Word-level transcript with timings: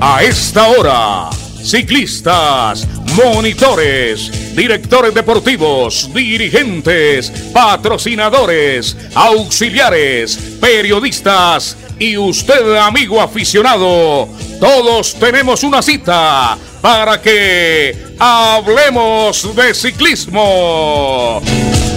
A 0.00 0.22
esta 0.22 0.68
hora, 0.68 1.28
ciclistas, 1.60 2.86
monitores, 3.16 4.54
directores 4.54 5.12
deportivos, 5.12 6.08
dirigentes, 6.14 7.32
patrocinadores, 7.52 8.96
auxiliares, 9.12 10.38
periodistas 10.60 11.76
y 11.98 12.16
usted, 12.16 12.76
amigo 12.76 13.20
aficionado, 13.20 14.28
todos 14.60 15.14
tenemos 15.14 15.64
una 15.64 15.82
cita 15.82 16.56
para 16.80 17.20
que 17.20 18.14
hablemos 18.20 19.54
de 19.56 19.74
ciclismo. 19.74 21.42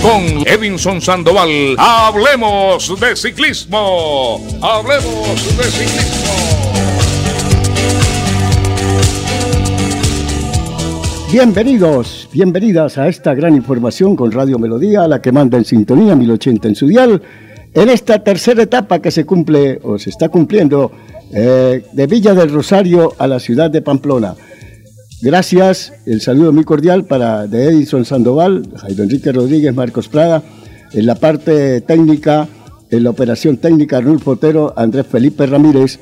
Con 0.01 0.43
Edinson 0.47 0.99
Sandoval, 0.99 1.75
hablemos 1.77 2.99
de 2.99 3.15
ciclismo. 3.15 4.43
Hablemos 4.59 5.57
de 5.57 5.63
ciclismo. 5.65 6.50
Bienvenidos, 11.31 12.27
bienvenidas 12.33 12.97
a 12.97 13.07
esta 13.07 13.33
gran 13.33 13.55
información 13.55 14.17
con 14.17 14.33
Radio 14.33 14.59
Melodía, 14.59 15.07
la 15.07 15.21
que 15.21 15.31
manda 15.31 15.57
en 15.57 15.63
sintonía 15.63 16.13
1080 16.13 16.67
en 16.67 16.75
su 16.75 16.87
dial, 16.87 17.21
en 17.73 17.87
esta 17.87 18.21
tercera 18.21 18.63
etapa 18.63 18.99
que 18.99 19.11
se 19.11 19.25
cumple 19.25 19.79
o 19.81 19.97
se 19.97 20.09
está 20.09 20.27
cumpliendo 20.27 20.91
eh, 21.33 21.85
de 21.93 22.07
Villa 22.07 22.33
del 22.33 22.51
Rosario 22.51 23.13
a 23.17 23.27
la 23.27 23.39
ciudad 23.39 23.71
de 23.71 23.81
Pamplona. 23.81 24.35
Gracias, 25.21 25.93
el 26.05 26.19
saludo 26.19 26.51
muy 26.51 26.65
cordial 26.65 27.05
para 27.05 27.47
de 27.47 27.63
Edison 27.69 28.03
Sandoval, 28.03 28.67
Jairo 28.75 29.03
Enrique 29.03 29.31
Rodríguez, 29.31 29.73
Marcos 29.73 30.09
Prada, 30.09 30.43
en 30.91 31.05
la 31.05 31.15
parte 31.15 31.79
técnica, 31.79 32.49
en 32.89 33.03
la 33.05 33.09
operación 33.09 33.55
técnica, 33.55 33.99
Arnulfo 33.99 34.31
Otero, 34.31 34.73
Andrés 34.75 35.07
Felipe 35.07 35.45
Ramírez, 35.45 35.97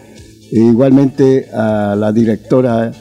e 0.52 0.60
igualmente 0.60 1.50
a 1.54 1.96
la 1.96 2.12
directora 2.12 2.92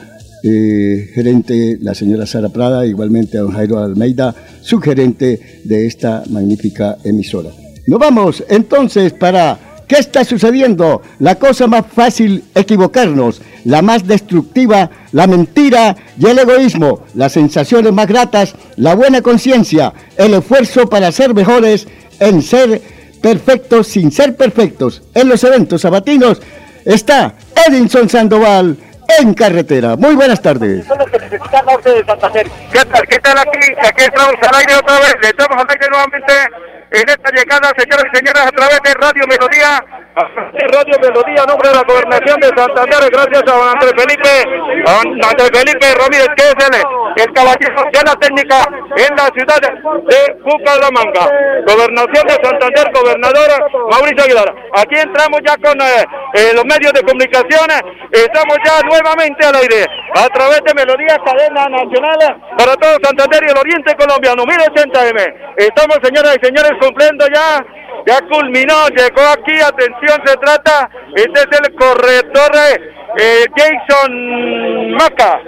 eh, 0.43 1.09
gerente, 1.13 1.77
la 1.81 1.93
señora 1.93 2.25
Sara 2.25 2.49
Prada, 2.49 2.85
igualmente 2.85 3.37
a 3.37 3.41
don 3.41 3.51
Jairo 3.51 3.79
Almeida, 3.79 4.35
su 4.61 4.79
gerente 4.79 5.61
de 5.63 5.87
esta 5.87 6.23
magnífica 6.29 6.97
emisora. 7.03 7.49
Nos 7.87 7.99
vamos 7.99 8.43
entonces 8.49 9.13
para 9.13 9.83
¿qué 9.87 9.95
está 9.95 10.23
sucediendo? 10.23 11.01
La 11.17 11.35
cosa 11.35 11.67
más 11.67 11.85
fácil, 11.91 12.43
equivocarnos, 12.53 13.41
la 13.65 13.81
más 13.81 14.07
destructiva, 14.07 14.89
la 15.11 15.25
mentira 15.25 15.97
y 16.17 16.27
el 16.27 16.37
egoísmo, 16.37 17.01
las 17.15 17.33
sensaciones 17.33 17.91
más 17.91 18.07
gratas, 18.07 18.53
la 18.77 18.93
buena 18.93 19.21
conciencia, 19.21 19.91
el 20.15 20.35
esfuerzo 20.35 20.87
para 20.87 21.11
ser 21.11 21.33
mejores, 21.33 21.87
en 22.19 22.41
ser 22.43 22.81
perfectos 23.21 23.87
sin 23.87 24.11
ser 24.11 24.35
perfectos. 24.35 25.01
En 25.13 25.27
los 25.27 25.43
eventos 25.43 25.81
sabatinos 25.81 26.39
está 26.85 27.33
Edinson 27.67 28.07
Sandoval 28.07 28.77
en 29.19 29.33
carretera. 29.33 29.95
Muy 29.95 30.15
buenas 30.15 30.41
tardes. 30.41 30.85
¿Qué 30.87 32.85
tal? 32.85 33.07
¿Qué 33.07 33.19
tal 33.19 33.37
aquí? 33.37 33.73
Aquí 33.81 34.03
estamos 34.03 34.35
al 34.41 34.55
aire 34.55 34.75
otra 34.75 34.99
vez. 34.99 35.15
Le 35.21 35.29
estamos 35.29 35.57
al 35.57 35.69
aire 35.69 35.87
nuevamente 35.89 36.33
en 36.91 37.07
esta 37.07 37.29
llegada, 37.31 37.71
señoras 37.77 38.05
y 38.11 38.17
señores, 38.17 38.41
a 38.41 38.51
través 38.51 38.79
de 38.83 38.93
Radio 38.95 39.23
Melodía. 39.27 39.83
Radio 40.71 40.95
Melodía, 40.99 41.45
nombre 41.47 41.69
de 41.69 41.75
la 41.75 41.83
gobernación 41.83 42.39
de 42.41 42.47
Santander, 42.47 43.09
gracias 43.11 43.41
a 43.41 43.45
don 43.45 43.69
Andrés 43.69 43.93
Felipe, 43.95 44.43
Andrés 44.85 45.49
Felipe 45.53 45.93
Ramírez, 45.95 46.27
que 46.35 46.43
es 46.43 46.55
el, 46.65 46.83
el 47.19 47.33
caballero 47.33 47.83
de 47.91 48.01
la 48.05 48.15
técnica 48.15 48.57
en 48.95 49.15
la 49.15 49.27
ciudad 49.35 49.59
de 49.61 50.33
Bucaramanga. 50.43 51.25
Gobernación 51.67 52.27
de 52.27 52.35
Santander, 52.43 52.91
gobernadora 52.93 53.57
Mauricio 53.91 54.23
Aguilar. 54.23 54.53
Aquí 54.77 54.95
entramos 54.95 55.39
ya 55.45 55.55
con 55.57 55.79
eh, 55.81 56.05
eh, 56.33 56.51
los 56.53 56.65
medios 56.65 56.93
de 56.93 57.01
comunicación, 57.03 57.67
estamos 58.11 58.57
ya 58.65 58.81
nuevamente 58.87 59.45
al 59.45 59.55
aire, 59.55 59.85
a 60.15 60.27
través 60.29 60.61
de 60.65 60.73
Melodía 60.73 61.17
Cadena 61.25 61.67
Nacional 61.69 62.19
para 62.57 62.75
todo 62.75 62.97
Santander 63.03 63.43
y 63.47 63.51
el 63.51 63.57
Oriente 63.57 63.95
Colombiano, 63.95 64.43
1080M. 64.43 65.33
Estamos, 65.57 65.97
señoras 66.03 66.37
y 66.41 66.45
señores, 66.45 66.71
cumpliendo 66.79 67.25
ya 67.33 67.65
ya 68.05 68.21
culminó, 68.27 68.87
llegó 68.89 69.21
aquí, 69.31 69.59
atención, 69.61 70.21
se 70.25 70.35
trata, 70.37 70.89
este 71.15 71.39
es 71.39 71.59
el 71.59 71.75
corredor 71.75 72.51
eh, 73.17 73.45
Jason 73.55 74.91
Maca, 74.91 75.41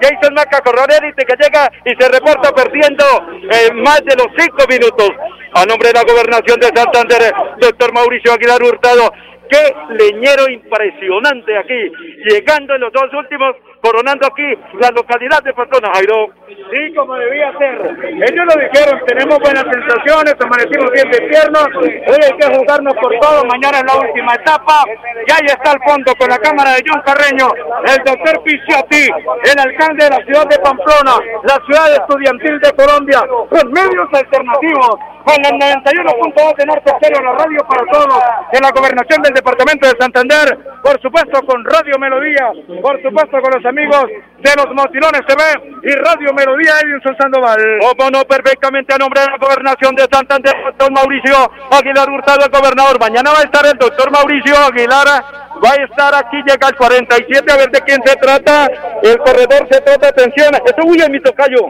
Jason 0.00 0.34
Maca, 0.34 0.60
corredor 0.60 0.90
élite 1.02 1.24
que 1.24 1.36
llega 1.42 1.70
y 1.84 1.94
se 1.98 2.08
reporta 2.08 2.52
perdiendo 2.52 3.04
eh, 3.50 3.72
más 3.74 4.02
de 4.04 4.14
los 4.16 4.28
cinco 4.36 4.64
minutos. 4.68 5.10
A 5.54 5.66
nombre 5.66 5.88
de 5.88 5.94
la 5.94 6.04
gobernación 6.04 6.58
de 6.60 6.68
Santander, 6.74 7.32
doctor 7.58 7.92
Mauricio 7.92 8.32
Aguilar 8.32 8.62
Hurtado, 8.62 9.12
qué 9.50 9.74
leñero 9.90 10.48
impresionante 10.48 11.58
aquí, 11.58 11.92
llegando 12.24 12.74
en 12.74 12.80
los 12.80 12.92
dos 12.92 13.12
últimos 13.12 13.56
coronando 13.82 14.26
aquí 14.26 14.46
la 14.78 14.90
localidad 14.90 15.42
de 15.42 15.52
Pamplona, 15.52 15.90
Jairo. 15.94 16.30
Sí, 16.46 16.94
como 16.94 17.14
debía 17.16 17.52
ser. 17.58 17.74
Ellos 17.82 18.46
lo 18.46 18.54
dijeron, 18.54 19.02
tenemos 19.06 19.38
buenas 19.40 19.64
sensaciones, 19.64 20.34
amanecimos 20.38 20.90
bien 20.92 21.10
de 21.10 21.20
piernas, 21.28 21.68
hoy 21.76 22.20
hay 22.22 22.38
que 22.38 22.56
jugarnos 22.56 22.94
por 22.94 23.12
todo, 23.18 23.44
mañana 23.44 23.78
es 23.78 23.84
la 23.84 24.00
última 24.00 24.34
etapa, 24.34 24.84
y 25.26 25.32
ahí 25.32 25.46
está 25.46 25.72
al 25.72 25.82
fondo 25.82 26.14
con 26.14 26.28
la 26.30 26.38
cámara 26.38 26.72
de 26.72 26.84
John 26.86 27.02
Carreño, 27.04 27.48
el 27.84 27.98
doctor 28.04 28.42
Pichiati, 28.44 29.10
el 29.50 29.58
alcalde 29.58 30.04
de 30.04 30.10
la 30.10 30.24
ciudad 30.24 30.46
de 30.46 30.58
Pamplona, 30.60 31.18
la 31.42 31.58
ciudad 31.66 31.92
estudiantil 31.92 32.60
de 32.60 32.72
Colombia, 32.72 33.20
los 33.50 33.64
medios 33.64 34.08
alternativos, 34.12 34.96
con 35.24 35.38
el 35.38 35.54
91.2 35.54 36.56
de 36.56 36.66
Norte 36.66 36.90
Estéreo, 36.90 37.22
la 37.22 37.32
radio 37.32 37.60
para 37.68 37.84
todos, 37.90 38.22
en 38.52 38.60
la 38.60 38.70
gobernación 38.70 39.22
del 39.22 39.34
departamento 39.34 39.86
de 39.88 39.94
Santander, 39.98 40.58
por 40.82 41.00
supuesto 41.00 41.40
con 41.46 41.64
Radio 41.64 41.98
Melodía, 41.98 42.52
por 42.82 43.00
supuesto 43.02 43.40
con 43.40 43.52
los 43.54 43.64
amigos 43.72 44.04
de 44.38 44.50
los 44.56 44.68
Motilones 44.74 45.22
TV 45.26 45.42
y 45.82 45.92
Radio 45.96 46.32
Melodía 46.34 46.72
Edinson 46.84 47.16
Sandoval. 47.16 47.58
Como 47.80 48.10
no, 48.10 48.22
perfectamente 48.24 48.94
a 48.94 48.98
nombre 48.98 49.20
de 49.22 49.28
la 49.28 49.38
gobernación 49.38 49.94
de 49.96 50.04
Santander, 50.12 50.52
doctor 50.64 50.92
Mauricio 50.92 51.50
Aguilar 51.70 52.08
Hurtado, 52.10 52.44
el 52.44 52.52
gobernador. 52.52 53.00
Mañana 53.00 53.32
va 53.32 53.40
a 53.40 53.48
estar 53.48 53.64
el 53.64 53.78
doctor 53.78 54.10
Mauricio 54.10 54.54
Aguilar, 54.56 55.08
va 55.56 55.70
a 55.72 55.84
estar 55.88 56.14
aquí, 56.14 56.36
llega 56.44 56.68
al 56.68 56.76
47, 56.76 57.52
a 57.52 57.56
ver 57.56 57.70
de 57.70 57.80
quién 57.80 58.00
se 58.04 58.14
trata. 58.16 58.68
El 59.02 59.16
corredor 59.18 59.66
se 59.70 59.80
trata, 59.80 60.08
atención, 60.08 60.52
esto 60.54 60.82
huye 60.84 61.08
mi 61.08 61.20
tocayo. 61.20 61.64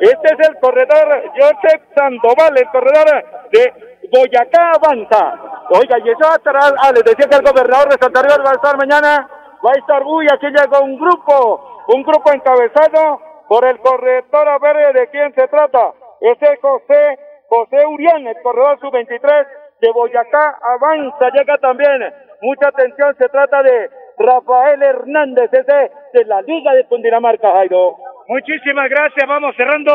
Este 0.00 0.28
es 0.28 0.48
el 0.48 0.54
corredor 0.60 1.22
Joseph 1.32 1.82
Sandoval, 1.96 2.58
el 2.58 2.68
corredor 2.68 3.24
de 3.50 3.72
Boyacá 4.12 4.72
Avanza. 4.76 5.32
Oiga, 5.70 5.96
y 6.04 6.10
eso 6.10 6.30
atrás, 6.30 6.74
ah, 6.78 6.92
les 6.92 7.04
decía 7.04 7.26
que 7.26 7.36
el 7.36 7.42
gobernador 7.42 7.88
de 7.88 7.96
Santander 7.98 8.38
va 8.44 8.50
a 8.50 8.54
estar 8.54 8.76
mañana 8.76 9.28
va 9.64 9.70
a 9.70 9.78
estar 9.78 10.02
uy, 10.04 10.26
aquí 10.32 10.46
llega 10.46 10.80
un 10.80 10.98
grupo, 10.98 11.84
un 11.88 12.02
grupo 12.02 12.32
encabezado 12.32 13.20
por 13.48 13.64
el 13.64 13.78
corredor 13.80 14.48
a 14.48 14.58
ver 14.58 14.92
de 14.92 15.08
quién 15.08 15.34
se 15.34 15.48
trata. 15.48 15.92
Ese 16.20 16.52
es 16.52 16.60
José, 16.60 17.18
José 17.48 17.86
Urián, 17.86 18.26
el 18.26 18.40
corredor 18.42 18.78
sub-23 18.80 19.46
de 19.80 19.90
Boyacá, 19.92 20.58
avanza, 20.74 21.30
llega 21.30 21.56
también. 21.58 22.12
Mucha 22.42 22.68
atención, 22.68 23.16
se 23.16 23.28
trata 23.28 23.62
de 23.62 23.90
Rafael 24.18 24.82
Hernández, 24.82 25.50
ese 25.52 25.90
de 26.12 26.24
la 26.24 26.42
Liga 26.42 26.72
de 26.74 26.84
Cundinamarca, 26.86 27.52
Jairo. 27.52 27.96
Muchísimas 28.28 28.90
gracias, 28.90 29.26
vamos 29.26 29.56
cerrando 29.56 29.92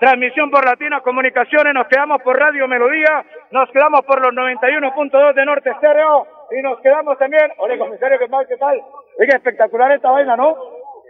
transmisión 0.00 0.50
por 0.50 0.64
Latina 0.64 1.00
Comunicaciones, 1.00 1.72
nos 1.72 1.86
quedamos 1.88 2.20
por 2.22 2.38
Radio 2.38 2.68
Melodía, 2.68 3.24
nos 3.50 3.70
quedamos 3.70 4.02
por 4.02 4.20
los 4.20 4.32
91.2 4.34 5.34
de 5.34 5.44
Norte 5.46 5.70
Estéreo 5.70 6.26
y 6.50 6.62
nos 6.62 6.80
quedamos 6.80 7.18
también, 7.18 7.50
hola 7.58 7.78
comisario, 7.78 8.18
¿qué 8.18 8.28
tal? 8.28 8.46
¿Qué 8.46 8.56
tal? 8.56 8.80
Oiga, 9.18 9.36
espectacular 9.36 9.92
esta 9.92 10.10
vaina, 10.10 10.36
¿no? 10.36 10.56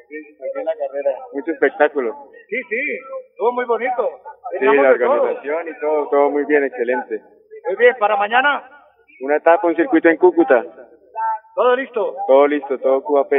Sí, 0.08 0.16
aquí 0.16 0.64
la 0.64 0.72
carrera, 0.72 1.18
mucho 1.32 1.52
espectáculo. 1.52 2.14
Sí, 2.48 2.56
sí, 2.68 2.98
todo 3.36 3.52
muy 3.52 3.64
bonito. 3.64 4.10
Sí, 4.58 4.64
la 4.64 4.90
organización 4.90 5.68
y 5.68 5.80
todo, 5.80 6.08
todo 6.08 6.30
muy 6.30 6.44
bien, 6.44 6.64
excelente. 6.64 7.20
Muy 7.66 7.76
bien, 7.76 7.94
¿para 7.98 8.16
mañana? 8.16 8.68
Una 9.20 9.36
etapa, 9.36 9.66
un 9.66 9.76
circuito 9.76 10.08
en 10.08 10.16
Cúcuta. 10.16 10.64
¿Todo 11.54 11.76
listo? 11.76 12.16
Todo 12.26 12.46
listo, 12.46 12.78
todo 12.78 13.02
QAP. 13.02 13.32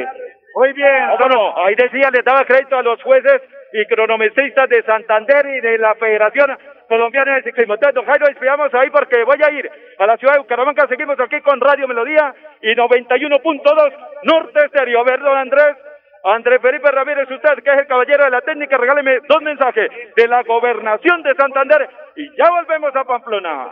Muy 0.56 0.74
bien. 0.74 1.10
Bueno, 1.20 1.58
ahí 1.58 1.76
decía, 1.76 2.10
le 2.12 2.22
daba 2.24 2.46
crédito 2.46 2.78
a 2.78 2.84
los 2.84 3.02
jueces 3.04 3.42
y 3.74 3.86
cronometristas 3.88 4.70
de 4.70 4.84
Santander 4.84 5.46
y 5.46 5.62
de 5.62 5.78
la 5.78 5.96
Federación 5.96 6.58
Colombiana 6.92 7.36
de 7.36 7.44
Ciclismo. 7.44 7.76
Entonces, 7.76 7.96
don 7.96 8.06
Jairo, 8.06 8.26
despidamos 8.28 8.74
ahí 8.74 8.90
porque 8.90 9.24
voy 9.24 9.40
a 9.42 9.50
ir 9.50 9.72
a 9.98 10.06
la 10.06 10.18
ciudad 10.18 10.34
de 10.34 10.40
Bucaramanga. 10.40 10.90
Seguimos 10.90 11.18
aquí 11.22 11.40
con 11.40 11.62
Radio 11.62 11.88
Melodía 11.88 12.36
y 12.62 12.76
91.2 12.76 13.94
Norte 14.24 14.66
Estéreo. 14.66 15.00
A 15.00 15.04
ver, 15.06 15.22
don 15.22 15.38
Andrés. 15.38 15.78
Andrés 16.26 16.62
Felipe 16.62 16.92
Ramírez, 16.92 17.32
usted 17.32 17.64
que 17.64 17.72
es 17.72 17.80
el 17.80 17.88
caballero 17.88 18.26
de 18.26 18.30
la 18.30 18.42
técnica, 18.42 18.78
regáleme 18.78 19.20
dos 19.28 19.42
mensajes 19.42 19.90
de 20.16 20.28
la 20.28 20.44
gobernación 20.44 21.24
de 21.24 21.34
Santander 21.34 21.90
y 22.16 22.30
ya 22.38 22.48
volvemos 22.52 22.96
a 22.96 23.04
Pamplona. 23.06 23.72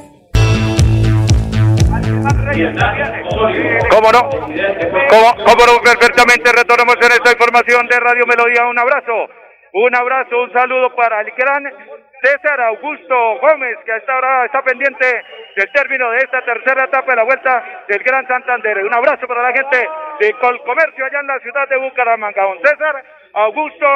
¿Cómo 2.51 4.11
no? 4.11 4.27
¿Cómo, 4.29 5.29
cómo 5.39 5.63
no? 5.63 5.79
Perfectamente 5.79 6.51
retornamos 6.51 6.95
en 6.99 7.11
esta 7.15 7.31
información 7.31 7.87
de 7.87 7.97
Radio 7.97 8.25
Melodía. 8.27 8.65
Un 8.67 8.77
abrazo, 8.77 9.29
un 9.71 9.95
abrazo, 9.95 10.41
un 10.41 10.51
saludo 10.51 10.93
para 10.93 11.21
el 11.21 11.31
gran 11.31 11.63
César 12.21 12.59
Augusto 12.59 13.15
Gómez, 13.39 13.77
que 13.85 13.93
hasta 13.93 14.13
ahora 14.13 14.45
está 14.45 14.61
pendiente 14.63 15.05
del 15.55 15.71
término 15.71 16.11
de 16.11 16.17
esta 16.17 16.43
tercera 16.43 16.83
etapa 16.83 17.11
de 17.11 17.17
la 17.17 17.23
vuelta 17.23 17.83
del 17.87 18.03
Gran 18.03 18.27
Santander. 18.27 18.83
Un 18.83 18.93
abrazo 18.93 19.27
para 19.27 19.43
la 19.43 19.53
gente 19.53 19.87
de 20.19 20.33
Colcomercio 20.33 21.05
allá 21.05 21.21
en 21.21 21.27
la 21.27 21.39
ciudad 21.39 21.69
de 21.69 21.77
Bucaramanga. 21.77 22.43
Don 22.43 22.59
César 22.59 23.03
Augusto 23.33 23.87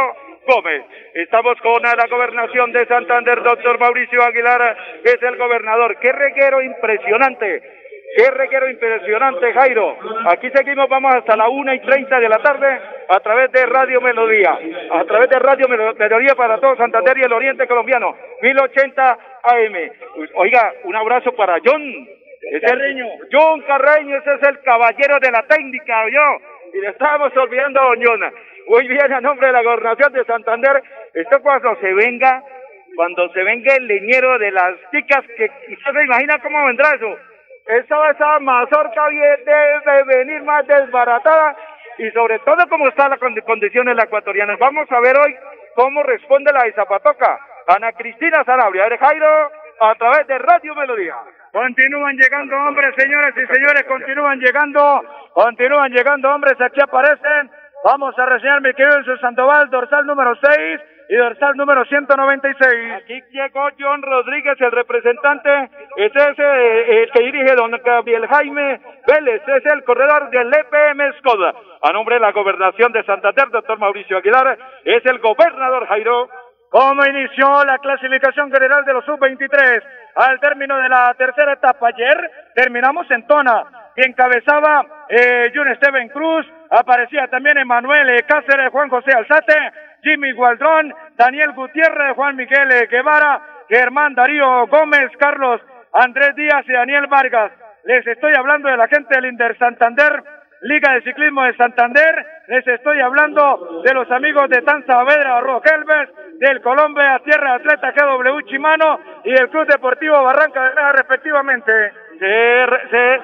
Gómez. 0.48 0.86
Estamos 1.14 1.60
con 1.62 1.82
la 1.84 2.08
gobernación 2.10 2.72
de 2.72 2.88
Santander, 2.88 3.44
doctor 3.44 3.80
Mauricio 3.80 4.24
Aguilar, 4.24 4.78
es 5.04 5.22
el 5.22 5.36
gobernador. 5.38 5.98
Qué 6.00 6.12
reguero 6.12 6.62
impresionante. 6.62 7.85
Qué 8.16 8.32
reguero 8.32 8.70
impresionante, 8.70 9.52
Jairo. 9.52 9.98
Aquí 10.28 10.50
seguimos, 10.52 10.88
vamos 10.88 11.14
hasta 11.16 11.36
la 11.36 11.50
una 11.50 11.76
y 11.76 11.82
treinta 11.82 12.18
de 12.18 12.30
la 12.30 12.38
tarde 12.38 12.80
a 13.10 13.20
través 13.20 13.52
de 13.52 13.66
Radio 13.66 14.00
Melodía. 14.00 14.58
A 14.92 15.04
través 15.04 15.30
de 15.30 15.38
Radio 15.38 15.68
Melodía 15.68 16.34
para 16.36 16.58
todo 16.58 16.78
Santander 16.78 17.18
y 17.18 17.24
el 17.24 17.34
Oriente 17.34 17.68
Colombiano. 17.68 18.16
1080 18.42 19.18
AM. 19.44 19.92
Oiga, 20.36 20.74
un 20.86 20.96
abrazo 20.96 21.34
para 21.36 21.58
John. 21.66 21.82
Carreño. 22.62 23.06
John 23.34 23.62
Carreño, 23.64 24.18
ese 24.18 24.36
es 24.36 24.44
el 24.48 24.62
caballero 24.62 25.20
de 25.20 25.32
la 25.32 25.44
técnica, 25.44 26.08
yo. 26.10 26.38
Y 26.74 26.80
le 26.80 26.90
estábamos 26.92 27.36
olvidando 27.36 27.82
a 27.82 27.86
Doñona. 27.88 28.32
Muy 28.68 28.88
bien, 28.88 29.12
a 29.12 29.20
nombre 29.20 29.48
de 29.48 29.54
la 29.54 29.62
gobernación 29.62 30.14
de 30.14 30.24
Santander, 30.24 30.82
esto 31.14 31.42
cuando 31.42 31.76
se 31.82 31.94
venga, 31.94 32.42
cuando 32.96 33.28
se 33.34 33.44
venga 33.44 33.76
el 33.76 33.88
leñero 33.88 34.40
de 34.40 34.52
las 34.52 34.76
chicas, 34.92 35.22
que 35.36 35.52
usted 35.74 35.92
se 35.92 36.04
imagina 36.06 36.40
cómo 36.40 36.66
vendrá 36.66 36.96
eso. 36.96 37.18
Esa, 37.66 38.12
esa 38.12 38.40
mazorca 38.40 39.08
debe 39.10 40.04
venir 40.04 40.44
más 40.44 40.68
desbaratada 40.68 41.56
y 41.98 42.10
sobre 42.12 42.40
todo 42.40 42.68
cómo 42.70 42.88
está 42.88 43.10
la 43.10 43.18
condición 43.18 43.88
de 43.88 43.96
la 43.96 44.04
ecuatoriana. 44.04 44.56
Vamos 44.60 44.92
a 44.92 45.00
ver 45.00 45.18
hoy 45.18 45.36
cómo 45.76 46.04
responde 46.04 46.54
la 46.54 46.64
de 46.64 46.74
Zapatoca. 46.74 47.40
Ana 47.68 47.92
Cristina 47.94 48.44
Sarabria. 48.44 48.88
Ver, 48.88 49.00
Jairo, 49.00 49.52
a 49.80 49.96
través 49.96 50.28
de 50.28 50.38
Radio 50.38 50.76
Melodía. 50.76 51.16
Continúan 51.52 52.16
llegando 52.18 52.56
hombres, 52.56 52.94
señores 52.98 53.34
y 53.36 53.54
señores, 53.54 53.84
continúan 53.88 54.40
llegando, 54.40 55.02
continúan 55.34 55.92
llegando 55.92 56.30
hombres, 56.30 56.60
aquí 56.60 56.82
aparecen. 56.82 57.50
Vamos 57.84 58.18
a 58.20 58.26
reseñar 58.26 58.62
mi 58.62 58.74
querido 58.74 59.18
Sandoval, 59.22 59.70
dorsal 59.70 60.06
número 60.06 60.36
6 60.36 60.82
y 61.10 61.16
dorsal 61.16 61.56
número 61.56 61.86
196. 61.86 62.94
Aquí 62.94 63.22
llegó 63.32 63.68
John 63.80 64.02
Rodríguez, 64.02 64.60
el 64.60 64.72
representante. 64.72 65.70
Este 65.98 66.20
es 66.20 66.40
eh, 66.40 67.04
el 67.04 67.12
que 67.12 67.24
dirige 67.24 67.56
don 67.56 67.72
Gabriel 67.72 68.28
Jaime 68.28 68.82
Vélez. 69.08 69.42
Es 69.48 69.66
el 69.66 69.84
corredor 69.84 70.30
del 70.30 70.52
EPM 70.54 71.14
Skoda. 71.20 71.54
A 71.82 71.92
nombre 71.92 72.16
de 72.16 72.22
la 72.22 72.32
gobernación 72.32 72.92
de 72.92 73.04
Santander, 73.04 73.50
doctor 73.50 73.78
Mauricio 73.78 74.18
Aguilar, 74.18 74.58
es 74.84 75.06
el 75.06 75.20
gobernador 75.20 75.88
Jairo. 75.88 76.30
¿Cómo 76.70 77.06
inició 77.06 77.64
la 77.64 77.78
clasificación 77.78 78.52
general 78.52 78.84
de 78.84 78.94
los 78.94 79.06
sub-23? 79.06 79.82
Al 80.16 80.40
término 80.40 80.78
de 80.78 80.90
la 80.90 81.14
tercera 81.18 81.54
etapa 81.54 81.88
ayer, 81.88 82.32
terminamos 82.56 83.10
en 83.12 83.26
Tona, 83.28 83.64
que 83.96 84.04
encabezaba 84.04 84.86
eh, 85.10 85.52
Jun 85.54 85.74
Steven 85.76 86.10
Cruz, 86.10 86.46
aparecía 86.70 87.28
también 87.28 87.58
Emanuel 87.58 88.24
Cáceres, 88.26 88.72
Juan 88.72 88.90
José 88.90 89.12
Alzate, 89.14 89.72
Jimmy 90.04 90.32
Gualdrón, 90.34 90.94
Daniel 91.16 91.54
Gutiérrez, 91.54 92.16
Juan 92.16 92.36
Miguel 92.36 92.88
Guevara, 92.90 93.42
Germán 93.70 94.14
Darío 94.14 94.68
Gómez, 94.68 95.12
Carlos 95.18 95.62
Andrés 95.94 96.36
Díaz 96.36 96.64
y 96.68 96.74
Daniel 96.74 97.08
Vargas. 97.08 97.52
Les 97.86 98.06
estoy 98.06 98.34
hablando 98.36 98.70
de 98.70 98.78
la 98.78 98.88
gente 98.88 99.16
del 99.16 99.26
Inter 99.26 99.58
Santander, 99.58 100.24
Liga 100.62 100.94
de 100.94 101.02
Ciclismo 101.02 101.44
de 101.44 101.56
Santander. 101.56 102.26
Les 102.48 102.68
estoy 102.68 103.00
hablando 103.00 103.82
de 103.84 103.94
los 103.94 104.10
amigos 104.12 104.50
de 104.50 104.62
Tan 104.62 104.86
Saavedra, 104.86 105.40
Rogelves, 105.42 106.10
del 106.40 106.62
Colombia 106.62 107.22
Tierra 107.24 107.56
Atleta 107.56 107.92
GW 107.92 108.42
Chimano 108.48 109.00
y 109.24 109.32
el 109.32 109.50
Club 109.50 109.68
Deportivo 109.68 110.24
Barranca 110.24 110.64
de 110.64 110.70
Meta 110.70 110.92
respectivamente. 110.94 111.72
Se, 112.20 112.66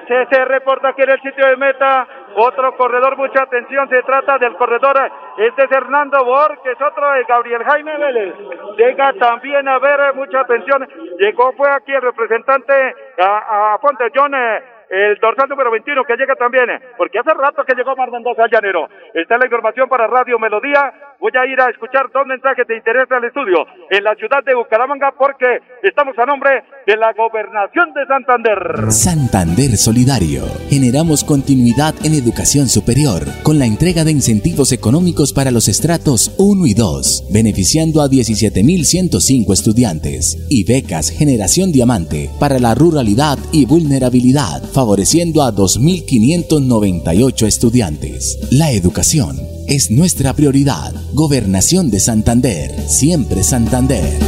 se, 0.06 0.26
se, 0.30 0.44
reporta 0.44 0.88
aquí 0.88 1.02
en 1.02 1.10
el 1.10 1.20
sitio 1.22 1.46
de 1.46 1.56
meta 1.56 2.06
otro 2.34 2.76
corredor, 2.76 3.16
mucha 3.16 3.42
atención, 3.42 3.88
se 3.88 4.02
trata 4.02 4.38
del 4.38 4.54
corredor, 4.56 4.96
este 5.38 5.64
es 5.64 5.72
Hernando 5.72 6.18
es 6.64 6.80
otro 6.80 7.12
de 7.12 7.24
Gabriel 7.24 7.64
Jaime 7.64 7.96
Vélez. 7.96 8.34
Llega 8.76 9.12
también 9.14 9.66
a 9.68 9.78
ver, 9.78 10.14
mucha 10.14 10.40
atención, 10.40 10.86
llegó, 11.18 11.52
fue 11.52 11.70
aquí 11.70 11.92
el 11.92 12.02
representante 12.02 12.72
a, 13.18 13.74
a 13.74 13.78
Fonte 13.78 14.10
John 14.14 14.34
eh, 14.34 14.62
el 14.92 15.16
dorsal 15.16 15.48
número 15.48 15.70
21 15.70 16.04
que 16.04 16.16
llega 16.16 16.34
también, 16.34 16.68
porque 16.98 17.18
hace 17.18 17.32
rato 17.32 17.64
que 17.64 17.74
llegó 17.74 17.96
Mar 17.96 18.10
Mendoza 18.10 18.46
llanero. 18.46 18.90
Está 19.14 19.38
la 19.38 19.46
información 19.46 19.88
para 19.88 20.06
Radio 20.06 20.38
Melodía. 20.38 20.92
Voy 21.22 21.30
a 21.38 21.46
ir 21.46 21.60
a 21.60 21.70
escuchar 21.70 22.10
dos 22.12 22.26
mensajes 22.26 22.66
de 22.66 22.76
interés 22.76 23.06
al 23.12 23.22
estudio 23.22 23.64
en 23.92 24.02
la 24.02 24.12
ciudad 24.16 24.42
de 24.44 24.56
Bucaramanga 24.56 25.14
porque 25.16 25.60
estamos 25.84 26.18
a 26.18 26.26
nombre 26.26 26.50
de 26.84 26.96
la 26.96 27.12
gobernación 27.12 27.94
de 27.94 28.04
Santander. 28.08 28.90
Santander 28.90 29.76
Solidario. 29.76 30.42
Generamos 30.68 31.22
continuidad 31.22 31.94
en 32.02 32.14
educación 32.14 32.68
superior 32.68 33.22
con 33.44 33.60
la 33.60 33.66
entrega 33.66 34.02
de 34.02 34.10
incentivos 34.10 34.72
económicos 34.72 35.32
para 35.32 35.52
los 35.52 35.68
estratos 35.68 36.34
1 36.38 36.66
y 36.66 36.74
2, 36.74 37.28
beneficiando 37.32 38.02
a 38.02 38.08
17.105 38.08 39.52
estudiantes 39.52 40.44
y 40.50 40.64
becas 40.64 41.10
Generación 41.10 41.70
Diamante 41.70 42.30
para 42.40 42.58
la 42.58 42.74
ruralidad 42.74 43.38
y 43.52 43.64
vulnerabilidad 43.64 44.60
favoreciendo 44.74 45.44
a 45.44 45.52
2.598 45.52 47.46
estudiantes. 47.46 48.40
La 48.50 48.72
educación 48.72 49.36
es 49.66 49.90
nuestra 49.90 50.34
prioridad. 50.34 50.92
Gobernación 51.12 51.90
de 51.90 52.00
Santander, 52.00 52.70
siempre 52.88 53.42
Santander. 53.42 54.18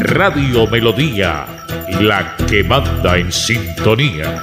Radio 0.00 0.66
Melodía, 0.66 1.46
la 2.00 2.36
que 2.48 2.64
manda 2.64 3.18
en 3.18 3.30
sintonía. 3.30 4.42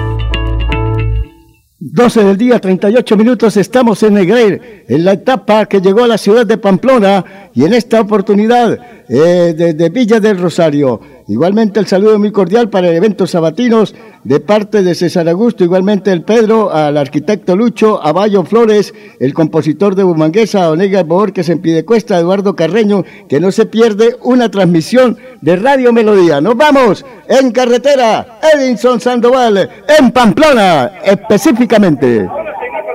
12 1.93 2.23
del 2.23 2.37
día, 2.37 2.57
38 2.57 3.17
minutos, 3.17 3.57
estamos 3.57 4.01
en 4.03 4.13
Negreir, 4.13 4.85
en 4.87 5.03
la 5.03 5.11
etapa 5.11 5.65
que 5.65 5.81
llegó 5.81 6.05
a 6.05 6.07
la 6.07 6.17
ciudad 6.17 6.45
de 6.45 6.57
Pamplona 6.57 7.49
y 7.53 7.65
en 7.65 7.73
esta 7.73 7.99
oportunidad 7.99 8.79
eh, 9.09 9.53
de 9.75 9.89
Villa 9.89 10.21
del 10.21 10.39
Rosario. 10.39 11.01
Igualmente 11.27 11.81
el 11.81 11.87
saludo 11.87 12.17
muy 12.17 12.31
cordial 12.31 12.69
para 12.69 12.87
el 12.87 12.95
evento 12.95 13.27
sabatinos 13.27 13.93
de 14.23 14.39
parte 14.39 14.83
de 14.83 14.95
César 14.95 15.27
Augusto, 15.29 15.63
igualmente 15.63 16.11
el 16.11 16.23
Pedro, 16.23 16.71
al 16.71 16.97
arquitecto 16.97 17.55
Lucho, 17.55 18.01
a 18.03 18.11
Bayo 18.11 18.43
Flores, 18.43 18.93
el 19.19 19.33
compositor 19.33 19.95
de 19.95 20.03
Bumanguesa, 20.03 20.69
Onega 20.69 21.03
Borges 21.03 21.49
en 21.49 21.61
Pidecuesta, 21.61 22.17
Eduardo 22.17 22.55
Carreño, 22.55 23.03
que 23.27 23.39
no 23.39 23.51
se 23.51 23.65
pierde 23.65 24.17
una 24.21 24.49
transmisión 24.49 25.17
de 25.41 25.55
Radio 25.55 25.91
Melodía. 25.91 26.41
Nos 26.41 26.55
vamos 26.55 27.05
en 27.27 27.51
carretera, 27.51 28.39
Edinson 28.53 28.99
Sandoval, 28.99 29.69
en 29.99 30.11
Pamplona, 30.11 30.91
específicamente. 31.03 32.27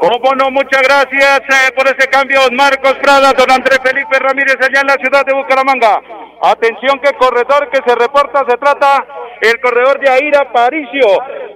Como 0.00 0.34
no, 0.36 0.50
muchas 0.50 0.82
gracias 0.82 1.40
eh, 1.40 1.72
por 1.74 1.86
ese 1.86 2.08
cambio, 2.08 2.38
Marcos 2.52 2.94
Prada, 3.02 3.32
don 3.32 3.50
Andrés 3.50 3.78
Felipe 3.82 4.18
Ramírez, 4.18 4.56
allá 4.60 4.80
en 4.82 4.86
la 4.86 4.94
ciudad 4.94 5.26
de 5.26 5.34
Bucaramanga. 5.34 6.00
Atención 6.46 7.00
que 7.00 7.12
corredor 7.18 7.68
que 7.70 7.80
se 7.84 7.96
reporta 7.96 8.44
se 8.48 8.56
trata 8.56 9.04
el 9.40 9.60
corredor 9.60 9.98
de 9.98 10.08
Aira 10.08 10.52
Paricio. 10.52 11.08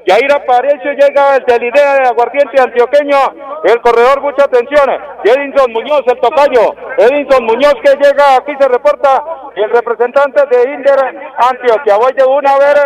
Yaira 0.05 0.35
Aparicio 0.35 0.93
llega 0.93 1.37
el 1.37 1.45
del 1.45 1.63
idea 1.63 1.95
de 1.95 2.09
aguardiente 2.09 2.61
antioqueño. 2.61 3.19
El 3.65 3.81
corredor, 3.83 4.21
mucha 4.21 4.45
atención. 4.45 4.91
Edinson 5.23 5.73
Muñoz, 5.73 6.03
el 6.07 6.19
tocayo. 6.19 6.75
Edinson 6.99 7.45
Muñoz 7.45 7.75
que 7.85 7.93
llega, 8.03 8.37
aquí 8.37 8.53
se 8.59 8.67
reporta 8.67 9.23
el 9.57 9.71
representante 9.71 10.41
de 10.47 10.71
Inder 10.73 10.99
Antioquia. 11.37 11.97
Voy 11.97 12.13
de 12.13 12.25
una 12.25 12.51
a 12.53 12.59
ver. 12.59 12.77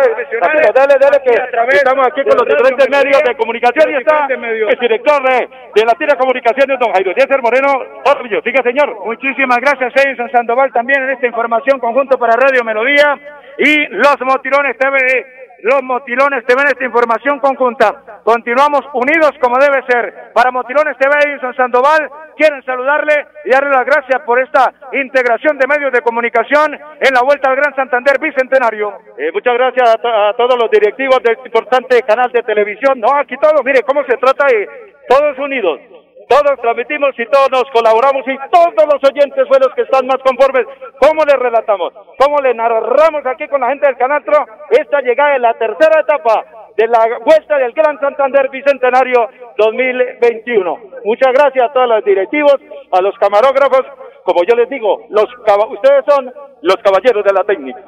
Dele, 0.73 0.95
dele, 0.99 1.19
que 1.23 1.31
estamos 1.77 2.07
aquí 2.07 2.23
con 2.23 2.37
los 2.37 2.47
diferentes 2.47 2.89
medios 2.89 3.21
de 3.23 3.35
comunicación 3.35 3.91
y 3.91 3.97
está 3.97 4.27
el 4.27 4.79
director 4.79 5.21
de, 5.23 5.85
la 5.85 5.93
tira 5.93 6.15
comunicaciones, 6.17 6.79
don 6.79 6.91
Jairo 6.93 7.13
Díaz 7.13 7.29
Moreno 7.41 7.67
Orbillo. 8.05 8.41
Siga, 8.41 8.63
señor. 8.63 9.05
Muchísimas 9.05 9.57
gracias, 9.59 9.93
Edison 10.05 10.29
Sandoval, 10.31 10.71
también 10.71 11.03
en 11.03 11.11
esta 11.11 11.27
información 11.27 11.79
conjunto 11.79 12.17
para 12.17 12.33
Radio 12.35 12.63
Melodía 12.63 13.17
y 13.57 13.87
los 13.87 14.19
Motilones 14.21 14.77
TV 14.77 15.44
los 15.65 15.81
Motilones 15.81 16.45
TV 16.45 16.61
en 16.61 16.67
esta 16.67 16.85
información 16.85 17.39
conjunta. 17.39 18.21
Continuamos 18.23 18.81
unidos 18.93 19.31
como 19.41 19.57
debe 19.57 19.81
ser. 19.89 20.31
Para 20.31 20.51
Motilones 20.51 20.95
TV, 20.95 21.11
Edison 21.25 21.55
Sandoval, 21.55 22.07
quieren 22.37 22.63
saludarle 22.63 23.25
y 23.45 23.49
darle 23.49 23.71
las 23.71 23.83
gracias 23.83 24.21
por 24.27 24.39
esta 24.39 24.71
integración 24.93 25.57
de 25.57 25.65
medios 25.65 25.91
de 25.91 26.01
comunicación 26.01 26.71
en 26.75 27.13
la 27.13 27.23
Vuelta 27.23 27.49
al 27.49 27.55
Gran 27.55 27.75
Santander 27.75 28.19
Bicentenario. 28.19 28.93
Eh, 29.17 29.31
muchas 29.33 29.55
gracias 29.55 29.97
a, 30.03 30.33
todos 30.37 30.55
los 30.55 30.69
directivos 30.69 31.17
de 31.23 31.33
este 31.33 31.47
importante 31.47 31.99
canal 32.03 32.31
de 32.31 32.43
televisión. 32.43 32.99
No, 32.99 33.15
aquí 33.17 33.35
todos, 33.37 33.65
mire 33.65 33.81
cómo 33.81 34.03
se 34.03 34.17
trata 34.17 34.45
y 34.53 34.67
todos 35.09 35.35
unidos 35.39 35.79
todos 36.27 36.59
transmitimos 36.61 37.11
y 37.17 37.25
todos 37.27 37.49
nos 37.51 37.65
colaboramos 37.71 38.27
y 38.27 38.37
todos 38.51 38.85
los 38.91 39.01
oyentes 39.03 39.47
fueron 39.47 39.67
los 39.67 39.75
que 39.75 39.83
están 39.83 40.07
más 40.07 40.17
conformes. 40.23 40.65
¿Cómo 40.99 41.23
le 41.25 41.35
relatamos? 41.35 41.93
¿Cómo 42.19 42.39
le 42.41 42.53
narramos 42.53 43.25
aquí 43.25 43.47
con 43.47 43.61
la 43.61 43.69
gente 43.69 43.85
del 43.87 43.97
Canatro 43.97 44.45
esta 44.69 45.01
llegada 45.01 45.33
de 45.33 45.39
la 45.39 45.53
tercera 45.53 46.01
etapa 46.01 46.45
de 46.75 46.87
la 46.87 47.19
vuelta 47.23 47.57
del 47.57 47.73
Gran 47.73 47.99
Santander 47.99 48.49
Bicentenario 48.49 49.29
2021? 49.57 50.79
Muchas 51.03 51.33
gracias 51.33 51.69
a 51.69 51.73
todos 51.73 51.87
los 51.87 52.03
directivos, 52.03 52.57
a 52.91 53.01
los 53.01 53.15
camarógrafos, 53.17 53.85
como 54.23 54.43
yo 54.43 54.55
les 54.55 54.69
digo, 54.69 55.05
los 55.09 55.25
ustedes 55.69 56.03
son 56.07 56.33
los 56.61 56.77
caballeros 56.77 57.23
de 57.23 57.33
la 57.33 57.43
técnica. 57.43 57.81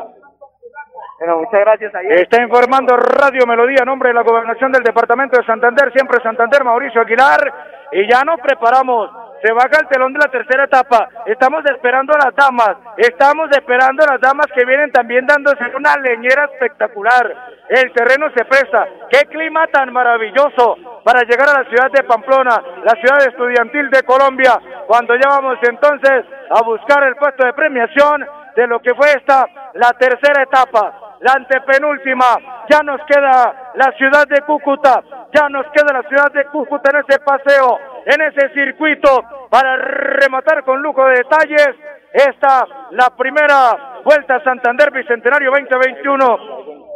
Bueno, 1.19 1.37
muchas 1.37 1.61
gracias. 1.61 1.91
Está 2.09 2.43
informando 2.43 2.95
Radio 2.95 3.47
Melodía, 3.47 3.83
nombre 3.83 4.09
de 4.09 4.13
la 4.13 4.21
Gobernación 4.21 4.71
del 4.71 4.83
Departamento 4.83 5.39
de 5.39 5.45
Santander, 5.47 5.91
siempre 5.91 6.21
Santander, 6.21 6.63
Mauricio 6.63 7.01
Aguilar 7.01 7.76
y 7.91 8.09
ya 8.11 8.23
nos 8.23 8.39
preparamos. 8.39 9.09
Se 9.41 9.51
baja 9.53 9.79
el 9.79 9.87
telón 9.87 10.13
de 10.13 10.19
la 10.19 10.31
tercera 10.31 10.63
etapa. 10.63 11.07
Estamos 11.25 11.63
esperando 11.65 12.13
a 12.13 12.25
las 12.25 12.35
damas. 12.35 12.75
Estamos 12.97 13.49
esperando 13.51 14.03
a 14.03 14.13
las 14.13 14.21
damas 14.21 14.47
que 14.53 14.65
vienen 14.65 14.91
también 14.91 15.27
dándose 15.27 15.63
una 15.75 15.95
leñera 15.97 16.45
espectacular. 16.45 17.35
El 17.69 17.91
terreno 17.93 18.27
se 18.35 18.45
presta. 18.45 18.87
Qué 19.11 19.27
clima 19.27 19.67
tan 19.67 19.93
maravilloso 19.93 20.77
para 21.03 21.21
llegar 21.21 21.49
a 21.49 21.61
la 21.61 21.69
ciudad 21.69 21.91
de 21.91 22.03
Pamplona, 22.03 22.61
la 22.83 22.93
ciudad 22.99 23.27
estudiantil 23.27 23.89
de 23.91 24.03
Colombia, 24.03 24.59
cuando 24.87 25.15
ya 25.15 25.29
vamos 25.29 25.57
entonces 25.61 26.25
a 26.49 26.63
buscar 26.63 27.03
el 27.03 27.15
puesto 27.15 27.45
de 27.45 27.53
premiación 27.53 28.25
de 28.55 28.67
lo 28.67 28.79
que 28.79 28.95
fue 28.95 29.07
esta, 29.11 29.47
la 29.75 29.93
tercera 29.93 30.43
etapa, 30.43 31.06
la 31.21 31.33
antepenúltima. 31.33 32.25
Ya 32.69 32.81
nos 32.83 33.01
queda 33.05 33.71
la 33.75 33.91
ciudad 33.97 34.27
de 34.27 34.41
Cúcuta, 34.41 35.01
ya 35.33 35.49
nos 35.49 35.65
queda 35.67 35.93
la 35.93 36.07
ciudad 36.07 36.31
de 36.33 36.45
Cúcuta 36.45 36.91
en 36.91 37.03
ese 37.07 37.19
paseo, 37.19 37.79
en 38.05 38.21
ese 38.21 38.49
circuito, 38.53 39.23
para 39.49 39.77
rematar 39.77 40.63
con 40.63 40.81
lujo 40.81 41.05
de 41.05 41.17
detalles 41.17 41.69
esta, 42.13 42.65
la 42.91 43.09
primera 43.15 44.01
Vuelta 44.03 44.41
Santander 44.43 44.91
Bicentenario 44.91 45.51
2021. 45.51 46.39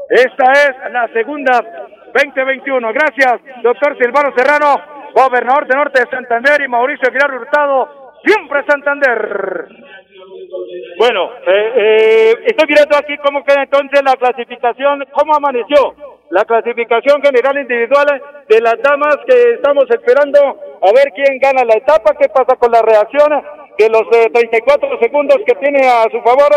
Esta 0.10 0.52
es 0.52 0.92
la 0.92 1.08
segunda 1.14 1.60
2021. 2.14 2.94
Gracias, 2.94 3.42
doctor 3.64 3.98
Silvano 3.98 4.34
Serrano, 4.36 4.76
gobernador 5.14 5.68
de 5.68 5.76
Norte 5.76 6.02
de 6.04 6.10
Santander 6.10 6.62
y 6.62 6.68
Mauricio 6.68 7.08
Aguilar 7.08 7.34
Hurtado, 7.34 8.14
siempre 8.26 8.64
Santander. 8.66 9.68
Bueno, 10.98 11.32
eh, 11.48 11.72
eh, 11.76 12.34
estoy 12.46 12.68
viendo 12.68 12.98
aquí 12.98 13.18
cómo 13.24 13.44
queda 13.44 13.64
entonces 13.64 14.02
la 14.04 14.16
clasificación, 14.16 15.06
cómo 15.12 15.36
amaneció 15.36 15.96
la 16.30 16.46
clasificación 16.46 17.22
general 17.22 17.58
individual 17.58 18.08
de 18.48 18.62
las 18.62 18.76
damas 18.82 19.18
que 19.28 19.54
estamos 19.54 19.86
esperando 19.90 20.40
a 20.40 20.92
ver 20.92 21.12
quién 21.16 21.40
gana 21.40 21.64
la 21.64 21.76
etapa, 21.76 22.16
qué 22.20 22.28
pasa 22.30 22.56
con 22.56 22.72
la 22.72 22.82
reacción 22.82 23.30
de 23.78 23.90
los 23.90 24.04
34 24.10 25.00
segundos 25.00 25.38
que 25.46 25.56
tiene 25.56 25.88
a 25.88 26.04
su 26.12 26.22
favor 26.22 26.52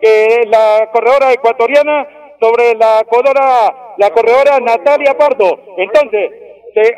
eh, 0.00 0.46
la 0.46 0.90
corredora 0.92 1.32
ecuatoriana 1.32 2.06
sobre 2.40 2.74
la 2.74 3.02
corredora, 3.08 3.94
la 3.98 4.10
corredora 4.10 4.60
Natalia 4.60 5.16
Pardo. 5.16 5.58
Entonces, 5.78 6.30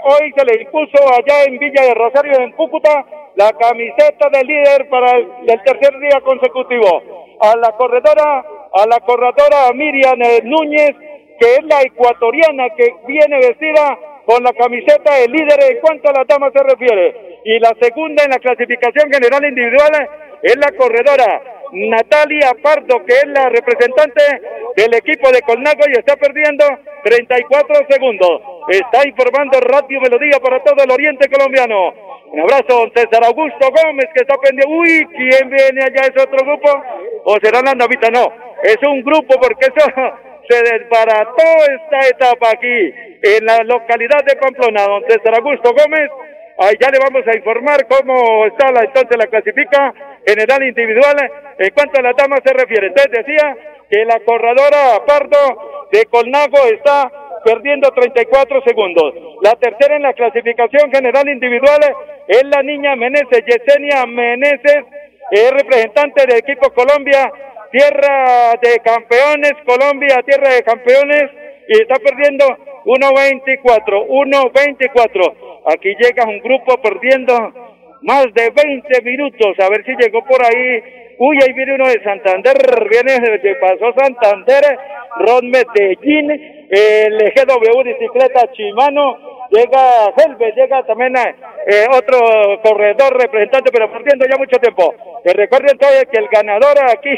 hoy 0.03 0.33
se 0.37 0.45
le 0.45 0.63
impuso 0.63 0.99
allá 1.13 1.45
en 1.47 1.59
Villa 1.59 1.83
de 1.85 1.95
Rosario, 1.95 2.41
en 2.41 2.53
Cúcuta, 2.53 3.05
la 3.39 3.53
camiseta 3.53 4.29
de 4.33 4.43
líder 4.43 4.89
para 4.89 5.17
el, 5.17 5.63
tercer 5.63 5.97
día 6.01 6.21
consecutivo. 6.25 7.37
A 7.41 7.57
la 7.57 7.71
corredora, 7.77 8.45
a 8.75 8.87
la 8.91 8.99
corredora 8.99 9.71
Miriam 9.75 10.19
Núñez, 10.43 10.97
que 11.39 11.55
es 11.55 11.63
la 11.63 11.83
ecuatoriana 11.83 12.69
que 12.77 12.97
viene 13.07 13.39
vestida 13.39 13.97
con 14.27 14.43
la 14.43 14.53
camiseta 14.53 15.15
de 15.15 15.29
líder 15.29 15.71
en 15.71 15.81
cuanto 15.81 16.09
a 16.09 16.15
la 16.15 16.25
dama 16.25 16.51
se 16.51 16.65
refiere. 16.65 17.41
Y 17.45 17.61
la 17.61 17.77
segunda 17.81 18.25
en 18.25 18.31
la 18.31 18.41
clasificación 18.41 19.09
general 19.09 19.45
individual 19.45 20.09
es 20.43 20.57
la 20.57 20.73
corredora 20.77 21.58
Natalia 21.73 22.53
Pardo, 22.63 23.05
que 23.05 23.15
es 23.15 23.27
la 23.27 23.49
representante 23.49 24.23
del 24.77 24.95
equipo 24.95 25.31
de 25.31 25.43
Colnago 25.43 25.85
y 25.89 25.99
está 25.99 26.17
perdiendo 26.17 26.65
34 27.05 27.87
segundos. 27.89 28.41
Está 28.69 29.07
informando 29.07 29.61
Radio 29.61 30.01
Melodía 30.01 30.39
para 30.43 30.63
todo 30.63 30.83
el 30.83 30.91
oriente 30.91 31.29
colombiano. 31.29 31.93
Un 32.33 32.41
abrazo, 32.41 32.91
César 32.95 33.25
Augusto 33.25 33.69
Gómez, 33.71 34.07
que 34.15 34.23
está 34.23 34.37
pendiente. 34.37 34.69
Uy, 34.69 35.07
¿quién 35.17 35.51
viene 35.51 35.83
allá? 35.83 36.09
¿Es 36.09 36.23
otro 36.23 36.45
grupo? 36.45 36.71
¿O 37.25 37.37
será 37.43 37.61
la 37.63 37.75
novita? 37.75 38.11
No, 38.11 38.33
es 38.63 38.77
un 38.87 39.03
grupo 39.03 39.39
porque 39.41 39.67
eso 39.67 39.87
se 40.49 40.63
desbarató 40.63 41.49
esta 41.71 42.09
etapa 42.09 42.51
aquí 42.51 42.95
en 43.23 43.45
la 43.45 43.59
localidad 43.65 44.25
de 44.25 44.37
Pamplona, 44.37 44.83
don 44.85 45.05
César 45.09 45.35
Augusto 45.37 45.73
Gómez. 45.73 46.11
Ahí 46.61 46.75
ya 46.81 46.91
le 46.91 46.99
vamos 46.99 47.25
a 47.27 47.37
informar 47.37 47.87
cómo 47.87 48.47
está 48.47 48.73
la, 48.73 48.83
entonces 48.83 49.17
la 49.17 49.27
clasifica 49.29 49.95
general 50.29 50.63
individual 50.63 51.17
en 51.59 51.71
cuanto 51.71 51.99
a 51.99 52.03
la 52.03 52.13
dama 52.13 52.37
se 52.45 52.53
refiere. 52.53 52.89
Entonces 52.89 53.25
decía 53.25 53.57
que 53.91 54.05
la 54.05 54.21
corredora 54.21 55.01
Pardo 55.07 55.89
de 55.91 56.05
Colnago 56.07 56.59
está 56.71 57.11
perdiendo 57.45 57.89
34 57.91 58.63
segundos. 58.67 59.15
La 59.43 59.55
tercera 59.55 59.97
en 59.97 60.03
la 60.03 60.13
clasificación 60.13 60.93
general 60.93 61.29
individual 61.29 61.81
es 62.27 62.45
la 62.45 62.63
niña 62.63 62.95
Meneses, 62.97 63.43
Yesenia 63.47 64.05
Meneses, 64.07 64.85
es 65.31 65.51
representante 65.51 66.27
del 66.27 66.39
equipo 66.39 66.71
Colombia, 66.73 67.33
tierra 67.71 68.53
de 68.61 68.79
campeones, 68.81 69.53
Colombia, 69.65 70.23
tierra 70.27 70.55
de 70.55 70.63
campeones, 70.63 71.31
y 71.69 71.83
está 71.83 71.97
perdiendo 71.97 72.47
1.24, 72.85 74.07
1.24. 74.09 75.35
Aquí 75.67 75.95
llega 76.01 76.25
un 76.25 76.41
grupo 76.41 76.81
perdiendo 76.81 77.68
más 78.03 78.27
de 78.35 78.51
20 78.51 79.03
minutos, 79.03 79.59
a 79.59 79.69
ver 79.69 79.85
si 79.85 79.93
llegó 79.97 80.25
por 80.25 80.45
ahí. 80.45 80.83
Uy, 81.19 81.37
ahí 81.43 81.53
viene 81.53 81.75
uno 81.75 81.89
de 81.89 82.03
Santander, 82.03 82.55
viene 82.89 83.39
de 83.39 83.55
pasó 83.57 83.93
Santander, 83.99 84.63
Ron 85.19 85.51
Medellín, 85.51 86.31
el 86.71 87.19
GW 87.35 87.83
Bicicleta 87.83 88.53
Chimano, 88.53 89.19
llega 89.51 90.13
Helves, 90.17 90.55
llega 90.55 90.87
también 90.87 91.15
eh, 91.17 91.87
otro 91.91 92.61
corredor 92.63 93.21
representante, 93.21 93.73
pero 93.73 93.91
perdiendo 93.91 94.27
ya 94.27 94.37
mucho 94.37 94.59
tiempo. 94.59 94.95
Que 95.25 95.33
recuerden 95.33 95.71
entonces 95.73 96.07
que 96.13 96.21
el 96.21 96.29
ganador 96.29 96.79
aquí, 96.89 97.11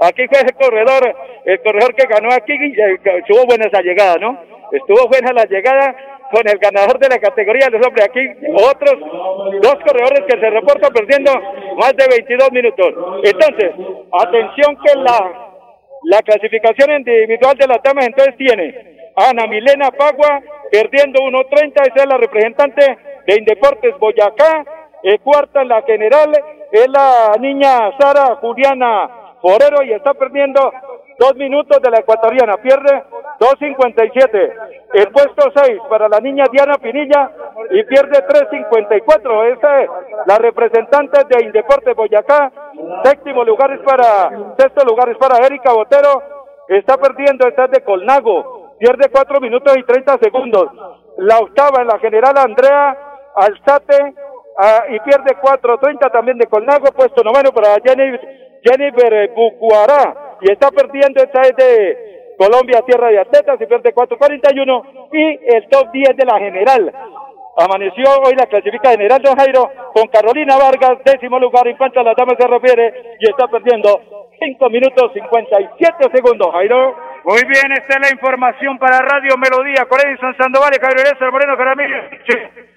aquí 0.00 0.26
fue 0.26 0.40
el 0.40 0.54
corredor, 0.54 1.14
el 1.44 1.60
corredor 1.62 1.94
que 1.94 2.06
ganó 2.06 2.32
aquí, 2.32 2.52
estuvo 2.54 3.46
buena 3.46 3.66
esa 3.66 3.80
llegada, 3.80 4.16
¿no? 4.16 4.42
Estuvo 4.72 5.06
buena 5.06 5.32
la 5.32 5.44
llegada 5.44 6.15
con 6.30 6.48
el 6.48 6.58
ganador 6.58 6.98
de 6.98 7.08
la 7.08 7.18
categoría 7.18 7.66
de 7.66 7.78
los 7.78 7.86
hombres. 7.86 8.06
Aquí 8.06 8.20
otros 8.52 8.94
dos 9.62 9.76
corredores 9.84 10.22
que 10.26 10.38
se 10.38 10.50
reportan 10.50 10.92
perdiendo 10.92 11.32
más 11.76 11.94
de 11.96 12.06
22 12.08 12.52
minutos. 12.52 12.94
Entonces, 13.22 13.70
atención 14.12 14.76
que 14.84 14.98
la, 14.98 15.18
la 16.04 16.22
clasificación 16.22 16.92
individual 16.92 17.56
de 17.56 17.66
las 17.66 17.82
damas 17.82 18.06
entonces 18.06 18.36
tiene 18.36 18.96
Ana 19.16 19.46
Milena 19.46 19.90
Pagua 19.90 20.42
perdiendo 20.70 21.20
1.30, 21.20 21.72
esa 21.72 22.02
es 22.02 22.06
la 22.06 22.18
representante 22.18 22.98
de 23.26 23.38
Indeportes 23.38 23.98
Boyacá. 23.98 24.64
Eh, 25.02 25.18
cuarta 25.20 25.62
en 25.62 25.68
la 25.68 25.82
general 25.82 26.32
es 26.72 26.88
la 26.88 27.36
niña 27.38 27.92
Sara 27.98 28.36
Juliana 28.36 29.36
Forero 29.40 29.82
y 29.84 29.92
está 29.92 30.14
perdiendo 30.14 30.72
dos 31.18 31.34
minutos 31.36 31.80
de 31.82 31.90
la 31.90 31.98
ecuatoriana. 31.98 32.56
Pierde 32.58 33.04
2.57. 33.38 34.52
El 34.94 35.08
puesto 35.08 35.52
6 35.54 35.80
para 35.88 36.08
la 36.08 36.20
niña 36.20 36.44
Diana 36.50 36.76
Pinilla 36.78 37.30
y 37.70 37.84
pierde 37.84 38.26
3.54. 38.26 39.56
Esa 39.56 39.82
es 39.82 39.90
la 40.26 40.38
representante 40.38 41.20
de 41.28 41.44
Indeporte 41.44 41.92
Boyacá. 41.94 42.52
Séptimo 43.04 43.44
lugar 43.44 43.72
es 43.72 43.80
para, 43.80 44.30
sexto 44.58 44.84
lugar 44.84 45.08
es 45.10 45.18
para 45.18 45.44
Erika 45.44 45.72
Botero. 45.72 46.22
Está 46.68 46.96
perdiendo, 46.96 47.46
esta 47.46 47.64
es 47.66 47.70
de 47.72 47.84
Colnago. 47.84 48.76
Pierde 48.78 49.08
4 49.10 49.40
minutos 49.40 49.76
y 49.76 49.82
30 49.82 50.18
segundos. 50.18 50.68
La 51.18 51.38
octava 51.38 51.80
en 51.80 51.88
la 51.88 51.98
general 51.98 52.36
Andrea 52.36 52.96
Alzate 53.34 54.14
ah, 54.58 54.84
y 54.90 55.00
pierde 55.00 55.36
4.30 55.40 56.10
también 56.12 56.38
de 56.38 56.46
Colnago. 56.46 56.86
Puesto 56.92 57.22
noveno 57.22 57.52
para 57.52 57.76
Jenny, 57.84 58.18
Jennifer 58.62 59.30
Bucuará. 59.34 60.25
Y 60.40 60.50
está 60.50 60.70
perdiendo, 60.70 61.22
esta 61.22 61.42
es 61.42 61.56
de 61.56 62.34
Colombia, 62.38 62.82
tierra 62.86 63.08
de 63.08 63.20
atletas, 63.20 63.60
y 63.60 63.66
pierde 63.66 63.94
4.41 63.94 65.08
y 65.12 65.56
el 65.56 65.68
top 65.68 65.90
10 65.90 66.16
de 66.16 66.24
la 66.24 66.38
general. 66.38 66.92
Amaneció 67.58 68.04
hoy 68.22 68.34
la 68.36 68.44
clasifica 68.44 68.90
general 68.90 69.22
de 69.22 69.34
Jairo 69.34 69.70
con 69.94 70.06
Carolina 70.08 70.58
Vargas, 70.58 70.98
décimo 71.04 71.38
lugar 71.38 71.66
en 71.66 71.78
cuanto 71.78 72.00
a 72.00 72.02
las 72.02 72.14
damas 72.14 72.36
se 72.38 72.46
refiere, 72.46 73.16
y 73.18 73.30
está 73.30 73.48
perdiendo 73.48 74.28
5 74.38 74.70
minutos 74.70 75.10
57 75.14 76.10
segundos, 76.12 76.52
Jairo. 76.52 76.94
Muy 77.24 77.40
bien, 77.48 77.72
esta 77.72 77.96
es 77.96 78.00
la 78.08 78.14
información 78.14 78.78
para 78.78 78.98
Radio 78.98 79.36
Melodía, 79.38 79.86
con 79.88 79.98
Edison 79.98 80.36
Sandoval 80.36 80.70
y 80.76 80.80
Javier 80.80 81.06
Eliezer 81.06 81.32
Moreno 81.32 81.56
Jaramillo. 81.56 81.96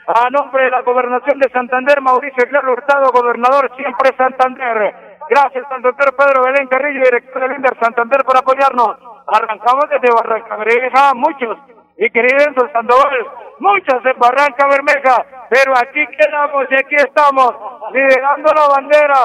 A 0.08 0.30
nombre 0.32 0.64
de 0.64 0.72
la 0.72 0.82
Gobernación 0.82 1.38
de 1.40 1.50
Santander, 1.50 2.02
Mauricio 2.02 2.48
Claro 2.50 2.72
Hurtado, 2.72 3.12
gobernador 3.12 3.70
siempre 3.76 4.16
Santander. 4.18 5.09
Gracias 5.30 5.64
al 5.70 5.84
doctor 5.84 6.16
Pedro 6.16 6.44
Belén 6.44 6.68
Carrillo, 6.68 7.04
director 7.04 7.42
del 7.42 7.58
Inder 7.58 7.78
Santander, 7.80 8.24
por 8.24 8.36
apoyarnos. 8.36 8.98
Arrancamos 9.28 9.86
desde 9.88 10.12
Barranca 10.12 10.56
Bermeja, 10.56 11.14
muchos, 11.14 11.56
y 11.98 12.10
queridos 12.10 12.56
Sandoval, 12.74 13.28
muchos 13.60 14.06
en 14.06 14.20
Barranca 14.20 14.68
Bermeja, 14.68 15.26
pero 15.50 15.74
aquí 15.78 16.06
quedamos 16.18 16.66
y 16.70 16.76
aquí 16.76 16.96
estamos, 16.96 17.54
liderando 17.92 18.52
la 18.54 18.68
bandera, 18.68 19.20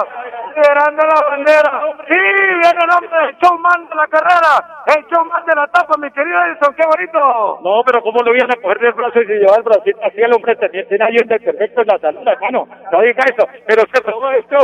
liderando 0.55 1.03
la 1.05 1.29
bandera. 1.29 1.83
Sí, 2.09 2.19
viene 2.19 2.81
el 2.85 2.91
hombre, 2.91 3.19
el 3.29 3.37
showman 3.39 3.89
de 3.89 3.95
la 3.95 4.07
carrera, 4.09 4.85
el 4.97 5.05
showman 5.07 5.45
de 5.47 5.55
la 5.55 5.65
etapa, 5.65 5.97
mi 5.99 6.11
querido 6.11 6.45
Edison, 6.45 6.75
qué 6.75 6.85
bonito. 6.87 7.61
No, 7.63 7.83
pero 7.85 8.03
¿cómo 8.03 8.21
lo 8.23 8.35
iban 8.35 8.51
a 8.51 8.61
coger 8.61 8.79
del 8.79 8.93
brazo 8.93 9.21
y 9.21 9.27
llevar 9.27 9.59
el 9.59 9.65
bracito 9.65 10.01
así 10.03 10.21
el 10.21 10.33
hombre 10.33 10.57
tenía, 10.57 10.87
tenía 10.89 11.07
ahí 11.07 11.17
un 11.21 11.29
perfecto 11.29 11.83
en 11.83 11.87
la 11.87 11.99
salud, 11.99 12.27
hermano? 12.27 12.69
No 12.91 13.01
diga 13.01 13.25
eso, 13.25 13.49
pero 13.67 13.83
se 13.93 14.03
robó 14.03 14.31
esto 14.33 14.57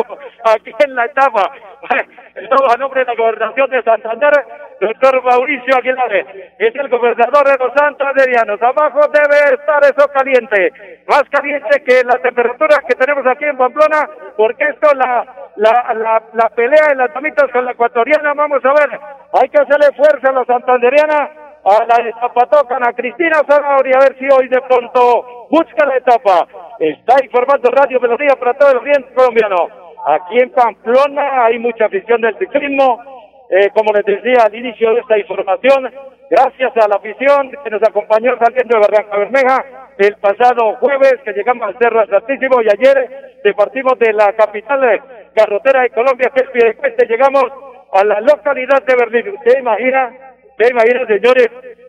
aquí 0.45 0.73
en 0.85 0.95
la 0.95 1.05
etapa. 1.05 1.51
a 2.71 2.77
nombre 2.77 3.01
de 3.01 3.07
la 3.07 3.15
gobernación 3.15 3.71
de 3.71 3.83
Santander, 3.83 4.33
doctor 4.81 5.23
Mauricio 5.25 5.77
Aguilar, 5.77 6.13
es 6.59 6.75
el 6.75 6.89
gobernador 6.89 7.47
de 7.47 7.65
los 7.65 7.73
santanderianos. 7.75 8.63
Abajo 8.63 9.01
debe 9.13 9.59
estar 9.61 9.83
eso 9.85 10.09
caliente, 10.13 10.73
más 11.07 11.23
caliente 11.31 11.83
que 11.85 12.03
las 12.05 12.21
temperaturas 12.23 12.81
que 12.89 12.95
tenemos 12.95 13.27
aquí 13.27 13.45
en 13.45 13.57
Pamplona, 13.57 14.09
porque 14.37 14.65
esto 14.65 14.93
la, 14.95 15.25
la, 15.57 15.95
la, 15.95 16.23
la 16.33 16.49
pelea 16.51 16.89
de 16.89 16.97
las 16.97 17.13
damitas 17.15 17.51
con 17.53 17.65
la 17.65 17.73
ecuatoriana, 17.73 18.35
vamos 18.35 18.65
a 18.65 18.73
ver, 18.73 19.01
hay 19.41 19.49
que 19.49 19.61
hacerle 19.61 19.97
fuerza 19.97 20.31
a 20.31 20.33
la 20.33 20.45
santanderiana, 20.45 21.31
a 21.65 21.85
la 21.85 22.05
de 22.05 22.13
Zapatocan, 22.13 22.87
a 22.87 22.93
Cristina 22.93 23.43
Zanabria, 23.47 23.97
a 23.99 24.01
ver 24.01 24.17
si 24.19 24.25
hoy 24.27 24.49
de 24.49 24.61
pronto 24.63 25.47
busca 25.51 25.85
la 25.87 25.97
etapa. 25.97 26.47
Está 26.79 27.23
informando 27.23 27.71
Radio 27.71 28.01
Melodía 28.01 28.35
para 28.39 28.55
todo 28.55 28.71
el 28.73 28.79
oriente 28.79 29.13
colombiano. 29.15 29.69
Aquí 30.07 30.39
en 30.41 30.51
Pamplona 30.53 31.45
hay 31.45 31.59
mucha 31.59 31.85
afición 31.85 32.23
del 32.23 32.39
ciclismo. 32.39 33.20
Eh, 33.51 33.71
como 33.75 33.93
les 33.93 34.05
decía 34.05 34.45
al 34.47 34.55
inicio 34.55 34.95
de 34.95 35.01
esta 35.01 35.19
información, 35.19 35.91
gracias 36.31 36.73
a 36.77 36.89
la 36.89 36.97
afición 36.97 37.51
que 37.65 37.71
nos 37.71 37.83
acompañó 37.83 38.39
saliendo 38.39 38.79
de 38.79 38.87
Barranca 38.87 39.19
Bermeja 39.19 39.65
el 39.99 40.15
pasado 40.17 40.77
jueves 40.77 41.17
que 41.25 41.33
llegamos 41.33 41.67
al 41.67 41.77
Cerro 41.79 42.01
Altísimo 42.01 42.63
y 42.63 42.69
ayer 42.71 43.11
partimos 43.57 43.99
de 43.99 44.13
la 44.13 44.33
capital 44.35 45.03
carrotera 45.35 45.83
de 45.83 45.91
Colombia, 45.91 46.31
que 46.35 46.45
es 46.45 46.51
Piedecueste, 46.51 47.07
llegamos 47.07 47.45
a 47.93 48.05
la 48.05 48.21
localidad 48.21 48.83
de 48.85 48.95
Berlín. 48.95 49.35
¿Usted 49.37 49.59
imagina, 49.59 50.11
usted 50.51 50.71
imagina, 50.71 51.07
señores, 51.07 51.49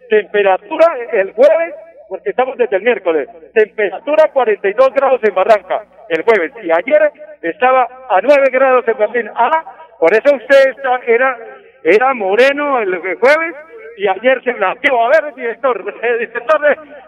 temperatura 0.10 0.88
el 1.14 1.32
jueves 1.34 1.76
porque 2.10 2.32
estamos 2.32 2.58
desde 2.58 2.76
el 2.76 2.84
miércoles. 2.84 3.30
Temperatura 3.54 4.30
42 4.34 4.94
grados 4.94 5.22
en 5.24 5.34
Barranca 5.34 5.86
el 6.10 6.24
jueves 6.24 6.52
y 6.62 6.70
ayer 6.70 7.10
estaba 7.42 7.88
a 8.10 8.20
9 8.22 8.50
grados 8.52 8.86
en 8.86 8.98
Berlín. 8.98 9.32
Ah, 9.34 9.64
por 10.02 10.12
eso 10.16 10.36
usted 10.36 10.74
era, 11.06 11.38
era 11.84 12.14
moreno 12.16 12.80
el 12.80 13.00
jueves 13.20 13.56
y 13.98 14.08
ayer 14.08 14.44
se 14.44 14.54
blanqueó. 14.54 15.06
A 15.06 15.10
ver, 15.10 15.36
director, 15.36 15.78
director 16.20 16.62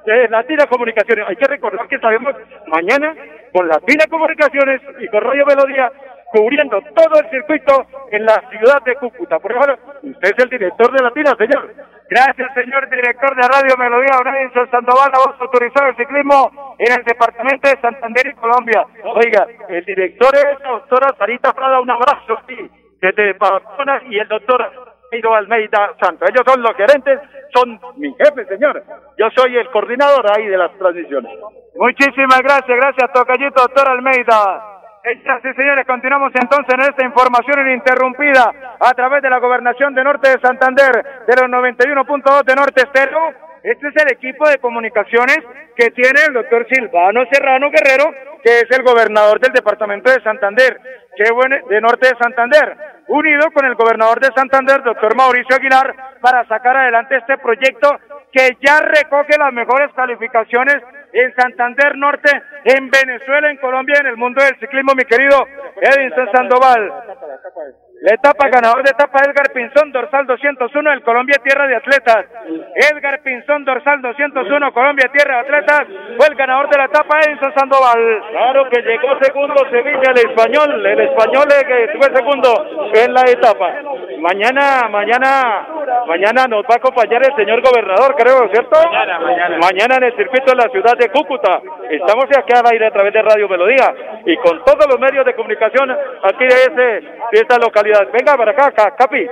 de, 0.05 0.27
Latina 0.29 0.67
Comunicaciones, 0.67 1.25
hay 1.27 1.35
que 1.35 1.47
recordar 1.47 1.87
que 1.87 1.97
sabemos 1.97 2.35
mañana 2.67 3.15
con 3.51 3.67
Latina 3.67 4.05
Comunicaciones 4.07 4.79
y 4.99 5.07
con 5.07 5.21
Radio 5.21 5.43
Melodía 5.43 5.91
cubriendo 6.31 6.79
todo 6.95 7.19
el 7.19 7.29
circuito 7.31 7.87
en 8.11 8.25
la 8.25 8.43
ciudad 8.51 8.83
de 8.83 8.95
Cúcuta. 8.97 9.39
Por 9.39 9.51
ejemplo, 9.51 9.79
usted 10.03 10.31
es 10.37 10.43
el 10.43 10.49
director 10.49 10.91
de 10.91 11.03
Latina, 11.03 11.33
señor. 11.35 11.73
Gracias, 12.09 12.53
señor 12.53 12.87
director 12.91 13.35
de 13.35 13.41
Radio 13.41 13.75
Melodía, 13.75 14.13
Aurelio 14.13 14.67
Sandoval, 14.69 15.11
la 15.11 15.19
voz 15.19 15.41
autorizada 15.41 15.87
del 15.87 15.97
ciclismo 15.97 16.75
en 16.77 16.91
el 16.91 17.03
departamento 17.05 17.67
de 17.67 17.81
Santander 17.81 18.27
y 18.27 18.33
Colombia. 18.33 18.85
Oiga, 19.03 19.47
el 19.67 19.83
director 19.83 20.29
es 20.35 20.59
la 20.59 20.69
doctora 20.69 21.15
Sarita 21.17 21.53
Prada, 21.53 21.79
un 21.81 21.89
abrazo, 21.89 22.37
sí, 22.47 22.69
desde 23.11 23.35
Pamplona, 23.35 24.01
y 24.09 24.17
el 24.17 24.27
doctor 24.27 24.93
Almeida 25.35 25.93
Santo. 26.01 26.25
Ellos 26.25 26.41
son 26.45 26.61
los 26.61 26.75
gerentes, 26.75 27.19
son 27.53 27.79
mi 27.97 28.13
jefe, 28.15 28.45
señor. 28.45 28.83
Yo 29.17 29.29
soy 29.35 29.57
el 29.57 29.69
coordinador 29.69 30.25
ahí 30.31 30.47
de 30.47 30.57
las 30.57 30.71
transmisiones. 30.77 31.31
Muchísimas 31.75 32.41
gracias, 32.41 32.77
gracias, 32.77 33.13
Tocayito, 33.13 33.61
doctor 33.61 33.89
Almeida. 33.89 34.69
Sí, 35.03 35.53
señores, 35.55 35.85
continuamos 35.85 36.31
entonces 36.33 36.73
en 36.73 36.81
esta 36.81 37.05
información 37.05 37.59
ininterrumpida 37.67 38.75
a 38.79 38.93
través 38.93 39.21
de 39.21 39.29
la 39.29 39.39
gobernación 39.39 39.93
de 39.93 40.03
Norte 40.03 40.29
de 40.29 40.39
Santander, 40.39 40.91
de 41.27 41.35
los 41.35 41.49
91.2 41.51 42.45
de 42.45 42.55
Norte 42.55 42.83
Estero. 42.83 43.19
Este 43.63 43.87
es 43.89 43.95
el 44.01 44.13
equipo 44.13 44.47
de 44.47 44.57
comunicaciones 44.59 45.39
que 45.75 45.91
tiene 45.91 46.21
el 46.27 46.33
doctor 46.33 46.65
Silvano 46.71 47.23
Serrano 47.31 47.69
Guerrero, 47.69 48.13
que 48.43 48.59
es 48.59 48.67
el 48.71 48.83
gobernador 48.83 49.39
del 49.41 49.51
departamento 49.51 50.09
de 50.09 50.21
Santander, 50.21 50.79
que 51.17 51.31
bueno, 51.33 51.57
de 51.67 51.81
Norte 51.81 52.07
de 52.07 52.17
Santander, 52.17 52.77
unido 53.07 53.51
con 53.51 53.65
el 53.65 53.75
gobernador 53.75 54.19
de 54.19 54.31
Santander, 54.35 54.83
doctor 54.83 55.15
Mauricio 55.15 55.55
Aguilar, 55.55 55.93
para 56.21 56.47
sacar 56.47 56.77
adelante 56.77 57.17
este 57.17 57.37
proyecto 57.37 57.99
que 58.31 58.57
ya 58.61 58.79
recoge 58.79 59.37
las 59.37 59.53
mejores 59.53 59.93
calificaciones 59.95 60.77
en 61.13 61.33
Santander 61.35 61.95
Norte, 61.97 62.29
en 62.65 62.89
Venezuela, 62.89 63.51
en 63.51 63.57
Colombia, 63.57 63.95
en 63.99 64.07
el 64.07 64.17
mundo 64.17 64.43
del 64.43 64.57
ciclismo, 64.59 64.93
mi 64.95 65.05
querido 65.05 65.37
Edinson 65.79 66.31
Sandoval. 66.31 66.91
La 68.03 68.15
etapa 68.15 68.49
ganador 68.49 68.83
de 68.83 68.91
etapa 68.91 69.19
Edgar 69.23 69.53
Pinzón, 69.53 69.93
dorsal 69.93 70.27
201, 70.27 70.91
el 70.91 71.03
Colombia 71.03 71.39
Tierra 71.41 71.65
de 71.67 71.77
Atletas. 71.77 72.25
Edgar 72.75 73.21
Pinzón, 73.23 73.63
dorsal 73.63 74.01
201, 74.01 74.73
Colombia 74.73 75.07
Tierra 75.07 75.35
de 75.35 75.39
Atletas, 75.39 75.87
fue 76.17 76.27
el 76.27 76.35
ganador 76.35 76.69
de 76.69 76.79
la 76.79 76.83
etapa 76.83 77.19
Edinson 77.25 77.53
Sandoval. 77.55 78.23
Claro 78.29 78.69
que 78.69 78.81
llegó 78.81 79.07
segundo 79.21 79.55
Sevilla, 79.71 80.11
el 80.11 80.17
español, 80.19 80.85
el 80.85 80.99
español 80.99 81.47
que 81.47 81.97
fue 81.97 82.13
segundo 82.13 82.91
en 82.93 83.13
la 83.13 83.21
etapa. 83.21 83.71
Mañana, 84.19 84.89
mañana, 84.89 85.67
mañana 86.05 86.47
nos 86.49 86.63
va 86.65 86.75
a 86.75 86.83
acompañar 86.83 87.21
el 87.23 87.33
señor 87.37 87.61
gobernador, 87.61 88.15
creo, 88.17 88.49
¿cierto? 88.51 88.83
Mañana, 88.83 89.19
mañana. 89.19 89.57
Mañana 89.59 89.95
en 89.95 90.03
el 90.03 90.15
circuito 90.17 90.51
de 90.51 90.57
la 90.57 90.69
ciudad 90.71 90.97
de 90.99 91.07
Cúcuta. 91.07 91.61
Estamos 91.89 92.25
aquí 92.35 92.51
al 92.51 92.67
aire 92.69 92.87
a 92.87 92.91
través 92.91 93.13
de 93.13 93.21
Radio 93.21 93.47
Melodía 93.47 93.95
y 94.25 94.35
con 94.43 94.61
todos 94.65 94.87
los 94.89 94.99
medios 94.99 95.25
de 95.25 95.33
comunicación 95.35 95.89
aquí 95.89 96.43
de, 96.43 96.67
ese, 96.67 97.07
de 97.31 97.39
esta 97.39 97.57
localidad 97.57 97.92
Venga 98.11 98.37
para 98.37 98.51
acá, 98.51 98.91
Capi. 98.91 99.29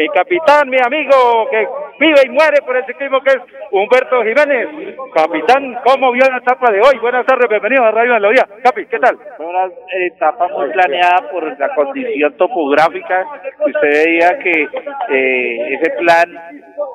Mi 0.00 0.08
capitán, 0.08 0.66
mi 0.70 0.78
amigo, 0.82 1.46
que 1.50 1.68
vive 1.98 2.20
y 2.24 2.30
muere 2.30 2.62
por 2.64 2.74
el 2.74 2.86
ciclismo, 2.86 3.20
que 3.20 3.32
es 3.32 3.42
Humberto 3.70 4.22
Jiménez. 4.22 4.96
Capitán, 5.14 5.78
¿cómo 5.84 6.10
vio 6.12 6.24
la 6.26 6.38
etapa 6.38 6.72
de 6.72 6.80
hoy? 6.80 6.98
Buenas 7.02 7.26
tardes, 7.26 7.46
bienvenido 7.50 7.84
a 7.84 7.90
Radio 7.90 8.14
Melodía. 8.14 8.48
Capi, 8.64 8.86
¿qué 8.86 8.98
tal? 8.98 9.18
Una 9.38 9.68
etapa 10.06 10.48
muy 10.48 10.70
planeada 10.70 11.30
por 11.30 11.58
la 11.58 11.74
condición 11.74 12.34
topográfica. 12.38 13.26
Usted 13.58 14.06
veía 14.06 14.38
que 14.38 14.68
eh, 15.10 15.74
ese 15.74 15.90
plan 15.98 16.34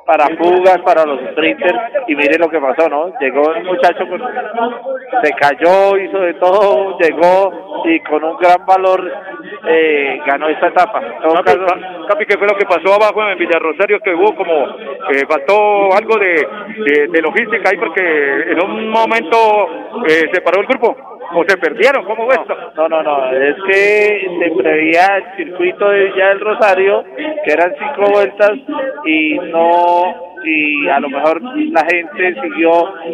para 0.07 0.25
fugas, 0.35 0.79
para 0.79 1.05
los 1.05 1.19
sprinters, 1.29 1.77
y 2.07 2.15
mire 2.15 2.39
lo 2.39 2.49
que 2.49 2.59
pasó, 2.59 2.89
¿no? 2.89 3.13
Llegó 3.19 3.53
el 3.53 3.65
muchacho, 3.65 4.03
se 5.21 5.31
cayó, 5.33 5.95
hizo 5.97 6.19
de 6.21 6.33
todo, 6.35 6.97
llegó 6.97 7.83
y 7.85 7.99
con 7.99 8.23
un 8.23 8.37
gran 8.37 8.65
valor 8.65 9.11
eh, 9.67 10.19
ganó 10.25 10.49
esta 10.49 10.69
etapa. 10.69 11.01
Capi, 12.07 12.25
¿qué 12.25 12.37
fue 12.37 12.47
lo 12.47 12.57
que 12.57 12.65
pasó 12.65 12.94
abajo 12.95 13.27
en 13.29 13.37
Villarrosario? 13.37 13.99
Que 13.99 14.13
hubo 14.13 14.35
como, 14.35 14.75
que 15.09 15.25
faltó 15.27 15.93
algo 15.93 16.17
de, 16.17 17.21
logística 17.21 17.69
ahí 17.69 17.77
porque 17.77 18.01
en 18.51 18.63
un 18.63 18.89
momento 18.89 19.67
eh, 20.07 20.29
se 20.31 20.41
paró 20.41 20.61
el 20.61 20.67
grupo. 20.67 20.95
¿O 21.33 21.43
se 21.47 21.57
perdieron? 21.57 22.05
¿Cómo 22.05 22.25
fue 22.25 22.35
esto? 22.35 22.55
No, 22.75 22.87
no, 22.87 23.01
no, 23.01 23.31
es 23.31 23.55
que 23.67 24.27
se 24.39 24.51
preveía 24.55 25.17
el 25.17 25.35
circuito 25.35 25.89
de 25.89 26.05
Villa 26.05 26.29
del 26.29 26.39
Rosario, 26.39 27.03
que 27.43 27.51
eran 27.51 27.73
cinco 27.77 28.11
vueltas, 28.11 28.51
y 29.05 29.39
no 29.39 30.24
y 30.45 30.87
a 30.89 30.99
lo 30.99 31.09
mejor 31.09 31.41
la 31.41 31.85
gente 31.85 32.41
siguió 32.41 32.71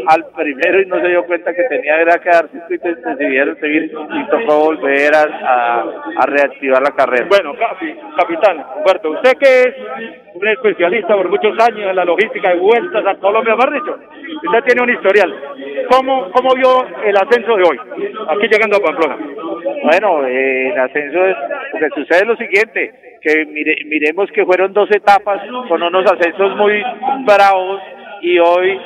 al 0.08 0.26
primero 0.36 0.82
y 0.82 0.86
no 0.86 1.00
se 1.00 1.08
dio 1.08 1.24
cuenta 1.26 1.54
que 1.54 1.64
tenía 1.64 2.02
era 2.02 2.20
que 2.20 2.30
darse 2.30 2.58
y 2.70 2.78
decidieron 2.78 3.60
seguir 3.60 3.92
y 3.92 4.30
tocó 4.30 4.66
volver 4.66 5.16
a, 5.16 5.86
a, 6.18 6.26
reactivar 6.26 6.82
la 6.82 6.92
carrera. 6.92 7.28
Bueno, 7.28 7.54
capitán 8.18 8.66
Humberto, 8.78 9.12
usted 9.12 9.38
que 9.38 9.62
es 9.62 9.76
un 10.34 10.48
especialista 10.48 11.16
por 11.16 11.30
muchos 11.30 11.58
años 11.60 11.90
en 11.90 11.96
la 11.96 12.06
logística 12.06 12.50
de 12.50 12.60
vueltas 12.60 13.06
a 13.06 13.16
Colombia, 13.16 13.56
más 13.56 13.72
dicho, 13.72 13.98
usted 14.46 14.64
tiene 14.66 14.82
un 14.84 14.90
historial. 14.90 15.36
¿Cómo, 15.90 16.32
cómo 16.32 16.56
vio 16.56 16.86
el 17.04 17.16
ascenso 17.18 17.56
de 17.56 17.64
hoy, 17.64 17.80
aquí 18.30 18.48
llegando 18.48 18.78
a 18.78 18.80
Pamplona? 18.80 19.18
Bueno, 19.84 20.26
eh, 20.26 20.70
el 20.70 20.80
ascenso 20.80 21.26
es, 21.26 21.36
sucede 21.96 22.26
lo 22.26 22.36
siguiente, 22.38 22.94
que 23.22 23.46
mire, 23.46 23.76
miremos 23.86 24.30
que 24.32 24.46
fueron 24.46 24.74
dos 24.74 24.90
etapas 24.92 25.42
con 25.68 25.82
unos 25.82 26.06
ascensos 26.12 26.56
muy 26.58 26.84
bravos 27.26 27.82
y 28.22 28.38
hoy 28.40 28.80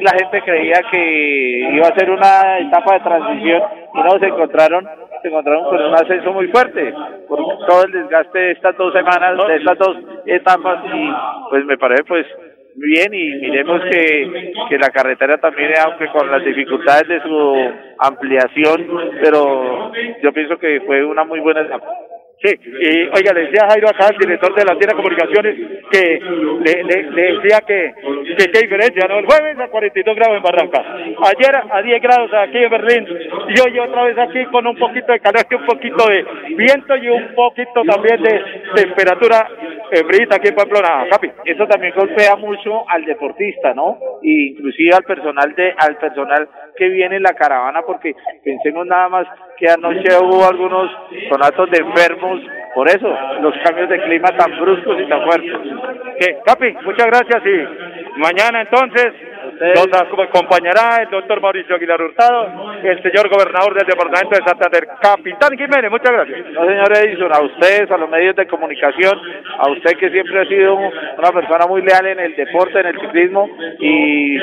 la 0.00 0.12
gente 0.12 0.42
creía 0.42 0.80
que 0.90 1.70
iba 1.72 1.88
a 1.88 1.98
ser 1.98 2.10
una 2.10 2.58
etapa 2.58 2.94
de 2.94 3.00
transición 3.00 3.62
y 3.94 3.98
no 3.98 4.18
se 4.18 4.26
encontraron 4.26 4.88
se 5.20 5.28
encontraron 5.28 5.64
con 5.64 5.84
un 5.84 5.94
ascenso 5.94 6.32
muy 6.32 6.48
fuerte 6.48 6.94
por 7.26 7.38
todo 7.66 7.84
el 7.84 7.92
desgaste 7.92 8.38
de 8.38 8.52
estas 8.52 8.76
dos 8.76 8.92
semanas 8.92 9.36
de 9.46 9.56
estas 9.56 9.78
dos 9.78 9.96
etapas 10.26 10.84
y 10.94 11.10
pues 11.50 11.64
me 11.64 11.76
parece 11.76 12.04
pues 12.04 12.26
bien 12.78 13.12
y 13.12 13.34
miremos 13.40 13.82
que, 13.90 14.52
que 14.68 14.78
la 14.78 14.90
carretera 14.90 15.38
también, 15.38 15.72
aunque 15.84 16.06
con 16.08 16.30
las 16.30 16.44
dificultades 16.44 17.08
de 17.08 17.20
su 17.22 17.54
ampliación, 17.98 18.86
pero 19.20 19.92
yo 20.22 20.32
pienso 20.32 20.58
que 20.58 20.80
fue 20.86 21.04
una 21.04 21.24
muy 21.24 21.40
buena 21.40 21.62
etapa. 21.62 21.86
Sí, 22.40 22.54
y 22.54 23.00
oiga, 23.16 23.32
le 23.34 23.46
decía 23.46 23.66
Jairo 23.68 23.88
acá, 23.88 24.10
el 24.12 24.18
director 24.18 24.54
de 24.54 24.64
la 24.64 24.78
tienda 24.78 24.94
comunicaciones, 24.94 25.56
que 25.90 26.20
le, 26.64 27.32
decía 27.32 27.60
que, 27.66 27.94
qué 28.36 28.60
diferencia, 28.60 29.08
¿no? 29.08 29.18
El 29.18 29.26
jueves 29.26 29.58
a 29.58 29.66
42 29.66 30.14
grados 30.14 30.36
en 30.36 30.42
Barranca, 30.44 30.84
ayer 31.24 31.56
a 31.68 31.82
10 31.82 32.00
grados 32.00 32.30
aquí 32.34 32.58
en 32.58 32.70
Berlín, 32.70 33.08
y 33.48 33.60
hoy 33.60 33.78
otra 33.80 34.04
vez 34.04 34.18
aquí 34.18 34.44
con 34.52 34.68
un 34.68 34.76
poquito 34.76 35.10
de 35.10 35.18
calor, 35.18 35.46
un 35.50 35.66
poquito 35.66 36.06
de 36.06 36.24
viento 36.54 36.96
y 36.96 37.08
un 37.08 37.34
poquito 37.34 37.82
también 37.82 38.22
de 38.22 38.40
temperatura 38.72 39.48
eh, 39.90 40.02
brita 40.04 40.36
aquí 40.36 40.48
en 40.48 40.54
Pamplona, 40.54 41.06
Capi. 41.10 41.30
Eso 41.44 41.66
también 41.66 41.92
golpea 41.96 42.36
mucho 42.36 42.88
al 42.88 43.04
deportista, 43.04 43.74
¿no? 43.74 43.98
Y 44.22 44.50
inclusive 44.50 44.94
al 44.94 45.02
personal 45.02 45.54
de, 45.56 45.74
al 45.76 45.96
personal 45.96 46.48
que 46.76 46.88
viene 46.88 47.16
en 47.16 47.22
la 47.24 47.34
caravana, 47.34 47.82
porque 47.82 48.14
pensemos 48.44 48.86
nada 48.86 49.08
más 49.08 49.26
que 49.58 49.68
anoche 49.68 50.08
hubo 50.20 50.46
algunos 50.46 50.90
sonatos 51.28 51.70
de 51.70 51.78
enfermos, 51.78 52.40
por 52.74 52.88
eso, 52.88 53.08
los 53.40 53.54
cambios 53.64 53.88
de 53.88 54.00
clima 54.02 54.28
tan 54.36 54.56
bruscos 54.58 55.00
y 55.00 55.08
tan 55.08 55.24
fuertes. 55.24 55.52
Capi, 56.44 56.76
muchas 56.84 57.06
gracias 57.06 57.42
y 57.44 58.18
mañana 58.20 58.62
entonces 58.62 59.12
nos 59.60 60.28
acompañará 60.28 61.02
el 61.02 61.10
doctor 61.10 61.40
Mauricio 61.40 61.74
Aguilar 61.74 62.00
Hurtado, 62.00 62.72
el 62.82 63.02
señor 63.02 63.28
gobernador 63.28 63.74
del 63.74 63.86
departamento 63.86 64.36
de 64.36 64.44
Santander, 64.44 64.88
Capitán 65.00 65.56
Jiménez, 65.56 65.90
muchas 65.90 66.12
gracias. 66.12 66.52
No, 66.52 66.66
señor 66.66 66.96
Edison, 66.96 67.32
a 67.32 67.40
ustedes, 67.40 67.90
a 67.90 67.96
los 67.96 68.08
medios 68.08 68.36
de 68.36 68.46
comunicación, 68.46 69.18
a 69.58 69.70
usted 69.70 69.96
que 69.98 70.10
siempre 70.10 70.40
ha 70.40 70.44
sido 70.46 70.76
una 70.76 71.32
persona 71.32 71.66
muy 71.66 71.82
leal 71.82 72.06
en 72.06 72.20
el 72.20 72.36
deporte, 72.36 72.78
en 72.80 72.86
el 72.86 73.00
ciclismo, 73.00 73.48
y, 73.80 74.36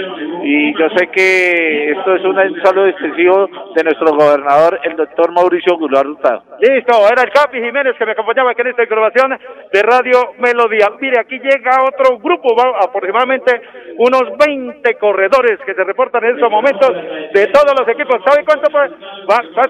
y 0.44 0.78
yo 0.78 0.90
sé 0.96 1.08
que 1.08 1.92
esto 1.92 2.16
es 2.16 2.24
un 2.24 2.36
saludo 2.62 2.88
extensivo 2.88 3.50
de 3.76 3.84
nuestro 3.84 4.14
gobernador, 4.14 4.80
el 4.84 4.96
doctor 4.96 5.32
Mauricio 5.32 5.76
Aguilar 5.76 6.08
Hurtado. 6.08 6.44
Listo, 6.60 6.94
era 7.12 7.24
el 7.24 7.32
Capi 7.32 7.62
Jiménez 7.62 7.96
que 7.98 8.06
me 8.06 8.12
acompañaba 8.12 8.52
aquí 8.52 8.62
en 8.62 8.68
esta 8.68 8.84
información 8.84 9.38
de 9.72 9.82
Radio 9.82 10.34
Melodía. 10.40 10.88
Mire, 11.00 11.20
aquí 11.20 11.40
llega 11.40 11.84
otro 11.84 12.18
grupo, 12.20 12.56
aproximadamente 12.82 13.62
unos 13.98 14.38
20 14.38 14.96
corredores 15.06 15.60
que 15.64 15.76
se 15.76 15.84
reportan 15.84 16.24
en 16.24 16.36
estos 16.36 16.50
momentos 16.50 16.90
de 17.32 17.48
todos 17.54 17.74
los 17.78 17.88
equipos. 17.88 18.18
¿Sabe 18.26 18.44
cuánto 18.44 18.72
pues, 18.72 18.90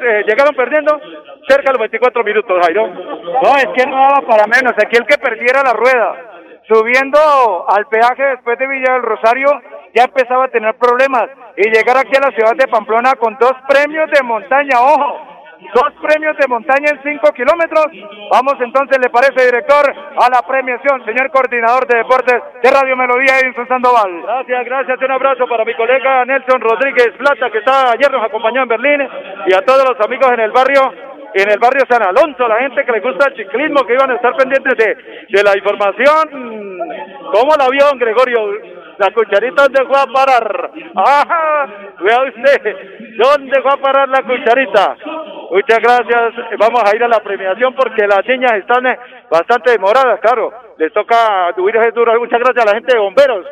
eh, 0.01 0.23
llegaron 0.25 0.55
perdiendo? 0.55 0.97
Cerca 1.47 1.71
de 1.71 1.77
los 1.77 1.79
24 1.79 2.23
minutos, 2.23 2.57
Jairo. 2.63 2.87
No, 2.87 3.57
es 3.57 3.67
que 3.75 3.85
no 3.85 3.97
daba 3.97 4.21
para 4.25 4.47
menos. 4.47 4.73
Aquí 4.77 4.95
el 4.95 5.05
que 5.05 5.17
perdiera 5.17 5.61
la 5.61 5.73
rueda, 5.73 6.15
subiendo 6.69 7.19
al 7.67 7.85
peaje 7.87 8.23
después 8.23 8.57
de 8.57 8.67
Villa 8.67 8.93
del 8.93 9.03
Rosario, 9.03 9.49
ya 9.93 10.05
empezaba 10.05 10.45
a 10.45 10.55
tener 10.55 10.73
problemas. 10.75 11.27
Y 11.57 11.69
llegar 11.69 11.97
aquí 11.97 12.15
a 12.15 12.29
la 12.29 12.35
ciudad 12.35 12.55
de 12.55 12.67
Pamplona 12.67 13.15
con 13.19 13.35
dos 13.37 13.53
premios 13.67 14.09
de 14.11 14.23
montaña, 14.23 14.79
ojo 14.79 15.34
dos 15.73 15.91
premios 16.01 16.37
de 16.37 16.47
montaña 16.47 16.91
en 16.91 17.01
cinco 17.03 17.31
kilómetros. 17.33 17.87
Vamos 18.31 18.55
entonces, 18.59 18.97
¿le 18.99 19.09
parece, 19.09 19.45
director, 19.45 19.85
a 19.89 20.29
la 20.29 20.41
premiación, 20.47 21.03
señor 21.05 21.31
coordinador 21.31 21.87
de 21.87 21.97
deportes 21.97 22.35
de 22.61 22.69
Radio 22.71 22.95
Melodía, 22.95 23.39
Edison 23.39 23.67
Sandoval? 23.67 24.21
Gracias, 24.21 24.65
gracias. 24.65 24.99
Un 25.01 25.11
abrazo 25.11 25.47
para 25.47 25.65
mi 25.65 25.73
colega 25.75 26.25
Nelson 26.25 26.61
Rodríguez 26.61 27.11
Plata, 27.17 27.49
que 27.51 27.59
está 27.59 27.91
ayer 27.91 28.11
nos 28.11 28.23
acompañó 28.23 28.63
en 28.63 28.67
Berlín, 28.67 29.07
y 29.47 29.53
a 29.53 29.61
todos 29.61 29.83
los 29.87 29.99
amigos 30.05 30.31
en 30.31 30.39
el 30.39 30.51
barrio 30.51 30.81
en 31.37 31.51
el 31.51 31.59
barrio 31.59 31.83
San 31.89 32.01
Alonso, 32.01 32.47
la 32.47 32.59
gente 32.59 32.85
que 32.85 32.91
le 32.93 33.01
gusta 33.01 33.27
el 33.27 33.35
ciclismo, 33.35 33.85
que 33.85 33.93
iban 33.93 34.09
a 34.09 34.15
estar 34.15 34.33
pendientes 34.37 34.73
de, 34.77 34.95
de 35.27 35.43
la 35.43 35.57
información. 35.57 36.29
¿Cómo 37.33 37.51
la 37.59 37.67
vio 37.69 37.85
don 37.87 37.99
Gregorio? 37.99 38.39
La 38.97 39.11
cucharita, 39.11 39.63
¿dónde 39.63 39.85
fue 39.85 39.99
a 39.99 40.05
parar? 40.05 40.71
¡Ajá! 40.95 41.67
Vea 41.99 42.23
usted, 42.23 42.77
¿dónde 43.17 43.59
va 43.59 43.73
a 43.73 43.77
parar 43.77 44.09
la 44.09 44.21
cucharita? 44.23 44.95
Muchas 45.51 45.79
gracias. 45.79 46.33
Vamos 46.59 46.81
a 46.83 46.95
ir 46.95 47.03
a 47.03 47.07
la 47.07 47.19
premiación 47.19 47.73
porque 47.75 48.07
las 48.07 48.25
niñas 48.25 48.53
están 48.53 48.85
eh, 48.87 48.97
bastante 49.29 49.71
demoradas, 49.71 50.19
claro. 50.19 50.51
Les 50.77 50.91
toca 50.93 51.53
subir 51.55 51.75
ese 51.75 51.91
duro. 51.91 52.17
Muchas 52.19 52.39
gracias 52.39 52.65
a 52.65 52.69
la 52.69 52.75
gente 52.75 52.93
de 52.93 52.99
bomberos, 52.99 53.45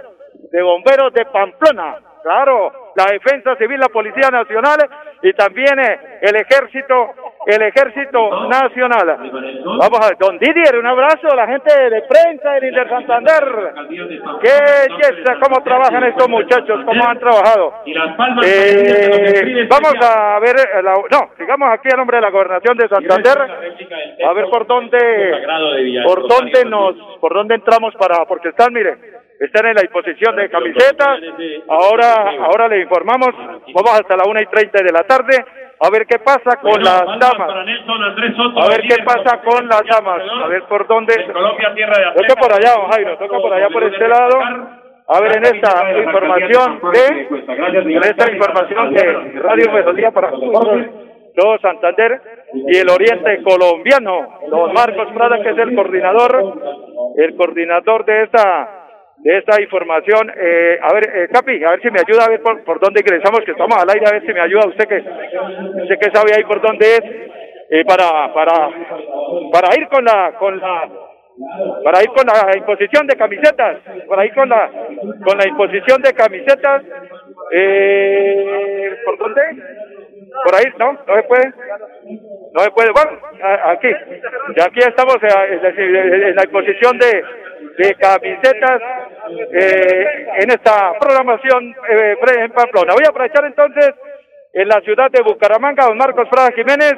de 0.52 0.62
bomberos 0.62 1.14
de 1.14 1.26
Pamplona. 1.26 1.98
Claro, 2.24 2.72
la 2.96 3.06
Defensa 3.12 3.56
Civil, 3.58 3.80
la 3.80 3.90
Policía 3.90 4.30
Nacional 4.30 4.80
y 5.24 5.34
también 5.34 5.80
eh, 5.80 6.20
el 6.22 6.36
Ejército 6.36 7.16
el 7.46 7.62
Ejército 7.62 8.48
Nacional. 8.48 9.18
Vamos 9.66 10.00
a 10.02 10.10
ver, 10.10 10.18
don 10.18 10.38
Didier, 10.40 10.78
un 10.78 10.88
abrazo 10.88 11.28
a 11.32 11.36
la 11.36 11.48
gente 11.48 11.90
de 11.90 12.02
prensa 12.04 12.52
del 12.54 12.66
Inter 12.66 12.90
Santander. 12.90 13.74
Qué 14.42 14.50
belleza, 14.50 15.40
cómo 15.42 15.62
trabajan 15.64 16.04
estos 16.06 16.30
muchachos, 16.30 16.82
cómo 16.86 17.06
han 17.06 17.20
trabajado. 17.20 17.74
Eh, 18.46 19.68
vamos 19.70 19.94
a 20.02 20.40
ver, 20.40 20.56
eh, 20.56 20.84
no, 20.84 21.30
sigamos 21.38 21.70
aquí 21.72 21.90
a 21.92 21.98
nombre 21.98 22.18
de 22.18 22.22
la 22.22 22.30
Gobernación 22.30 22.78
de 22.78 22.88
Santander, 22.88 23.38
a 24.26 24.34
ver 24.34 24.46
por 24.50 24.66
dónde, 24.66 24.98
por 26.06 26.28
dónde 26.28 26.66
nos, 26.66 26.96
por 27.20 27.34
dónde 27.34 27.56
entramos 27.56 27.94
para, 27.96 28.26
porque 28.26 28.50
están, 28.50 28.74
mire, 28.74 28.98
están 29.46 29.66
en 29.68 29.76
la 29.76 29.82
disposición 29.82 30.36
de 30.36 30.50
camisetas. 30.50 31.20
Ahora, 31.68 32.32
ahora 32.46 32.68
le 32.68 32.82
informamos, 32.82 33.30
vamos 33.74 33.92
hasta 33.94 34.16
la 34.16 34.24
una 34.28 34.42
y 34.42 34.46
treinta 34.48 34.82
de 34.84 34.92
la 34.92 35.04
tarde 35.04 35.44
a 35.86 35.90
ver 35.90 36.06
qué 36.06 36.18
pasa 36.20 36.62
con 36.62 36.82
las 36.82 37.04
damas. 37.20 37.50
A 37.50 38.68
ver 38.70 38.82
qué 38.88 39.04
pasa 39.04 39.42
con 39.42 39.68
las 39.68 39.84
damas. 39.84 40.22
A 40.44 40.48
ver 40.48 40.64
por 40.64 40.88
dónde. 40.88 41.14
Toca 41.14 42.36
por 42.40 42.54
allá, 42.54 42.74
Jairo. 42.92 43.18
Toca 43.18 43.38
por 43.38 43.54
allá 43.54 43.68
por 43.70 43.84
este 43.84 44.08
lado. 44.08 44.40
A 45.06 45.20
ver, 45.20 45.36
en 45.36 45.44
esta 45.44 46.00
información 46.00 46.80
de, 46.94 47.96
en 47.96 48.04
esta 48.04 48.32
información 48.32 48.94
de 48.94 49.42
Radio 49.42 49.72
Melodía 49.74 50.12
para 50.12 50.32
todo 50.32 51.58
Santander 51.62 52.22
y 52.54 52.78
el 52.78 52.90
Oriente 52.90 53.44
colombiano, 53.44 54.40
don 54.50 54.72
Marcos 54.72 55.10
Prada, 55.14 55.42
que 55.44 55.50
es 55.50 55.58
el 55.58 55.76
coordinador, 55.76 56.62
el 57.18 57.36
coordinador 57.36 58.06
de 58.06 58.24
esta 58.24 58.83
de 59.24 59.38
esta 59.38 59.62
información. 59.62 60.32
Eh, 60.36 60.78
a 60.82 60.94
ver, 60.94 61.04
eh, 61.16 61.28
Capi, 61.32 61.64
a 61.64 61.72
ver 61.72 61.82
si 61.82 61.90
me 61.90 62.02
ayuda 62.02 62.26
a 62.26 62.30
ver 62.30 62.42
por, 62.42 62.64
por 62.64 62.80
dónde 62.80 63.00
ingresamos, 63.00 63.40
que 63.46 63.52
estamos 63.52 63.78
al 63.82 63.90
aire, 63.90 64.06
a 64.06 64.12
ver 64.12 64.26
si 64.26 64.34
me 64.34 64.42
ayuda 64.42 64.68
usted 64.68 64.86
que 64.86 64.98
usted 64.98 66.00
que 66.00 66.12
sabe 66.14 66.34
ahí 66.36 66.44
por 66.44 66.62
dónde 66.62 66.86
es, 66.86 67.02
eh, 67.70 67.86
para, 67.86 68.34
para, 68.34 68.70
para 69.52 69.80
ir 69.80 69.88
con 69.88 70.04
la, 70.04 70.34
con 70.38 70.60
la, 70.60 70.90
para 71.84 72.04
ir 72.04 72.10
con 72.10 72.28
la 72.28 72.58
imposición 72.58 73.08
de 73.08 73.16
camisetas, 73.16 73.78
para 74.10 74.26
ir 74.26 74.34
con 74.34 74.50
la, 74.50 74.70
con 75.26 75.38
la 75.38 75.48
imposición 75.48 76.02
de 76.02 76.14
camisetas, 76.14 76.84
eh, 77.52 78.98
¿por 79.06 79.18
dónde? 79.18 79.42
Por 80.44 80.56
ahí, 80.56 80.66
¿no? 80.80 80.94
¿No 80.94 81.16
se 81.16 81.24
puede? 81.24 81.54
No 82.54 82.60
se 82.60 82.72
puede. 82.72 82.92
Bueno, 82.92 83.20
aquí, 83.66 83.88
aquí 83.88 84.80
estamos 84.80 85.16
eh, 85.24 86.28
en 86.28 86.36
la 86.36 86.44
imposición 86.44 86.98
de, 86.98 87.24
de 87.78 87.96
camisetas 87.96 88.82
eh, 89.52 90.28
en 90.40 90.52
esta 90.52 90.94
programación 91.00 91.76
eh, 91.90 92.16
en 92.40 92.52
Pamplona. 92.52 92.94
Voy 92.94 93.04
a 93.06 93.10
aprovechar 93.10 93.46
entonces 93.46 93.94
en 94.54 94.68
la 94.68 94.80
ciudad 94.82 95.10
de 95.10 95.24
Bucaramanga, 95.24 95.88
don 95.88 95.98
Marcos 95.98 96.30
Prada 96.30 96.52
Jiménez, 96.52 96.94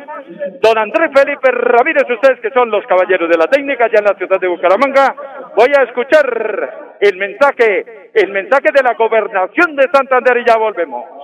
don 0.62 0.78
Andrés 0.78 1.10
Felipe 1.16 1.50
Ramírez, 1.52 2.04
ustedes 2.10 2.42
que 2.42 2.52
son 2.52 2.70
los 2.70 2.86
caballeros 2.86 3.30
de 3.30 3.38
la 3.38 3.48
técnica, 3.48 3.88
ya 3.88 4.00
en 4.00 4.06
la 4.06 4.18
ciudad 4.18 4.40
de 4.40 4.48
Bucaramanga. 4.50 5.16
Voy 5.56 5.72
a 5.78 5.84
escuchar 5.84 6.98
el 7.00 7.18
mensaje, 7.18 8.10
el 8.14 8.32
mensaje 8.32 8.72
de 8.74 8.84
la 8.84 8.94
gobernación 8.96 9.76
de 9.78 9.88
Santander 9.94 10.38
y 10.38 10.46
ya 10.46 10.58
volvemos. 10.58 11.06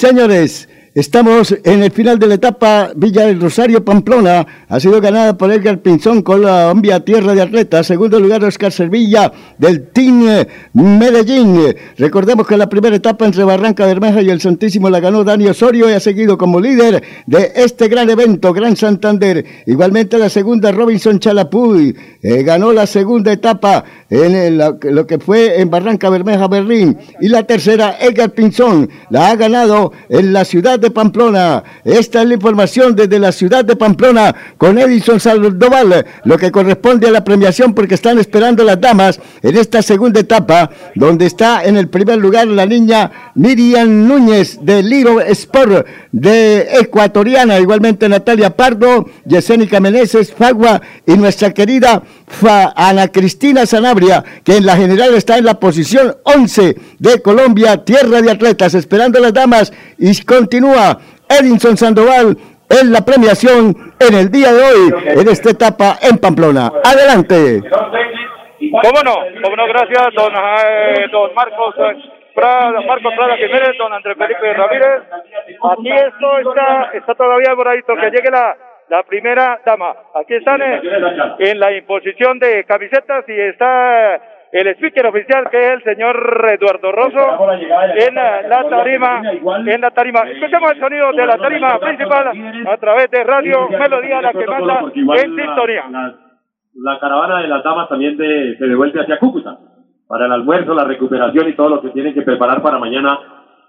Señores. 0.00 0.66
Estamos 0.92 1.54
en 1.62 1.84
el 1.84 1.92
final 1.92 2.18
de 2.18 2.26
la 2.26 2.34
etapa 2.34 2.90
Villa 2.96 3.24
del 3.24 3.40
Rosario 3.40 3.84
Pamplona. 3.84 4.44
Ha 4.68 4.80
sido 4.80 5.00
ganada 5.00 5.38
por 5.38 5.52
Edgar 5.52 5.78
Pinzón, 5.78 6.20
Colombia, 6.22 7.04
Tierra 7.04 7.32
de 7.32 7.42
Atletas. 7.42 7.86
Segundo 7.86 8.18
lugar, 8.18 8.42
Oscar 8.42 8.72
Servilla 8.72 9.32
del 9.56 9.86
Team 9.86 10.28
eh, 10.28 10.48
Medellín. 10.72 11.76
Recordemos 11.96 12.44
que 12.44 12.56
la 12.56 12.68
primera 12.68 12.96
etapa 12.96 13.24
entre 13.24 13.44
Barranca 13.44 13.86
Bermeja 13.86 14.20
y 14.20 14.30
el 14.30 14.40
Santísimo 14.40 14.90
la 14.90 14.98
ganó 14.98 15.22
Dani 15.22 15.46
Osorio 15.46 15.88
y 15.88 15.92
ha 15.92 16.00
seguido 16.00 16.36
como 16.36 16.58
líder 16.58 17.04
de 17.24 17.52
este 17.54 17.86
gran 17.86 18.10
evento, 18.10 18.52
Gran 18.52 18.74
Santander. 18.74 19.44
Igualmente 19.66 20.18
la 20.18 20.28
segunda, 20.28 20.72
Robinson 20.72 21.20
Chalapuy. 21.20 21.94
eh, 22.20 22.42
ganó 22.42 22.72
la 22.72 22.88
segunda 22.88 23.30
etapa 23.30 23.84
en 24.10 24.58
lo 24.58 25.06
que 25.06 25.20
fue 25.20 25.60
en 25.60 25.70
Barranca 25.70 26.10
Bermeja, 26.10 26.48
Berlín. 26.48 26.98
Y 27.20 27.28
la 27.28 27.44
tercera, 27.44 27.96
Edgar 28.00 28.32
Pinzón. 28.32 28.90
La 29.08 29.30
ha 29.30 29.36
ganado 29.36 29.92
en 30.08 30.32
la 30.32 30.44
ciudad 30.44 30.80
de 30.80 30.89
Pamplona. 30.90 31.62
Esta 31.84 32.22
es 32.22 32.28
la 32.28 32.34
información 32.34 32.94
desde 32.94 33.18
la 33.18 33.32
ciudad 33.32 33.64
de 33.64 33.76
Pamplona 33.76 34.34
con 34.58 34.78
Edison 34.78 35.20
Saldoval, 35.20 36.06
lo 36.24 36.38
que 36.38 36.50
corresponde 36.50 37.08
a 37.08 37.10
la 37.10 37.24
premiación 37.24 37.74
porque 37.74 37.94
están 37.94 38.18
esperando 38.18 38.64
las 38.64 38.80
damas 38.80 39.20
en 39.42 39.56
esta 39.56 39.82
segunda 39.82 40.20
etapa, 40.20 40.70
donde 40.94 41.26
está 41.26 41.64
en 41.64 41.76
el 41.76 41.88
primer 41.88 42.18
lugar 42.18 42.46
la 42.48 42.66
niña 42.66 43.32
Miriam 43.34 44.06
Núñez 44.06 44.58
de 44.62 44.82
Liro 44.82 45.20
Sport 45.20 45.86
de 46.12 46.68
Ecuatoriana, 46.80 47.58
igualmente 47.58 48.08
Natalia 48.08 48.50
Pardo, 48.56 49.06
Yesénica 49.24 49.80
Meneses, 49.80 50.32
Fagua 50.32 50.80
y 51.06 51.12
nuestra 51.12 51.52
querida 51.52 52.02
Ana 52.76 53.08
Cristina 53.08 53.66
Sanabria, 53.66 54.24
que 54.44 54.56
en 54.56 54.66
la 54.66 54.76
general 54.76 55.14
está 55.14 55.38
en 55.38 55.44
la 55.44 55.60
posición 55.60 56.16
11 56.24 56.76
de 56.98 57.22
Colombia, 57.22 57.84
tierra 57.84 58.22
de 58.22 58.30
atletas, 58.30 58.74
esperando 58.74 59.20
las 59.20 59.34
damas 59.34 59.72
y 59.98 60.14
continúa 60.22 60.69
Edinson 61.28 61.76
Sandoval 61.76 62.36
en 62.68 62.92
la 62.92 63.04
premiación 63.04 63.74
en 63.98 64.14
el 64.14 64.30
día 64.30 64.52
de 64.52 64.62
hoy, 64.62 64.94
en 65.06 65.28
esta 65.28 65.50
etapa 65.50 65.98
en 66.02 66.18
Pamplona. 66.18 66.70
Adelante. 66.84 67.62
¿Cómo 68.70 69.02
no? 69.02 69.14
¿Cómo 69.42 69.56
no? 69.56 69.66
Gracias, 69.66 70.14
don, 70.14 70.32
eh, 70.32 71.06
don 71.10 71.34
Marcos 71.34 71.74
eh, 71.78 71.96
Prada, 72.34 72.80
Marcos 72.86 73.12
Prada 73.16 73.36
Jiménez, 73.36 73.76
don 73.78 73.92
Andrés 73.92 74.16
Felipe 74.16 74.54
Ramírez. 74.54 75.02
Aquí 75.72 75.90
esto 75.90 76.38
está, 76.38 76.90
está 76.94 77.14
todavía 77.14 77.54
moradito, 77.56 77.96
que 77.96 78.10
llegue 78.10 78.30
la, 78.30 78.56
la 78.88 79.02
primera 79.02 79.60
dama. 79.64 79.94
Aquí 80.14 80.34
están 80.34 80.62
eh, 80.62 80.80
en 81.40 81.58
la 81.58 81.72
imposición 81.72 82.38
de 82.38 82.64
camisetas 82.64 83.24
y 83.28 83.40
está 83.40 84.20
el 84.52 84.66
speaker 84.74 85.06
oficial 85.06 85.48
que 85.50 85.58
es 85.64 85.70
el 85.74 85.82
señor 85.84 86.46
Eduardo 86.52 86.90
Rosso 86.92 87.18
en 87.52 88.18
eh, 88.18 88.48
la 88.48 88.68
tarima, 88.68 89.22
en 89.66 89.80
la 89.80 89.90
tarima. 89.92 90.20
Escuchemos 90.22 90.72
el 90.72 90.80
sonido 90.80 91.12
de 91.12 91.26
la 91.26 91.36
tarima 91.38 91.78
principal 91.78 92.32
a 92.68 92.76
través 92.78 93.10
de 93.10 93.24
Radio 93.24 93.68
Melodía, 93.68 94.20
la 94.22 94.32
que 94.32 94.46
manda 94.46 94.80
en 95.22 95.36
sintonía. 95.36 95.84
La, 95.90 96.14
la 96.92 96.98
caravana 97.00 97.40
de 97.42 97.48
las 97.48 97.62
damas 97.64 97.88
también 97.88 98.16
de- 98.16 98.56
se 98.58 98.66
devuelve 98.66 99.00
hacia 99.00 99.18
Cúcuta 99.18 99.58
para 100.08 100.26
el 100.26 100.32
almuerzo, 100.32 100.74
la 100.74 100.84
recuperación 100.84 101.48
y 101.48 101.52
todo 101.54 101.68
lo 101.68 101.80
que 101.82 101.90
tienen 101.90 102.12
que 102.14 102.22
preparar 102.22 102.60
para 102.62 102.78
mañana. 102.78 103.18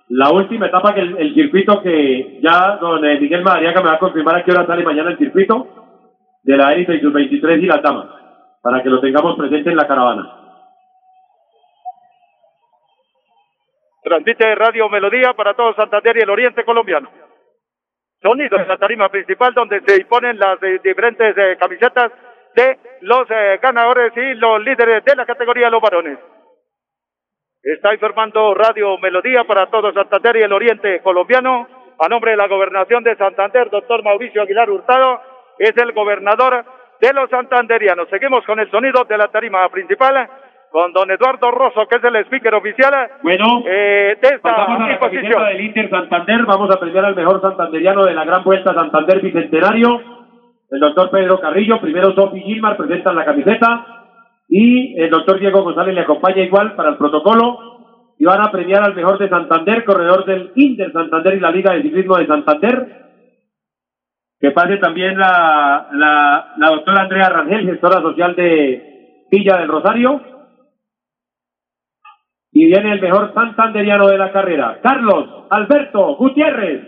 La 0.09 0.31
última 0.31 0.65
etapa, 0.65 0.93
que 0.95 1.01
el, 1.01 1.15
el 1.17 1.33
circuito 1.35 1.81
que 1.81 2.39
ya 2.41 2.77
don 2.81 3.05
eh, 3.05 3.19
Miguel 3.19 3.43
Madariaga 3.43 3.81
me 3.81 3.87
va 3.89 3.93
a 3.95 3.99
confirmar 3.99 4.35
a 4.37 4.43
qué 4.43 4.51
hora 4.51 4.65
sale 4.65 4.83
mañana 4.83 5.11
el 5.11 5.17
circuito 5.19 5.67
de 6.43 6.57
la 6.57 6.73
élite 6.73 6.95
y 6.95 6.99
sus 7.01 7.13
23 7.13 7.61
y 7.63 7.67
las 7.67 7.81
damas, 7.83 8.07
para 8.63 8.81
que 8.81 8.89
lo 8.89 8.99
tengamos 8.99 9.35
presente 9.37 9.69
en 9.69 9.77
la 9.77 9.87
caravana. 9.87 10.27
Transmite 14.11 14.55
Radio 14.55 14.89
Melodía 14.89 15.31
para 15.31 15.53
todo 15.53 15.73
Santander 15.73 16.17
y 16.17 16.19
el 16.19 16.29
Oriente 16.29 16.65
colombiano. 16.65 17.09
Sonido 18.21 18.57
de 18.57 18.65
la 18.65 18.75
tarima 18.75 19.07
principal 19.07 19.53
donde 19.53 19.79
se 19.87 20.01
imponen 20.01 20.37
las 20.37 20.61
eh, 20.63 20.81
diferentes 20.83 21.33
eh, 21.37 21.55
camisetas 21.57 22.11
de 22.53 22.77
los 22.99 23.25
eh, 23.31 23.57
ganadores 23.61 24.11
y 24.17 24.33
los 24.33 24.61
líderes 24.65 25.05
de 25.05 25.15
la 25.15 25.25
categoría 25.25 25.67
de 25.67 25.71
los 25.71 25.81
varones. 25.81 26.19
Está 27.63 27.93
informando 27.93 28.53
Radio 28.53 28.97
Melodía 28.97 29.45
para 29.45 29.67
todo 29.67 29.93
Santander 29.93 30.35
y 30.35 30.41
el 30.41 30.51
Oriente 30.51 30.99
colombiano. 30.99 31.69
A 31.97 32.09
nombre 32.09 32.31
de 32.31 32.37
la 32.37 32.49
Gobernación 32.49 33.05
de 33.05 33.15
Santander, 33.15 33.69
doctor 33.69 34.03
Mauricio 34.03 34.41
Aguilar 34.41 34.69
Hurtado, 34.69 35.21
es 35.57 35.71
el 35.77 35.93
gobernador 35.93 36.65
de 36.99 37.13
los 37.13 37.29
santanderianos. 37.29 38.09
Seguimos 38.09 38.45
con 38.45 38.59
el 38.59 38.69
sonido 38.71 39.05
de 39.05 39.17
la 39.17 39.29
tarima 39.29 39.69
principal, 39.69 40.29
con 40.71 40.93
don 40.93 41.11
Eduardo 41.11 41.51
Rosso, 41.51 41.85
que 41.87 41.97
es 41.97 42.03
el 42.03 42.15
speaker 42.25 42.55
oficial 42.55 42.93
Bueno, 43.23 43.61
eh, 43.65 44.17
de 44.21 44.27
esta 44.35 44.39
pasamos 44.41 44.81
a 44.81 44.87
la 44.87 44.99
camiseta 44.99 45.27
imposición. 45.27 45.45
del 45.49 45.61
Inter 45.65 45.89
Santander. 45.89 46.45
Vamos 46.45 46.71
a 46.73 46.79
premiar 46.79 47.05
al 47.05 47.15
mejor 47.15 47.41
santanderiano 47.41 48.05
de 48.05 48.13
la 48.13 48.23
Gran 48.23 48.43
Vuelta 48.43 48.73
Santander 48.73 49.21
Bicentenario. 49.21 50.01
El 50.69 50.79
doctor 50.79 51.11
Pedro 51.11 51.39
Carrillo, 51.41 51.81
primero 51.81 52.13
Sofi 52.15 52.39
Gilmar 52.41 52.77
presentan 52.77 53.15
la 53.17 53.25
camiseta 53.25 53.85
y 54.47 54.97
el 55.01 55.09
doctor 55.09 55.39
Diego 55.39 55.63
González 55.63 55.93
le 55.93 56.01
acompaña 56.01 56.41
igual 56.41 56.75
para 56.75 56.89
el 56.89 56.97
protocolo 56.97 58.13
y 58.17 58.23
van 58.25 58.39
a 58.41 58.51
premiar 58.51 58.83
al 58.83 58.95
mejor 58.95 59.17
de 59.17 59.27
Santander, 59.27 59.83
corredor 59.83 60.23
del 60.25 60.51
Inter 60.55 60.93
Santander 60.93 61.33
y 61.35 61.39
la 61.41 61.51
Liga 61.51 61.73
de 61.73 61.81
Ciclismo 61.81 62.15
de 62.17 62.27
Santander. 62.27 63.01
Que 64.39 64.51
pase 64.51 64.77
también 64.77 65.17
la, 65.17 65.87
la, 65.91 66.53
la 66.57 66.69
doctora 66.69 67.01
Andrea 67.01 67.29
Rangel, 67.29 67.65
gestora 67.69 68.01
social 68.01 68.35
de 68.35 69.25
Villa 69.29 69.57
del 69.57 69.67
Rosario. 69.67 70.21
Y 72.53 72.65
viene 72.65 72.91
el 72.91 73.01
mejor 73.01 73.33
santanderiano 73.33 74.07
de 74.07 74.17
la 74.17 74.31
carrera, 74.31 74.79
Carlos 74.83 75.47
Alberto 75.49 76.15
Gutiérrez. 76.15 76.81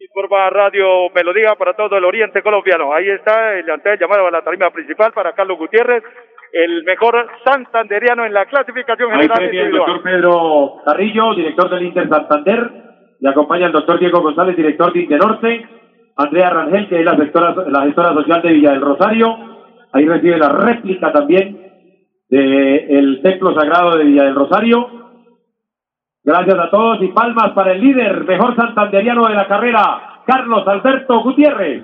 Informa 0.00 0.50
Radio 0.50 1.10
Melodía 1.14 1.54
para 1.56 1.74
todo 1.74 1.96
el 1.96 2.04
Oriente 2.04 2.42
colombiano. 2.42 2.92
Ahí 2.92 3.08
está 3.08 3.54
el 3.58 3.70
antes 3.70 4.00
llamado 4.00 4.26
a 4.26 4.30
la 4.30 4.42
tarima 4.42 4.70
principal 4.70 5.12
para 5.12 5.32
Carlos 5.32 5.58
Gutiérrez, 5.58 6.02
el 6.52 6.84
mejor 6.84 7.28
santanderiano 7.44 8.24
en 8.24 8.32
la 8.32 8.46
clasificación 8.46 9.10
Ahí 9.10 9.16
general 9.16 9.38
premia 9.38 9.62
el 9.62 9.72
doctor 9.72 10.02
Pedro 10.02 10.72
Carrillo, 10.84 11.34
director 11.34 11.70
del 11.70 11.82
Inter 11.84 12.08
Santander. 12.08 12.70
Le 13.20 13.28
acompaña 13.28 13.66
el 13.66 13.72
doctor 13.72 13.98
Diego 14.00 14.20
González, 14.20 14.56
director 14.56 14.92
de 14.92 15.00
Internorte. 15.00 15.68
Andrea 16.16 16.50
Rangel, 16.50 16.88
que 16.88 16.98
es 16.98 17.04
la, 17.04 17.16
gestora, 17.16 17.54
la 17.68 17.82
gestora 17.82 18.12
social 18.14 18.42
de 18.42 18.52
Villa 18.52 18.70
del 18.72 18.80
Rosario. 18.80 19.36
Ahí 19.92 20.06
recibe 20.06 20.38
la 20.38 20.48
réplica 20.48 21.12
también 21.12 21.71
del 22.38 23.20
Templo 23.22 23.52
Sagrado 23.54 23.98
de 23.98 24.04
Villa 24.04 24.24
del 24.24 24.34
Rosario. 24.34 24.88
Gracias 26.24 26.58
a 26.58 26.70
todos 26.70 27.02
y 27.02 27.08
palmas 27.08 27.50
para 27.50 27.72
el 27.72 27.80
líder, 27.80 28.24
mejor 28.24 28.56
santanderiano 28.56 29.26
de 29.26 29.34
la 29.34 29.46
carrera, 29.46 30.22
Carlos 30.26 30.66
Alberto 30.66 31.20
Gutiérrez. 31.22 31.82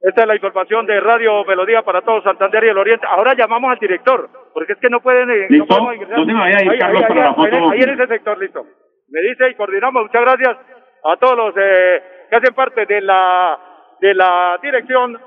Esta 0.00 0.20
es 0.22 0.26
la 0.28 0.34
información 0.36 0.86
de 0.86 1.00
Radio 1.00 1.44
Melodía 1.44 1.82
para 1.82 2.00
todo 2.00 2.22
Santander 2.22 2.64
y 2.64 2.68
el 2.68 2.78
Oriente. 2.78 3.06
Ahora 3.06 3.34
llamamos 3.34 3.72
al 3.72 3.78
director, 3.78 4.30
porque 4.54 4.74
es 4.74 4.78
que 4.78 4.88
no 4.88 5.00
pueden... 5.00 5.28
eh, 5.30 5.46
no 5.50 5.56
¿Listo? 5.58 5.92
ingresar. 5.92 6.16
¿Dónde 6.16 6.32
me 6.32 6.40
vaya 6.40 6.56
a 6.58 6.62
ir, 6.64 6.70
Ahí, 6.70 6.78
Carlos, 6.78 7.02
ahí, 7.02 7.08
para 7.08 7.22
la 7.22 7.34
foto? 7.34 7.56
ahí, 7.56 7.62
ahí 7.72 7.80
en 7.82 7.90
ese 7.90 8.06
sector, 8.06 8.38
listo. 8.38 8.64
Me 9.08 9.20
dice 9.20 9.50
y 9.50 9.54
coordinamos. 9.56 10.04
Muchas 10.04 10.22
gracias 10.22 10.56
a 11.04 11.16
todos 11.16 11.36
los 11.36 11.54
eh, 11.58 12.02
que 12.30 12.36
hacen 12.36 12.54
parte 12.54 12.86
de 12.86 13.00
la 13.02 13.58
de 14.00 14.14
la 14.14 14.58
dirección 14.62 15.18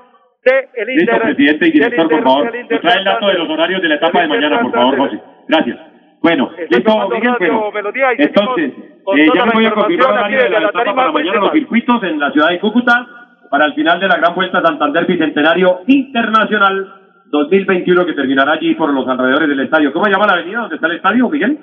de 0.50 0.68
el 0.74 0.86
Listo, 0.86 1.18
presidente 1.18 1.68
y 1.68 1.70
director, 1.72 2.08
por 2.08 2.22
favor. 2.22 2.52
Nos 2.70 2.80
trae 2.80 2.98
el 2.98 3.04
dato 3.04 3.26
de 3.26 3.34
los 3.34 3.48
horarios 3.48 3.82
de 3.82 3.88
la 3.88 3.94
etapa 3.96 4.20
de 4.22 4.28
mañana, 4.28 4.60
por 4.60 4.72
favor. 4.72 4.98
José. 4.98 5.20
Gracias. 5.48 5.78
Bueno, 6.22 6.50
listo, 6.68 7.08
Miguel, 7.08 7.34
bueno. 7.72 7.90
Entonces, 8.18 8.72
eh, 9.16 9.28
ya 9.34 9.46
le 9.46 9.52
voy 9.54 9.66
a 9.66 9.70
confirmar 9.70 9.90
información 9.90 10.12
horario 10.12 10.42
de 10.42 10.50
la 10.50 10.68
etapa 10.68 10.94
para 10.94 11.12
mañana, 11.12 11.40
los 11.40 11.52
circuitos 11.52 12.02
en 12.02 12.20
la 12.20 12.30
ciudad 12.30 12.48
de 12.50 12.60
Cúcuta, 12.60 13.06
para 13.50 13.64
el 13.64 13.74
final 13.74 13.98
de 13.98 14.08
la 14.08 14.16
Gran 14.18 14.34
Vuelta 14.34 14.60
Santander 14.60 15.06
Bicentenario 15.06 15.80
Internacional 15.86 16.94
2021, 17.30 18.04
que 18.04 18.12
terminará 18.12 18.52
allí 18.52 18.74
por 18.74 18.92
los 18.92 19.08
alrededores 19.08 19.48
del 19.48 19.60
estadio. 19.60 19.92
¿Cómo 19.92 20.04
se 20.04 20.10
llama 20.10 20.26
la 20.26 20.34
avenida 20.34 20.60
donde 20.60 20.74
está 20.74 20.86
el 20.88 20.96
estadio, 20.96 21.28
Miguel? 21.30 21.58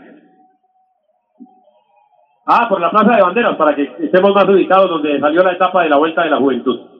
Ah, 2.47 2.67
por 2.67 2.82
la 2.82 2.89
Plaza 2.89 3.15
de 3.15 3.21
Banderas, 3.21 3.56
para 3.58 3.76
que 3.76 3.91
estemos 4.00 4.34
más 4.34 4.45
ubicados 4.45 4.89
donde 4.89 5.19
salió 5.19 5.43
la 5.43 5.52
etapa 5.52 5.84
de 5.84 5.89
la 5.89 5.97
Vuelta 5.97 6.23
de 6.23 6.30
la 6.30 6.38
Juventud. 6.38 6.96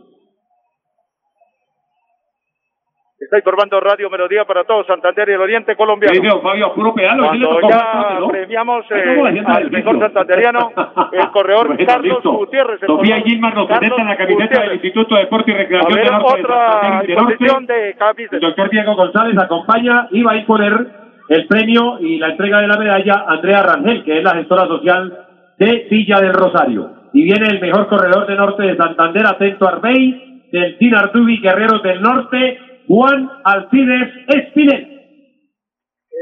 Está 3.28 3.40
informando 3.40 3.82
Radio 3.82 4.10
Melodía 4.10 4.46
para 4.46 4.64
todo 4.64 4.86
Santander 4.86 5.28
y 5.28 5.34
el 5.34 5.42
Oriente 5.42 5.76
colombiano. 5.76 6.16
Sí, 6.16 6.40
Fabio, 6.42 6.74
puro 6.74 6.94
pedalo. 6.94 7.30
¿quién 7.32 7.42
le 7.42 7.48
Cuando 7.48 7.70
ya 7.70 7.76
bastante, 7.76 8.20
no? 8.22 8.28
premiamos 8.30 8.86
eh, 8.90 9.04
¿cómo 9.06 9.24
la 9.26 9.32
sienta 9.34 9.52
al 9.54 9.64
del 9.64 9.72
mejor 9.74 10.00
santanderiano, 10.00 10.72
el 11.12 11.32
corredor 11.32 11.68
Bueno, 11.76 11.86
Carlos 11.86 12.14
listo. 12.16 12.32
Gutiérrez. 12.32 12.82
el 12.84 12.88
Sofía 12.88 13.18
Gilmar 13.18 13.54
nos 13.54 13.68
presenta 13.68 14.04
la 14.06 14.16
camiseta 14.16 14.44
del 14.44 14.48
Gutiérrez. 14.48 14.74
Instituto 14.76 15.16
de 15.16 15.22
Deporte 15.24 15.52
y 15.52 15.56
Recreación 15.56 15.94
ver, 15.94 16.06
de 16.06 16.12
Norte 16.12 16.42
otra 16.42 17.02
de 17.06 17.16
Norte. 17.16 17.74
de 17.74 17.94
camisas. 17.96 18.32
El 18.34 18.40
doctor 18.40 18.70
Diego 18.70 18.96
González 18.96 19.38
acompaña 19.38 20.08
y 20.12 20.24
va 20.24 20.32
a 20.32 20.36
imponer 20.38 20.88
el 21.28 21.48
premio 21.48 21.98
y 22.00 22.20
la 22.20 22.30
entrega 22.30 22.62
de 22.62 22.68
la 22.70 22.78
medalla 22.78 23.26
a 23.28 23.34
Andrea 23.34 23.62
Rangel, 23.62 24.06
que 24.06 24.20
es 24.20 24.24
la 24.24 24.36
gestora 24.36 24.68
social 24.68 25.28
de 25.60 25.88
Villa 25.92 26.22
del 26.22 26.32
Rosario. 26.34 26.92
Y 27.12 27.24
viene 27.24 27.48
el 27.48 27.60
mejor 27.60 27.88
corredor 27.88 28.26
de 28.26 28.36
norte 28.36 28.64
de 28.64 28.78
Santander, 28.78 29.26
atento 29.28 29.68
Arbey, 29.68 30.44
del 30.50 30.96
Artubi 30.96 31.42
Guerreros 31.42 31.84
del 31.84 32.02
Norte, 32.02 32.58
Juan 32.88 33.30
Alcides 33.44 34.10
Espinel. 34.28 34.94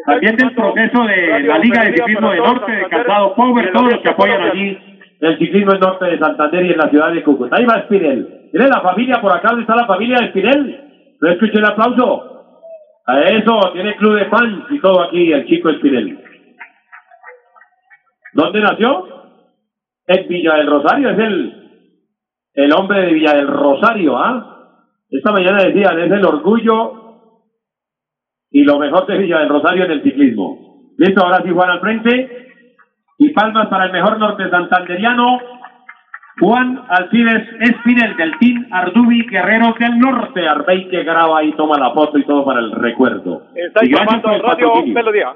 También 0.05 0.35
del 0.35 0.53
proceso 0.53 1.03
de 1.03 1.39
la 1.41 1.57
Liga 1.59 1.83
de 1.83 1.93
Ciclismo 1.97 2.31
de 2.31 2.37
Norte, 2.37 2.71
de 2.71 2.89
Calzado 2.89 3.35
Power, 3.35 3.71
todos 3.71 3.93
los 3.93 4.01
que 4.01 4.09
apoyan 4.09 4.41
allí 4.41 4.77
el 5.19 5.39
ciclismo 5.39 5.73
en 5.73 5.79
norte 5.79 6.05
de 6.05 6.19
Santander 6.19 6.65
y 6.65 6.71
en 6.71 6.77
la 6.77 6.89
ciudad 6.89 7.11
de 7.11 7.23
Cúcuta. 7.23 7.55
Ahí 7.55 7.65
va 7.65 7.79
Espinel. 7.79 8.49
Tiene 8.51 8.67
la 8.67 8.81
familia 8.81 9.21
por 9.21 9.31
acá, 9.31 9.49
¿dónde 9.49 9.61
está 9.61 9.75
la 9.75 9.87
familia 9.87 10.17
de 10.19 10.25
Espinel? 10.25 10.81
No 11.21 11.29
escuché 11.31 11.57
el 11.57 11.65
aplauso. 11.65 12.31
A 13.07 13.21
eso, 13.21 13.71
tiene 13.73 13.95
club 13.95 14.15
de 14.15 14.25
fans 14.25 14.65
y 14.69 14.79
todo 14.79 15.01
aquí 15.03 15.31
el 15.31 15.45
chico 15.45 15.69
Espinel. 15.69 16.19
¿Dónde 18.33 18.59
nació? 18.59 19.07
En 20.07 20.27
Villa 20.27 20.55
del 20.55 20.67
Rosario, 20.67 21.09
es 21.11 21.19
el, 21.19 21.53
el 22.53 22.73
hombre 22.73 23.01
de 23.01 23.13
Villa 23.13 23.33
del 23.33 23.47
Rosario, 23.47 24.17
¿ah? 24.17 24.54
Esta 25.17 25.31
mañana 25.31 25.63
decían, 25.63 25.97
es 25.99 26.11
el 26.11 26.25
orgullo 26.25 27.05
y 28.51 28.63
lo 28.63 28.79
mejor 28.79 29.05
de 29.07 29.17
Villa 29.17 29.39
del 29.39 29.49
Rosario 29.49 29.85
en 29.85 29.91
el 29.91 30.03
ciclismo. 30.03 30.93
Listo, 30.97 31.23
ahora 31.23 31.41
sí 31.43 31.51
Juan 31.51 31.69
al 31.69 31.79
frente. 31.79 32.47
Y 33.17 33.29
palmas 33.29 33.67
para 33.67 33.85
el 33.85 33.93
mejor 33.93 34.19
norte 34.19 34.49
santanderiano, 34.49 35.39
Juan 36.41 36.83
Alcides 36.89 37.47
Espinel 37.61 38.17
del 38.17 38.37
Team 38.39 38.67
Ardubi 38.71 39.25
Guerreros 39.25 39.79
del 39.79 39.97
Norte. 39.99 40.45
Arbey 40.45 40.89
que 40.89 41.03
graba 41.03 41.41
y 41.43 41.53
toma 41.53 41.79
la 41.79 41.93
foto 41.93 42.17
y 42.17 42.25
todo 42.25 42.43
para 42.43 42.59
el 42.59 42.71
recuerdo. 42.71 43.43
Está 43.55 43.85
informando 43.85 44.27
Radio 44.27 44.43
patrocinio. 44.43 44.93
Melodía. 44.95 45.33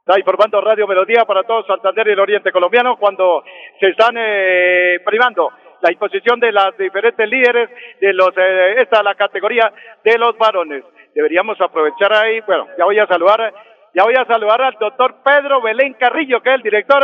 Está 0.00 0.18
informando 0.18 0.60
Radio 0.60 0.88
Melodía 0.88 1.24
para 1.24 1.44
todo 1.44 1.64
Santander 1.66 2.08
y 2.08 2.10
el 2.10 2.18
Oriente 2.18 2.50
colombiano 2.50 2.96
cuando 2.96 3.44
se 3.78 3.90
están 3.90 4.16
eh, 4.18 4.98
primando 5.04 5.50
la 5.82 5.88
disposición 5.88 6.38
de 6.38 6.52
las 6.52 6.76
diferentes 6.78 7.28
líderes 7.28 7.68
de 8.00 8.12
los 8.12 8.30
eh, 8.36 8.74
esta 8.78 8.98
es 8.98 9.04
la 9.04 9.14
categoría 9.14 9.72
de 10.04 10.16
los 10.16 10.38
varones. 10.38 10.84
Deberíamos 11.14 11.60
aprovechar 11.60 12.12
ahí, 12.14 12.40
bueno, 12.46 12.68
ya 12.78 12.84
voy 12.84 12.98
a 12.98 13.06
saludar, 13.06 13.52
ya 13.92 14.04
voy 14.04 14.14
a 14.14 14.24
saludar 14.24 14.62
al 14.62 14.76
doctor 14.80 15.16
Pedro 15.24 15.60
Belén 15.60 15.94
Carrillo, 15.94 16.40
que 16.40 16.50
es 16.50 16.54
el 16.56 16.62
director 16.62 17.02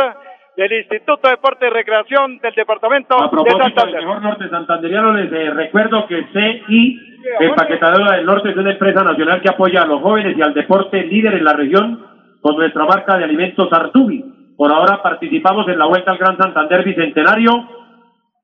del 0.55 0.71
Instituto 0.71 1.27
de 1.27 1.35
Deporte 1.35 1.67
y 1.67 1.69
Recreación 1.69 2.39
del 2.39 2.53
Departamento 2.55 3.19
A 3.19 3.23
de 3.23 3.29
propósito 3.29 3.63
del 3.63 3.73
Santander. 3.73 4.01
mejor 4.01 4.21
norte 4.23 4.49
santanderiano, 4.49 5.13
les 5.13 5.31
eh, 5.31 5.51
recuerdo 5.51 6.07
que 6.07 6.25
CI, 6.33 6.99
Empaquetadora 7.41 8.15
del 8.15 8.25
Norte, 8.25 8.49
es 8.49 8.57
una 8.57 8.71
empresa 8.71 9.03
nacional 9.03 9.41
que 9.41 9.49
apoya 9.49 9.81
a 9.81 9.85
los 9.85 10.01
jóvenes 10.01 10.37
y 10.37 10.41
al 10.41 10.53
deporte 10.53 11.03
líder 11.03 11.33
en 11.33 11.43
la 11.43 11.53
región 11.53 12.05
con 12.41 12.55
nuestra 12.55 12.85
marca 12.85 13.17
de 13.17 13.25
alimentos 13.25 13.71
Artubi. 13.71 14.23
Por 14.55 14.71
ahora 14.71 15.01
participamos 15.03 15.67
en 15.67 15.77
la 15.77 15.85
Vuelta 15.85 16.11
al 16.11 16.17
Gran 16.17 16.37
Santander 16.37 16.83
Bicentenario 16.83 17.78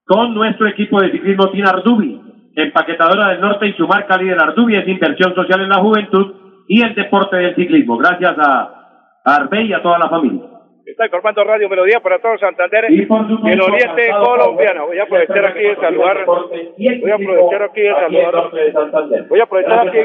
con 0.05 0.33
nuestro 0.33 0.67
equipo 0.67 1.01
de 1.01 1.11
ciclismo 1.11 1.49
Team 1.51 1.67
Ardubi. 1.67 2.21
Empaquetadora 2.55 3.29
del 3.29 3.41
Norte 3.41 3.67
y 3.67 3.73
su 3.73 3.85
marca 3.87 4.17
líder 4.17 4.39
Ardubi 4.39 4.77
es 4.77 4.87
inversión 4.87 5.35
social 5.35 5.61
en 5.61 5.69
la 5.69 5.79
juventud 5.79 6.35
y 6.67 6.81
el 6.85 6.95
deporte 6.95 7.35
del 7.35 7.55
ciclismo. 7.55 7.97
Gracias 7.97 8.33
a 8.37 9.21
Arbey 9.25 9.67
y 9.67 9.73
a 9.73 9.81
toda 9.81 9.99
la 9.99 10.09
familia. 10.09 10.55
Está 10.85 11.05
informando 11.05 11.43
Radio 11.43 11.67
Melodía 11.67 11.99
para 11.99 12.19
todo 12.19 12.37
Santander 12.37 12.85
Y 12.91 13.01
supuesto, 13.01 13.39
el 13.43 13.59
Oriente 13.59 14.07
colombiano. 14.11 14.85
Voy 14.85 14.99
a 14.99 15.03
aprovechar 15.03 15.45
aquí 15.45 15.63
de 15.63 15.75
saludar. 15.77 16.25
Voy 16.25 17.09
a 17.09 17.15
aprovechar 17.15 17.63
aquí 17.63 17.81
de 17.81 17.93
saludar. 17.93 19.27
Voy 19.27 19.39
a 19.39 19.43
aprovechar 19.43 19.87
aquí. 19.87 19.97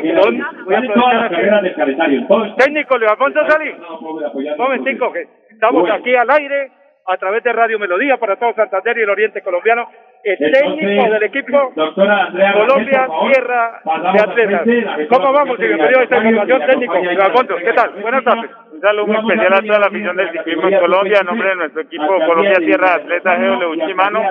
Voy 0.65 0.75
a 0.75 0.79
aprovechar 0.79 1.25
aquí. 1.25 2.27
Técnico 2.57 2.95
Alfonso 2.95 3.41
Salí. 3.47 3.71
Un 4.01 4.57
momentico, 4.57 5.13
que 5.13 5.29
estamos 5.51 5.91
aquí 5.91 6.15
al 6.15 6.31
aire 6.31 6.80
a 7.11 7.17
través 7.17 7.43
de 7.43 7.53
Radio 7.53 7.79
Melodía 7.79 8.17
para 8.19 8.37
todo 8.37 8.55
Santander 8.55 8.97
y 8.99 9.03
el 9.03 9.11
Oriente 9.11 9.43
colombiano. 9.43 9.89
El 10.23 10.37
técnico 10.39 11.11
del 11.11 11.23
equipo 11.25 11.73
Andrea 11.97 12.53
Colombia, 12.53 13.07
favor. 13.07 13.33
tierra 13.33 13.81
de 14.13 14.21
atletas. 14.21 15.09
¿Cómo 15.09 15.33
vamos? 15.33 15.59
Y 15.59 15.63
social 15.63 15.77
bienvenido 15.77 16.01
a 16.01 16.03
esta 16.05 16.17
información 16.17 16.67
técnico. 16.67 16.93
Alfonso, 16.93 17.57
¿qué 17.57 17.73
tal? 17.73 17.91
Buenas 18.03 18.25
tardes. 18.25 18.51
Un 18.71 18.81
saludo 18.81 19.07
muy 19.07 19.17
especial 19.17 19.55
a 19.55 19.63
toda 19.63 19.79
la 19.81 19.87
afición 19.87 20.17
del 20.17 20.31
ciclismo 20.31 20.69
en 20.69 20.79
Colombia, 20.79 21.19
en 21.21 21.27
nombre 21.27 21.49
de 21.49 21.57
nuestro 21.57 21.81
equipo 21.83 22.07
Colombia 22.07 22.55
Sierra 22.57 22.89
de 22.89 23.03
Atletas 23.03 23.41
GW 23.41 23.87
Chimano. 23.87 24.23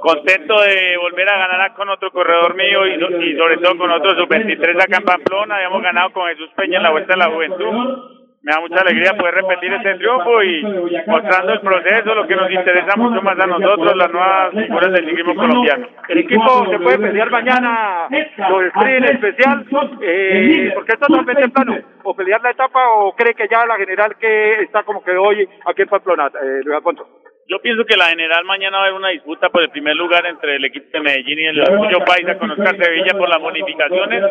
Contento 0.00 0.60
de 0.60 0.96
volver 0.98 1.28
a 1.28 1.38
ganar 1.48 1.74
con 1.74 1.88
otro 1.88 2.10
corredor 2.12 2.54
mío 2.54 2.86
y, 2.86 2.92
y 2.92 3.36
sobre 3.36 3.56
todo 3.56 3.76
con 3.78 3.90
otro 3.90 4.14
sub-23 4.14 4.82
acá 4.82 4.98
en 4.98 5.04
Pamplona. 5.04 5.56
Habíamos 5.56 5.82
ganado 5.82 6.12
con 6.12 6.28
Jesús 6.28 6.50
Peña 6.54 6.76
en 6.76 6.82
la 6.84 6.90
Vuelta 6.90 7.14
de 7.14 7.18
la 7.18 7.30
Juventud. 7.30 8.21
Me 8.42 8.52
da 8.52 8.60
mucha 8.60 8.80
alegría 8.80 9.16
poder 9.16 9.34
repetir 9.36 9.72
este 9.72 9.94
triunfo 9.94 10.42
y 10.42 10.62
mostrando 11.06 11.52
el 11.52 11.60
proceso, 11.60 12.12
lo 12.12 12.26
que 12.26 12.34
nos 12.34 12.50
interesa 12.50 12.96
mucho 12.96 13.22
más 13.22 13.38
a 13.38 13.46
nosotros, 13.46 13.96
las 13.96 14.10
nuevas 14.10 14.50
figuras 14.50 14.92
del 14.92 15.06
ciclismo 15.06 15.36
colombiano. 15.36 15.86
El 16.08 16.18
equipo 16.18 16.66
se 16.68 16.78
puede 16.80 16.98
pelear 16.98 17.30
mañana 17.30 18.08
los 18.10 18.64
sprint 18.64 19.10
especial, 19.10 19.64
eh, 20.00 20.72
porque 20.74 20.92
esto 20.92 21.06
es 21.20 21.38
en 21.38 21.50
plano, 21.52 21.76
o 22.02 22.16
pelear 22.16 22.42
la 22.42 22.50
etapa 22.50 22.80
o 22.96 23.14
cree 23.14 23.34
que 23.34 23.46
ya 23.48 23.64
la 23.64 23.76
general 23.76 24.16
que 24.18 24.62
está 24.62 24.82
como 24.82 25.04
que 25.04 25.12
hoy 25.12 25.48
aquí 25.64 25.82
en 25.82 25.88
Pamplona, 25.88 26.26
eh, 26.26 26.62
Luis 26.64 26.76
Alfonso. 26.78 27.06
Yo 27.48 27.60
pienso 27.60 27.84
que 27.84 27.96
la 27.96 28.06
general 28.06 28.44
mañana 28.44 28.78
va 28.78 28.84
a 28.84 28.86
haber 28.86 28.98
una 28.98 29.08
disputa 29.08 29.48
por 29.50 29.62
el 29.62 29.70
primer 29.70 29.96
lugar 29.96 30.24
entre 30.26 30.56
el 30.56 30.64
equipo 30.64 30.86
de 30.92 31.00
Medellín 31.00 31.38
y 31.38 31.46
el 31.46 31.60
Orgullo 31.60 31.98
Paisa 32.04 32.38
con 32.38 32.50
Oscar 32.50 32.76
Sevilla 32.76 33.18
por 33.18 33.28
las 33.28 33.40
bonificaciones. 33.40 34.24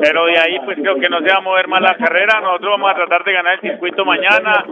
Pero 0.00 0.26
de 0.26 0.38
ahí 0.38 0.58
pues 0.64 0.78
creo 0.78 0.98
que 0.98 1.08
no 1.08 1.20
se 1.20 1.28
va 1.28 1.38
a 1.38 1.40
mover 1.40 1.68
más 1.68 1.82
la 1.82 1.96
carrera. 1.96 2.40
Nosotros 2.40 2.70
vamos 2.72 2.90
a 2.90 2.94
tratar 2.94 3.24
de 3.24 3.32
ganar 3.32 3.54
el 3.54 3.60
circuito 3.60 4.04
mañana, 4.04 4.64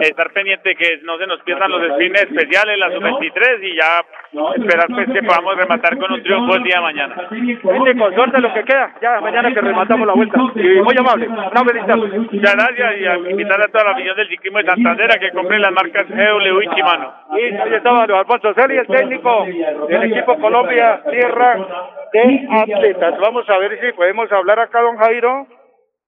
estar 0.00 0.32
pendiente 0.32 0.74
que 0.74 0.98
no 1.04 1.16
se 1.18 1.26
nos 1.26 1.40
pierdan 1.42 1.70
los 1.70 1.92
sprints 1.92 2.22
especiales, 2.22 2.78
la 2.78 2.90
sub-23 2.90 3.62
y 3.62 3.76
ya 3.76 4.04
esperar 4.56 4.86
pues 4.88 5.08
que 5.12 5.22
podamos 5.22 5.56
rematar 5.56 5.96
con 5.96 6.12
un 6.12 6.22
triunfo 6.22 6.56
el 6.56 6.62
día 6.64 6.76
de 6.76 6.82
mañana. 6.82 7.28
Técnico, 7.28 8.12
suerte 8.12 8.40
lo 8.40 8.52
que 8.52 8.64
queda, 8.64 8.94
ya 9.00 9.20
mañana 9.20 9.52
que 9.52 9.60
rematamos 9.60 10.06
la 10.06 10.14
vuelta. 10.14 10.38
Y 10.56 10.82
muy 10.82 10.96
amable, 10.98 11.28
una 11.28 11.64
feliz 11.64 11.86
tarde. 11.86 12.18
Muchas 12.18 12.54
gracias 12.54 12.96
y 13.00 13.06
a 13.06 13.16
invitar 13.16 13.60
a 13.62 13.68
toda 13.68 13.84
la 13.84 13.90
afición 13.92 14.16
del 14.16 14.28
ciclismo 14.28 14.58
de 14.58 14.66
Santander 14.66 15.12
a 15.12 15.18
que 15.18 15.30
compren 15.30 15.62
las 15.62 15.72
marcas 15.72 16.06
EW 16.10 16.60
y 16.60 16.66
Shimano. 16.74 17.03
Y 17.32 17.40
ahí 17.40 17.74
estaba 17.74 18.06
Luis 18.06 18.18
Alfonso 18.18 18.54
Celi, 18.54 18.76
el 18.76 18.86
técnico 18.86 19.44
del 19.88 20.12
equipo 20.12 20.38
Colombia 20.38 21.02
Tierra 21.10 21.56
de 22.12 22.46
Atletas. 22.50 23.18
Vamos 23.18 23.48
a 23.48 23.58
ver 23.58 23.80
si 23.80 23.92
podemos 23.92 24.30
hablar 24.32 24.58
acá, 24.60 24.80
don 24.80 24.96
Jairo. 24.96 25.46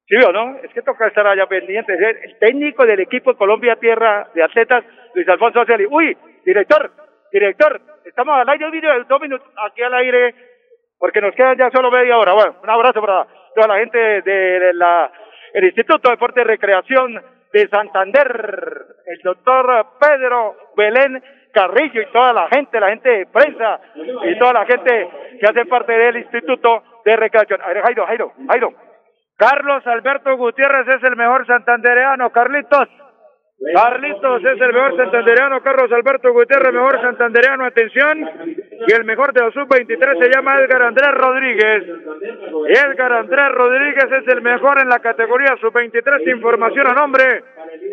¿Sí 0.08 0.14
o 0.24 0.32
no? 0.32 0.56
Es 0.62 0.72
que 0.72 0.82
toca 0.82 1.08
estar 1.08 1.26
allá 1.26 1.46
pendiente. 1.46 1.92
El 1.94 2.38
técnico 2.38 2.86
del 2.86 3.00
equipo 3.00 3.34
Colombia 3.36 3.76
Tierra 3.76 4.28
de 4.34 4.42
Atletas, 4.42 4.84
Luis 5.14 5.28
Alfonso 5.28 5.64
Celi. 5.64 5.86
Uy, 5.90 6.16
director, 6.44 6.92
director, 7.32 7.80
estamos 8.04 8.38
al 8.38 8.48
aire, 8.48 8.70
video 8.70 8.92
de 8.92 9.04
dos 9.04 9.20
minutos 9.20 9.48
aquí 9.66 9.82
al 9.82 9.94
aire, 9.94 10.34
porque 10.98 11.20
nos 11.20 11.34
queda 11.34 11.54
ya 11.54 11.70
solo 11.70 11.90
media 11.90 12.18
hora. 12.18 12.34
Bueno, 12.34 12.54
un 12.62 12.70
abrazo 12.70 13.00
para 13.00 13.26
toda 13.54 13.66
la 13.66 13.78
gente 13.80 13.98
de 14.22 14.72
la, 14.74 15.10
el 15.54 15.64
Instituto 15.64 16.08
de 16.08 16.14
Deporte 16.14 16.40
y 16.40 16.44
Recreación 16.44 17.35
de 17.56 17.68
Santander, 17.68 18.86
el 19.06 19.18
doctor 19.22 19.86
Pedro 19.98 20.56
Belén 20.76 21.22
Carrillo 21.52 22.02
y 22.02 22.12
toda 22.12 22.34
la 22.34 22.48
gente, 22.48 22.78
la 22.78 22.90
gente 22.90 23.08
de 23.08 23.26
prensa 23.26 23.80
y 23.94 24.38
toda 24.38 24.52
la 24.52 24.66
gente 24.66 25.08
que 25.40 25.46
hace 25.46 25.64
parte 25.64 25.92
del 25.92 26.18
Instituto 26.18 26.82
de 27.02 27.16
Recreación. 27.16 27.60
Jairo, 27.60 28.06
Jairo, 28.06 28.32
Jairo. 28.46 28.74
Carlos 29.38 29.86
Alberto 29.86 30.36
Gutiérrez 30.36 30.86
es 30.86 31.02
el 31.02 31.16
mejor 31.16 31.46
santandereano, 31.46 32.30
Carlitos. 32.30 32.88
Carlitos 33.58 34.44
es 34.44 34.60
el 34.60 34.72
mejor 34.72 34.96
santandereano, 34.96 35.62
Carlos 35.62 35.90
Alberto 35.90 36.30
Gutiérrez, 36.30 36.74
mejor 36.74 37.00
santandereano, 37.00 37.64
atención. 37.64 38.28
Y 38.86 38.92
el 38.92 39.04
mejor 39.04 39.32
de 39.32 39.40
los 39.40 39.54
sub-23 39.54 40.22
se 40.22 40.30
llama 40.30 40.60
Edgar 40.60 40.82
Andrés 40.82 41.10
Rodríguez. 41.12 41.84
Edgar 42.68 43.12
Andrés 43.14 43.48
Rodríguez 43.52 44.04
es 44.12 44.28
el 44.28 44.42
mejor 44.42 44.80
en 44.80 44.90
la 44.90 44.98
categoría 44.98 45.56
sub-23. 45.58 46.30
Información 46.36 46.86
a 46.86 46.92
nombre 46.92 47.44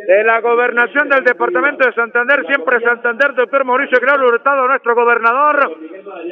de 0.05 0.23
la 0.25 0.41
gobernación 0.41 1.07
del 1.07 1.23
departamento 1.23 1.87
de 1.87 1.93
Santander, 1.93 2.45
siempre 2.45 2.81
Santander, 2.81 3.33
doctor 3.33 3.63
Mauricio 3.63 3.99
Claro 3.99 4.27
Hurtado, 4.27 4.67
nuestro 4.67 4.95
gobernador. 4.95 5.77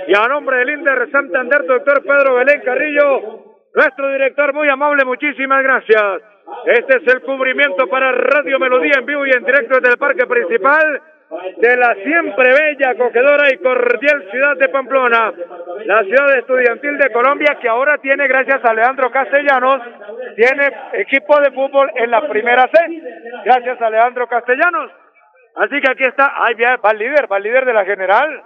Y 0.07 0.13
a 0.13 0.27
nombre 0.27 0.57
del 0.57 0.71
INDER 0.71 1.09
Santander, 1.09 1.65
doctor 1.65 2.03
Pedro 2.03 2.36
Belén 2.36 2.61
Carrillo, 2.65 3.55
nuestro 3.73 4.11
director 4.11 4.53
muy 4.53 4.67
amable, 4.67 5.05
muchísimas 5.05 5.63
gracias. 5.63 6.21
Este 6.65 6.97
es 6.97 7.13
el 7.13 7.21
cubrimiento 7.21 7.87
para 7.87 8.11
Radio 8.11 8.59
Melodía 8.59 8.99
en 8.99 9.05
vivo 9.05 9.25
y 9.25 9.31
en 9.31 9.43
directo 9.43 9.75
desde 9.75 9.93
el 9.93 9.97
parque 9.97 10.25
principal. 10.25 11.01
de 11.57 11.77
la 11.77 11.95
siempre 11.95 12.51
bella, 12.51 12.89
acogedora 12.89 13.49
y 13.53 13.57
cordial 13.59 14.27
ciudad 14.29 14.57
de 14.57 14.67
Pamplona, 14.67 15.31
la 15.85 16.03
ciudad 16.03 16.37
estudiantil 16.37 16.97
de 16.97 17.09
Colombia 17.11 17.57
que 17.61 17.69
ahora 17.69 17.97
tiene, 17.99 18.27
gracias 18.27 18.59
a 18.65 18.73
Leandro 18.73 19.09
Castellanos, 19.09 19.81
tiene 20.35 20.69
equipo 20.93 21.39
de 21.39 21.51
fútbol 21.51 21.89
en 21.95 22.11
la 22.11 22.27
primera 22.27 22.69
C, 22.73 23.01
gracias 23.45 23.81
a 23.81 23.89
Leandro 23.89 24.27
Castellanos. 24.27 24.91
Así 25.55 25.79
que 25.79 25.91
aquí 25.91 26.03
está, 26.03 26.33
ay, 26.35 26.55
va 26.55 26.91
el 26.91 26.97
líder, 26.97 27.31
va 27.31 27.37
el 27.37 27.43
líder 27.43 27.65
de 27.65 27.73
la 27.73 27.85
general, 27.85 28.43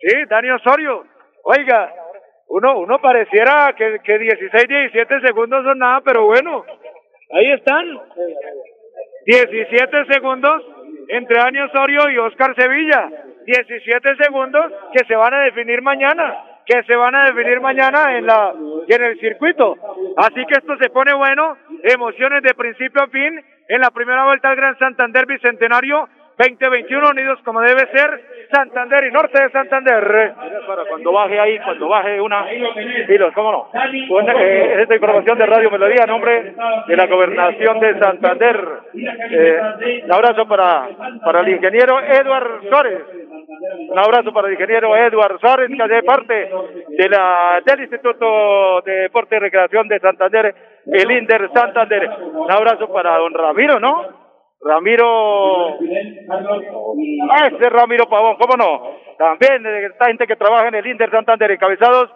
sí, 0.00 0.24
Dani 0.28 0.50
Osorio. 0.50 1.04
Oiga, 1.44 1.92
uno, 2.48 2.78
uno 2.78 3.00
pareciera 3.00 3.72
que, 3.76 4.00
que 4.02 4.18
16, 4.18 4.68
17 4.68 5.20
segundos 5.20 5.64
son 5.64 5.78
nada, 5.78 6.00
pero 6.04 6.24
bueno, 6.26 6.64
ahí 7.32 7.52
están. 7.52 7.84
17 9.26 10.04
segundos 10.12 10.62
entre 11.08 11.36
Dani 11.36 11.60
Osorio 11.60 12.10
y 12.10 12.18
Oscar 12.18 12.54
Sevilla. 12.56 13.10
17 13.44 14.16
segundos 14.16 14.72
que 14.92 15.04
se 15.06 15.14
van 15.14 15.34
a 15.34 15.42
definir 15.42 15.80
mañana, 15.82 16.34
que 16.64 16.82
se 16.82 16.96
van 16.96 17.14
a 17.14 17.26
definir 17.26 17.60
mañana 17.60 18.16
en 18.18 18.26
la 18.26 18.52
en 18.88 19.04
el 19.04 19.18
circuito. 19.20 19.76
Así 20.16 20.44
que 20.46 20.54
esto 20.58 20.76
se 20.78 20.90
pone 20.90 21.14
bueno, 21.14 21.56
emociones 21.82 22.42
de 22.42 22.54
principio 22.54 23.02
a 23.02 23.08
fin 23.08 23.40
en 23.68 23.80
la 23.80 23.90
primera 23.90 24.24
vuelta 24.24 24.50
al 24.50 24.56
Gran 24.56 24.78
Santander 24.78 25.26
Bicentenario 25.26 26.08
2021 26.38 27.08
unidos 27.10 27.38
como 27.44 27.60
debe 27.62 27.86
ser 27.92 28.36
Santander 28.52 29.04
y 29.06 29.10
Norte 29.10 29.42
de 29.42 29.50
Santander. 29.50 30.34
Para 30.66 30.84
cuando 30.84 31.12
baje 31.12 31.40
ahí, 31.40 31.58
cuando 31.60 31.88
baje 31.88 32.20
una 32.20 32.44
pilos, 33.06 33.32
cómo 33.34 33.52
no. 33.52 33.68
Pues, 34.08 34.26
eh, 34.38 34.82
esta 34.82 34.94
información 34.94 35.38
de 35.38 35.46
Radio 35.46 35.70
Melodía 35.70 36.04
a 36.04 36.06
nombre 36.06 36.54
de 36.86 36.96
la 36.96 37.06
gobernación 37.06 37.80
de 37.80 37.98
Santander. 37.98 38.68
Eh, 38.94 39.60
un 40.04 40.12
abrazo 40.12 40.46
para, 40.46 40.88
para 41.24 41.40
el 41.40 41.48
ingeniero 41.48 42.00
Eduard 42.00 42.68
Suárez. 42.68 43.02
Un 43.88 43.98
abrazo 43.98 44.32
para 44.32 44.48
el 44.48 44.54
ingeniero 44.54 44.94
Eduard 44.94 45.40
Suárez, 45.40 45.70
que 45.74 45.82
hace 45.82 46.02
parte 46.02 46.50
de 46.88 47.08
la, 47.08 47.62
del 47.64 47.80
Instituto 47.80 48.82
de 48.82 48.92
Deporte 49.02 49.36
y 49.36 49.38
Recreación 49.38 49.88
de 49.88 50.00
Santander, 50.00 50.54
el 50.86 51.10
INDER 51.10 51.50
Santander. 51.54 52.10
Un 52.34 52.50
abrazo 52.50 52.92
para 52.92 53.16
don 53.16 53.32
Ramiro, 53.32 53.80
¿no? 53.80 54.25
Ramiro, 54.60 55.68
ah, 57.30 57.46
ese 57.46 57.70
Ramiro 57.70 58.08
Pavón, 58.08 58.36
¿cómo 58.38 58.56
no? 58.56 58.80
También 59.18 59.64
esta 59.90 60.06
gente 60.06 60.26
que 60.26 60.36
trabaja 60.36 60.68
en 60.68 60.74
el 60.74 60.86
Inter 60.86 61.10
Santander, 61.10 61.50
encabezados. 61.50 62.10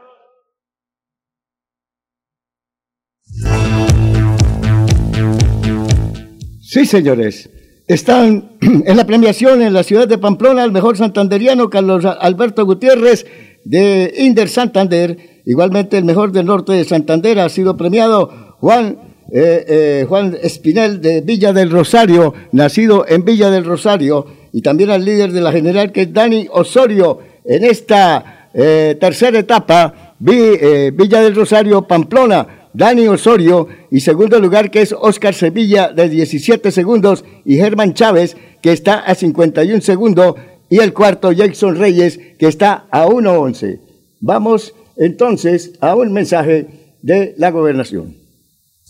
Sí, 6.60 6.86
señores. 6.86 7.50
Están 7.88 8.52
en 8.60 8.96
la 8.96 9.04
premiación 9.04 9.62
en 9.62 9.72
la 9.72 9.82
ciudad 9.82 10.06
de 10.06 10.18
Pamplona 10.18 10.62
el 10.62 10.70
mejor 10.70 10.96
santanderiano 10.96 11.68
Carlos 11.68 12.04
Alberto 12.04 12.64
Gutiérrez 12.64 13.26
de 13.64 14.14
Inder 14.16 14.48
Santander. 14.48 15.42
Igualmente 15.44 15.98
el 15.98 16.04
mejor 16.04 16.30
del 16.30 16.46
norte 16.46 16.72
de 16.72 16.84
Santander 16.84 17.40
ha 17.40 17.48
sido 17.48 17.76
premiado 17.76 18.56
Juan 18.60 19.09
eh, 19.32 19.64
eh, 19.68 20.06
Juan 20.08 20.36
Espinel 20.42 21.00
de 21.00 21.20
Villa 21.20 21.52
del 21.52 21.70
Rosario, 21.70 22.34
nacido 22.50 23.06
en 23.08 23.24
Villa 23.24 23.50
del 23.50 23.64
Rosario, 23.64 24.26
y 24.52 24.60
también 24.60 24.90
al 24.90 25.04
líder 25.04 25.30
de 25.32 25.40
la 25.40 25.52
general 25.52 25.92
que 25.92 26.02
es 26.02 26.12
Dani 26.12 26.48
Osorio 26.50 27.20
en 27.44 27.64
esta 27.64 28.48
eh, 28.52 28.96
tercera 29.00 29.38
etapa, 29.38 30.14
Villa 30.18 31.22
del 31.22 31.36
Rosario, 31.36 31.82
Pamplona, 31.82 32.68
Dani 32.72 33.06
Osorio, 33.06 33.68
y 33.90 34.00
segundo 34.00 34.40
lugar 34.40 34.70
que 34.70 34.82
es 34.82 34.92
Oscar 34.92 35.34
Sevilla 35.34 35.92
de 35.92 36.08
17 36.08 36.72
segundos, 36.72 37.24
y 37.44 37.56
Germán 37.56 37.94
Chávez 37.94 38.36
que 38.60 38.72
está 38.72 38.98
a 38.98 39.14
51 39.14 39.80
segundos, 39.80 40.34
y 40.68 40.78
el 40.78 40.92
cuarto 40.92 41.30
Jackson 41.30 41.76
Reyes 41.76 42.18
que 42.36 42.48
está 42.48 42.86
a 42.90 43.06
1.11. 43.06 43.78
Vamos 44.20 44.74
entonces 44.96 45.72
a 45.80 45.94
un 45.94 46.12
mensaje 46.12 46.66
de 47.02 47.34
la 47.38 47.50
gobernación. 47.50 48.19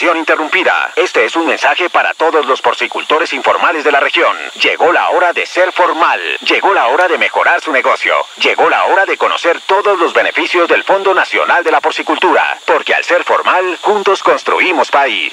Interrumpida. 0.00 0.92
Este 0.94 1.24
es 1.24 1.34
un 1.34 1.46
mensaje 1.46 1.90
para 1.90 2.14
todos 2.14 2.46
los 2.46 2.62
porcicultores 2.62 3.32
informales 3.32 3.82
de 3.82 3.90
la 3.90 3.98
región. 3.98 4.36
Llegó 4.62 4.92
la 4.92 5.10
hora 5.10 5.32
de 5.32 5.44
ser 5.44 5.72
formal. 5.72 6.20
Llegó 6.46 6.72
la 6.72 6.86
hora 6.86 7.08
de 7.08 7.18
mejorar 7.18 7.60
su 7.60 7.72
negocio. 7.72 8.12
Llegó 8.40 8.70
la 8.70 8.84
hora 8.84 9.06
de 9.06 9.16
conocer 9.16 9.60
todos 9.66 9.98
los 9.98 10.14
beneficios 10.14 10.68
del 10.68 10.84
Fondo 10.84 11.14
Nacional 11.14 11.64
de 11.64 11.72
la 11.72 11.80
Porcicultura. 11.80 12.60
Porque 12.64 12.94
al 12.94 13.02
ser 13.02 13.24
formal, 13.24 13.76
juntos 13.82 14.22
construimos 14.22 14.92
país. 14.92 15.32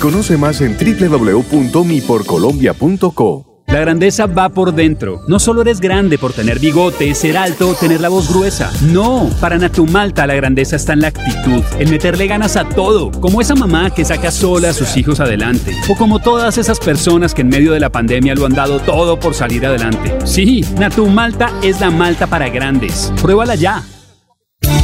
Conoce 0.00 0.38
más 0.38 0.62
en 0.62 0.78
www.miporcolombia.co. 0.78 3.49
La 3.72 3.78
grandeza 3.78 4.26
va 4.26 4.48
por 4.48 4.74
dentro. 4.74 5.20
No 5.28 5.38
solo 5.38 5.62
eres 5.62 5.80
grande 5.80 6.18
por 6.18 6.32
tener 6.32 6.58
bigote, 6.58 7.14
ser 7.14 7.38
alto 7.38 7.68
o 7.68 7.74
tener 7.74 8.00
la 8.00 8.08
voz 8.08 8.28
gruesa. 8.28 8.72
No, 8.82 9.30
para 9.40 9.58
Natumalta 9.58 10.26
la 10.26 10.34
grandeza 10.34 10.74
está 10.74 10.94
en 10.94 11.02
la 11.02 11.08
actitud, 11.08 11.62
en 11.78 11.88
meterle 11.88 12.26
ganas 12.26 12.56
a 12.56 12.68
todo, 12.68 13.12
como 13.12 13.40
esa 13.40 13.54
mamá 13.54 13.90
que 13.90 14.04
saca 14.04 14.32
sola 14.32 14.70
a 14.70 14.72
sus 14.72 14.96
hijos 14.96 15.20
adelante, 15.20 15.72
o 15.88 15.94
como 15.94 16.18
todas 16.18 16.58
esas 16.58 16.80
personas 16.80 17.32
que 17.32 17.42
en 17.42 17.48
medio 17.48 17.72
de 17.72 17.78
la 17.78 17.90
pandemia 17.90 18.34
lo 18.34 18.44
han 18.44 18.54
dado 18.54 18.80
todo 18.80 19.20
por 19.20 19.34
salir 19.34 19.64
adelante. 19.64 20.18
Sí, 20.24 20.64
Natumalta 20.76 21.52
es 21.62 21.80
la 21.80 21.92
malta 21.92 22.26
para 22.26 22.48
grandes. 22.48 23.12
Pruébala 23.22 23.54
ya. 23.54 23.84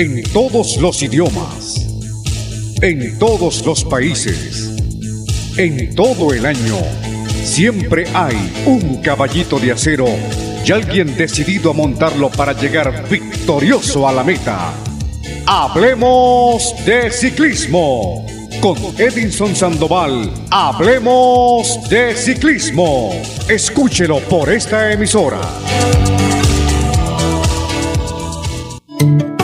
en 0.00 0.22
todos 0.32 0.78
los 0.78 1.02
idiomas, 1.02 1.86
en 2.80 3.18
todos 3.18 3.66
los 3.66 3.84
países, 3.84 4.70
en 5.58 5.94
todo 5.94 6.32
el 6.32 6.46
año. 6.46 6.78
Siempre 7.44 8.06
hay 8.14 8.50
un 8.64 9.02
caballito 9.02 9.58
de 9.58 9.72
acero 9.72 10.06
y 10.64 10.72
alguien 10.72 11.14
decidido 11.18 11.72
a 11.72 11.74
montarlo 11.74 12.30
para 12.30 12.54
llegar 12.54 13.10
victorioso 13.10 14.08
a 14.08 14.12
la 14.12 14.24
meta. 14.24 14.72
Hablemos 15.44 16.74
de 16.86 17.10
ciclismo. 17.10 18.24
Con 18.62 18.78
Edinson 18.96 19.54
Sandoval, 19.54 20.32
hablemos 20.50 21.78
de 21.90 22.16
ciclismo. 22.16 23.12
Escúchelo 23.50 24.20
por 24.20 24.48
esta 24.48 24.92
emisora. 24.92 25.42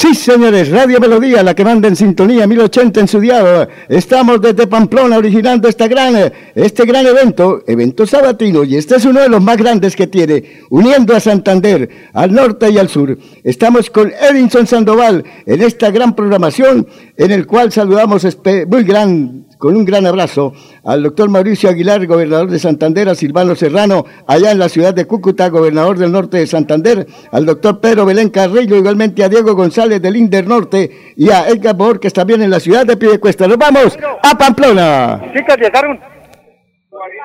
Sí, 0.00 0.14
señores, 0.14 0.70
Radio 0.70 1.00
Melodía, 1.00 1.42
la 1.42 1.56
que 1.56 1.64
manda 1.64 1.88
en 1.88 1.96
sintonía 1.96 2.46
1080 2.46 3.00
en 3.00 3.08
su 3.08 3.18
diario. 3.18 3.68
Estamos 3.88 4.40
desde 4.40 4.68
Pamplona 4.68 5.16
originando 5.16 5.66
esta 5.66 5.88
gran, 5.88 6.32
este 6.54 6.84
gran 6.84 7.04
evento, 7.04 7.64
evento 7.66 8.06
sabatino, 8.06 8.62
y 8.62 8.76
este 8.76 8.94
es 8.94 9.04
uno 9.04 9.18
de 9.18 9.28
los 9.28 9.42
más 9.42 9.56
grandes 9.56 9.96
que 9.96 10.06
tiene, 10.06 10.60
uniendo 10.70 11.16
a 11.16 11.18
Santander, 11.18 11.90
al 12.12 12.32
norte 12.32 12.70
y 12.70 12.78
al 12.78 12.88
sur. 12.88 13.18
Estamos 13.42 13.90
con 13.90 14.12
Edinson 14.12 14.68
Sandoval 14.68 15.24
en 15.44 15.62
esta 15.62 15.90
gran 15.90 16.14
programación, 16.14 16.86
en 17.16 17.32
el 17.32 17.44
cual 17.48 17.72
saludamos 17.72 18.24
muy 18.68 18.84
gran 18.84 19.47
con 19.58 19.76
un 19.76 19.84
gran 19.84 20.06
abrazo 20.06 20.52
al 20.84 21.02
doctor 21.02 21.28
Mauricio 21.28 21.68
Aguilar, 21.68 22.06
gobernador 22.06 22.48
de 22.50 22.58
Santander, 22.58 23.08
a 23.08 23.14
Silvano 23.14 23.54
Serrano, 23.54 24.06
allá 24.26 24.52
en 24.52 24.58
la 24.58 24.68
ciudad 24.68 24.94
de 24.94 25.06
Cúcuta, 25.06 25.48
gobernador 25.48 25.98
del 25.98 26.12
norte 26.12 26.38
de 26.38 26.46
Santander, 26.46 27.06
al 27.32 27.44
doctor 27.44 27.80
Pedro 27.80 28.06
Belén 28.06 28.30
Carrillo, 28.30 28.76
igualmente 28.76 29.24
a 29.24 29.28
Diego 29.28 29.54
González 29.54 30.00
del 30.00 30.16
Inder 30.16 30.46
Norte 30.46 31.14
y 31.16 31.30
a 31.30 31.48
Edgar 31.48 31.74
Borges 31.74 32.12
también 32.12 32.42
en 32.42 32.50
la 32.50 32.60
ciudad 32.60 32.86
de 32.86 32.96
Piedecuesta. 32.96 33.46
Nos 33.46 33.58
vamos 33.58 33.98
a 34.22 34.38
Pamplona. 34.38 35.20
Chicas, 35.34 35.56
llegaron 35.58 35.98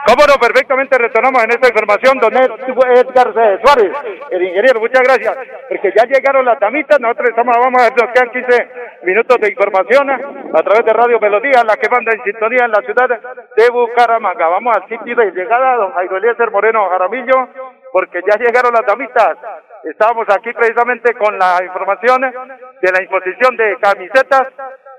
Cómo 0.06 0.24
no, 0.28 0.36
perfectamente 0.40 0.98
retornamos 0.98 1.44
en 1.44 1.52
esta 1.52 1.68
información, 1.68 2.20
don 2.20 2.34
Edgar 2.36 3.34
Suárez, 3.34 3.92
el 4.30 4.44
ingeniero, 4.44 4.80
muchas 4.80 5.02
gracias, 5.02 5.36
porque 5.70 5.92
ya 5.96 6.06
llegaron 6.06 6.46
las 6.46 6.60
damitas, 6.60 7.00
nosotros 7.00 7.30
estamos, 7.30 7.56
vamos 7.58 7.82
a 7.82 7.90
ver, 7.90 8.04
nos 8.04 8.12
quedan 8.14 8.30
15 8.32 8.70
minutos 9.04 9.38
de 9.40 9.50
información 9.50 10.10
a 10.10 10.64
través 10.64 10.86
de 10.86 10.94
Radio 10.94 11.20
Melodía, 11.20 11.64
la 11.64 11.76
que 11.78 11.90
manda 11.90 12.14
en 12.14 12.24
sintonía 12.24 12.66
en 12.66 12.72
la 12.72 12.82
ciudad 12.82 13.10
de 13.10 13.70
Bucaramanga. 13.70 14.48
Vamos 14.48 14.76
al 14.78 14.88
sitio 14.88 15.16
de 15.16 15.32
llegada, 15.32 15.76
don 15.78 15.92
Jairo 15.94 16.18
Eliezer 16.18 16.52
Moreno 16.52 16.90
Jaramillo, 16.90 17.50
porque 17.92 18.22
ya 18.28 18.38
llegaron 18.38 18.74
las 18.74 18.86
damitas. 18.86 19.38
Estábamos 19.84 20.28
aquí 20.30 20.54
precisamente 20.54 21.14
con 21.16 21.38
la 21.38 21.60
información 21.64 22.22
de 22.22 22.92
la 22.92 23.04
imposición 23.04 23.58
de 23.58 23.78
camisetas 23.82 24.48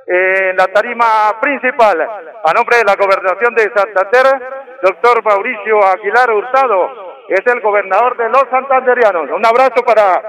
en 0.07 0.57
la 0.57 0.67
tarima 0.69 1.39
principal. 1.41 2.01
A 2.45 2.53
nombre 2.53 2.79
de 2.79 2.85
la 2.85 2.97
gobernación 2.97 3.55
de 3.55 3.71
Santander, 3.75 4.79
doctor 4.83 5.25
Mauricio 5.25 5.85
Aguilar 5.85 6.31
Hurtado, 6.31 7.15
es 7.29 7.41
el 7.47 7.61
gobernador 7.61 8.17
de 8.17 8.29
los 8.29 8.45
santanderianos. 8.51 9.31
Un 9.31 9.47
abrazo 9.47 9.83
para 9.85 10.23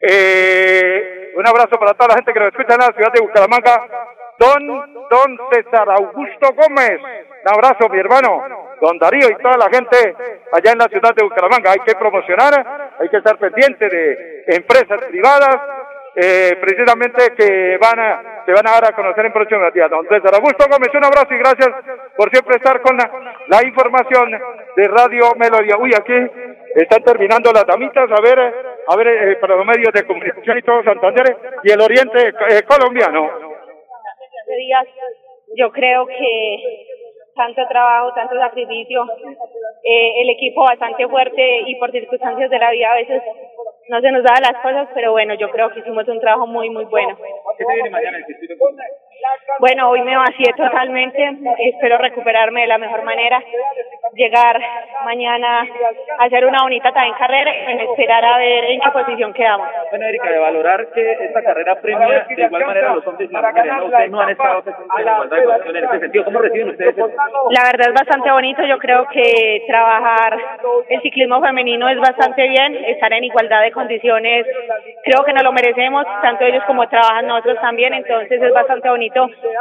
eh, 0.00 1.32
un 1.36 1.46
abrazo 1.48 1.78
para 1.78 1.94
toda 1.94 2.08
la 2.08 2.14
gente 2.16 2.32
que 2.32 2.40
nos 2.40 2.48
escucha 2.48 2.74
en 2.74 2.80
la 2.80 2.92
ciudad 2.92 3.12
de 3.12 3.20
Bucaramanga. 3.20 3.86
Don, 4.38 4.66
don 5.08 5.38
César 5.50 5.88
Augusto 5.90 6.48
Gómez. 6.54 7.00
Un 7.00 7.52
abrazo, 7.52 7.88
mi 7.88 7.98
hermano. 7.98 8.76
Don 8.80 8.98
Darío 8.98 9.30
y 9.30 9.42
toda 9.42 9.56
la 9.56 9.68
gente 9.70 10.14
allá 10.52 10.72
en 10.72 10.78
la 10.78 10.88
ciudad 10.88 11.14
de 11.14 11.24
Bucaramanga. 11.24 11.72
Hay 11.72 11.80
que 11.80 11.94
promocionar, 11.94 12.92
hay 13.00 13.08
que 13.08 13.16
estar 13.16 13.38
pendiente 13.38 13.88
de 13.88 14.44
empresas 14.48 15.00
privadas, 15.08 15.56
eh, 16.16 16.56
precisamente 16.60 17.34
que 17.36 17.76
van 17.78 17.98
a, 17.98 18.44
se 18.46 18.52
van 18.52 18.66
a 18.66 18.72
dar 18.72 18.84
a 18.86 18.94
conocer 18.94 19.26
en 19.26 19.32
próximos 19.32 19.72
días. 19.74 19.90
Don 19.90 20.06
César 20.06 20.34
Augusto 20.34 20.64
Gómez, 20.70 20.90
un 20.94 21.04
abrazo 21.04 21.34
y 21.34 21.38
gracias 21.38 21.70
por 22.16 22.30
siempre 22.30 22.56
estar 22.56 22.80
con 22.82 22.96
la, 22.96 23.62
información 23.64 24.30
de 24.76 24.88
Radio 24.88 25.34
Melodía. 25.36 25.76
Uy, 25.78 25.90
aquí 25.94 26.14
están 26.76 27.02
terminando 27.02 27.50
las 27.52 27.66
damitas, 27.66 28.08
a 28.10 28.20
ver, 28.20 28.38
a 28.38 28.96
ver, 28.96 29.08
eh, 29.08 29.36
para 29.36 29.56
los 29.56 29.66
medios 29.66 29.92
de 29.92 30.06
comunicación 30.06 30.58
y 30.58 30.62
todo 30.62 30.84
Santander 30.84 31.36
y 31.62 31.70
el 31.70 31.80
oriente 31.80 32.28
eh, 32.28 32.62
colombiano. 32.62 33.30
Yo 35.56 35.70
creo 35.70 36.06
que 36.06 36.86
tanto 37.34 37.66
trabajo, 37.68 38.12
tanto 38.14 38.36
sacrificio, 38.38 39.04
eh, 39.82 40.22
el 40.22 40.30
equipo 40.30 40.62
bastante 40.64 41.06
fuerte 41.08 41.62
y 41.66 41.74
por 41.76 41.90
circunstancias 41.90 42.50
de 42.50 42.58
la 42.58 42.70
vida 42.70 42.92
a 42.92 42.96
veces 42.96 43.22
no 43.88 44.00
se 44.00 44.10
nos 44.10 44.22
daban 44.22 44.42
las 44.42 44.62
cosas, 44.62 44.88
pero 44.94 45.12
bueno, 45.12 45.34
yo 45.34 45.50
creo 45.50 45.70
que 45.70 45.80
hicimos 45.80 46.06
un 46.08 46.20
trabajo 46.20 46.46
muy, 46.46 46.70
muy 46.70 46.84
bueno. 46.84 47.16
¿Qué 47.58 47.64
viene 47.66 47.90
mañana 47.90 48.18
Bueno, 49.60 49.90
hoy 49.90 50.02
me 50.02 50.16
vacié 50.16 50.52
totalmente, 50.56 51.38
espero 51.58 51.98
recuperarme 51.98 52.62
de 52.62 52.66
la 52.66 52.78
mejor 52.78 53.02
manera, 53.04 53.42
llegar 54.12 54.60
mañana 55.04 55.66
a 56.18 56.24
hacer 56.24 56.44
una 56.44 56.62
bonita 56.62 56.92
también 56.92 57.14
carrera 57.14 57.52
y 57.54 57.82
esperar 57.82 58.24
a 58.24 58.38
ver 58.38 58.64
en 58.64 58.80
qué 58.80 58.90
posición 58.90 59.32
quedamos. 59.32 59.68
Bueno, 59.90 60.06
Erika, 60.06 60.30
de 60.30 60.38
valorar 60.38 60.86
que 60.92 61.12
esta 61.12 61.42
carrera 61.42 61.80
premia 61.80 62.26
de 62.28 62.42
igual 62.42 62.66
manera 62.66 62.90
a 62.92 62.94
los 62.96 63.06
hombres 63.06 63.30
y 63.30 63.32
las 63.32 63.42
mujeres, 63.42 63.72
¿no? 63.76 63.84
Ustedes 63.86 64.10
no 64.10 64.20
han 64.20 64.30
estado 64.30 64.62
en 64.66 65.02
igualdad 65.02 65.36
de 65.36 65.70
en 65.70 65.84
este 65.84 66.00
sentido, 66.00 66.24
¿cómo 66.24 66.38
reciben 66.40 66.70
ustedes 66.70 66.96
La 66.96 67.64
verdad 67.64 67.88
es 67.88 67.94
bastante 67.94 68.30
bonito, 68.30 68.62
yo 68.64 68.78
creo 68.78 69.06
que 69.08 69.64
trabajar 69.66 70.38
el 70.88 71.00
ciclismo 71.00 71.40
femenino 71.40 71.88
es 71.88 71.98
bastante 71.98 72.48
bien, 72.48 72.74
estar 72.86 73.12
en 73.12 73.24
igualdad 73.24 73.62
de 73.62 73.72
condiciones, 73.72 74.46
creo 75.04 75.24
que 75.24 75.32
nos 75.32 75.44
lo 75.44 75.52
merecemos, 75.52 76.04
tanto 76.22 76.44
ellos 76.44 76.64
como 76.66 76.88
trabajan 76.88 77.26
nosotros 77.26 77.58
también, 77.60 77.94
entonces 77.94 78.42
es 78.42 78.52
bastante 78.52 78.88
bonito 78.88 79.13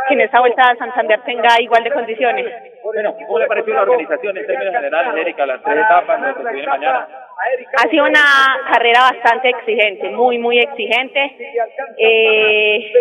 que 0.08 0.14
en 0.14 0.22
esta 0.22 0.40
vuelta 0.40 0.64
a 0.64 0.76
Santander 0.76 1.22
tenga 1.22 1.62
igual 1.62 1.84
de 1.84 1.92
condiciones. 1.92 2.46
Bueno, 2.84 3.16
¿cómo 3.16 3.40
le 3.40 3.48
pareció 3.48 3.74
la 3.74 3.82
organización 3.84 4.38
en 4.38 4.48
términos 4.48 4.74
generales, 4.76 5.16
Erika, 5.16 5.46
las 5.46 5.62
tres 5.62 5.78
etapas, 5.78 6.22
lo 6.38 6.46
que 6.46 6.54
viene 6.54 6.68
mañana? 6.68 7.08
Ha 7.78 7.90
sido 7.90 8.06
una 8.06 8.24
carrera 8.72 9.12
bastante 9.12 9.50
exigente, 9.50 10.10
muy, 10.12 10.38
muy 10.38 10.60
exigente. 10.60 11.36
Eh, 11.98 12.92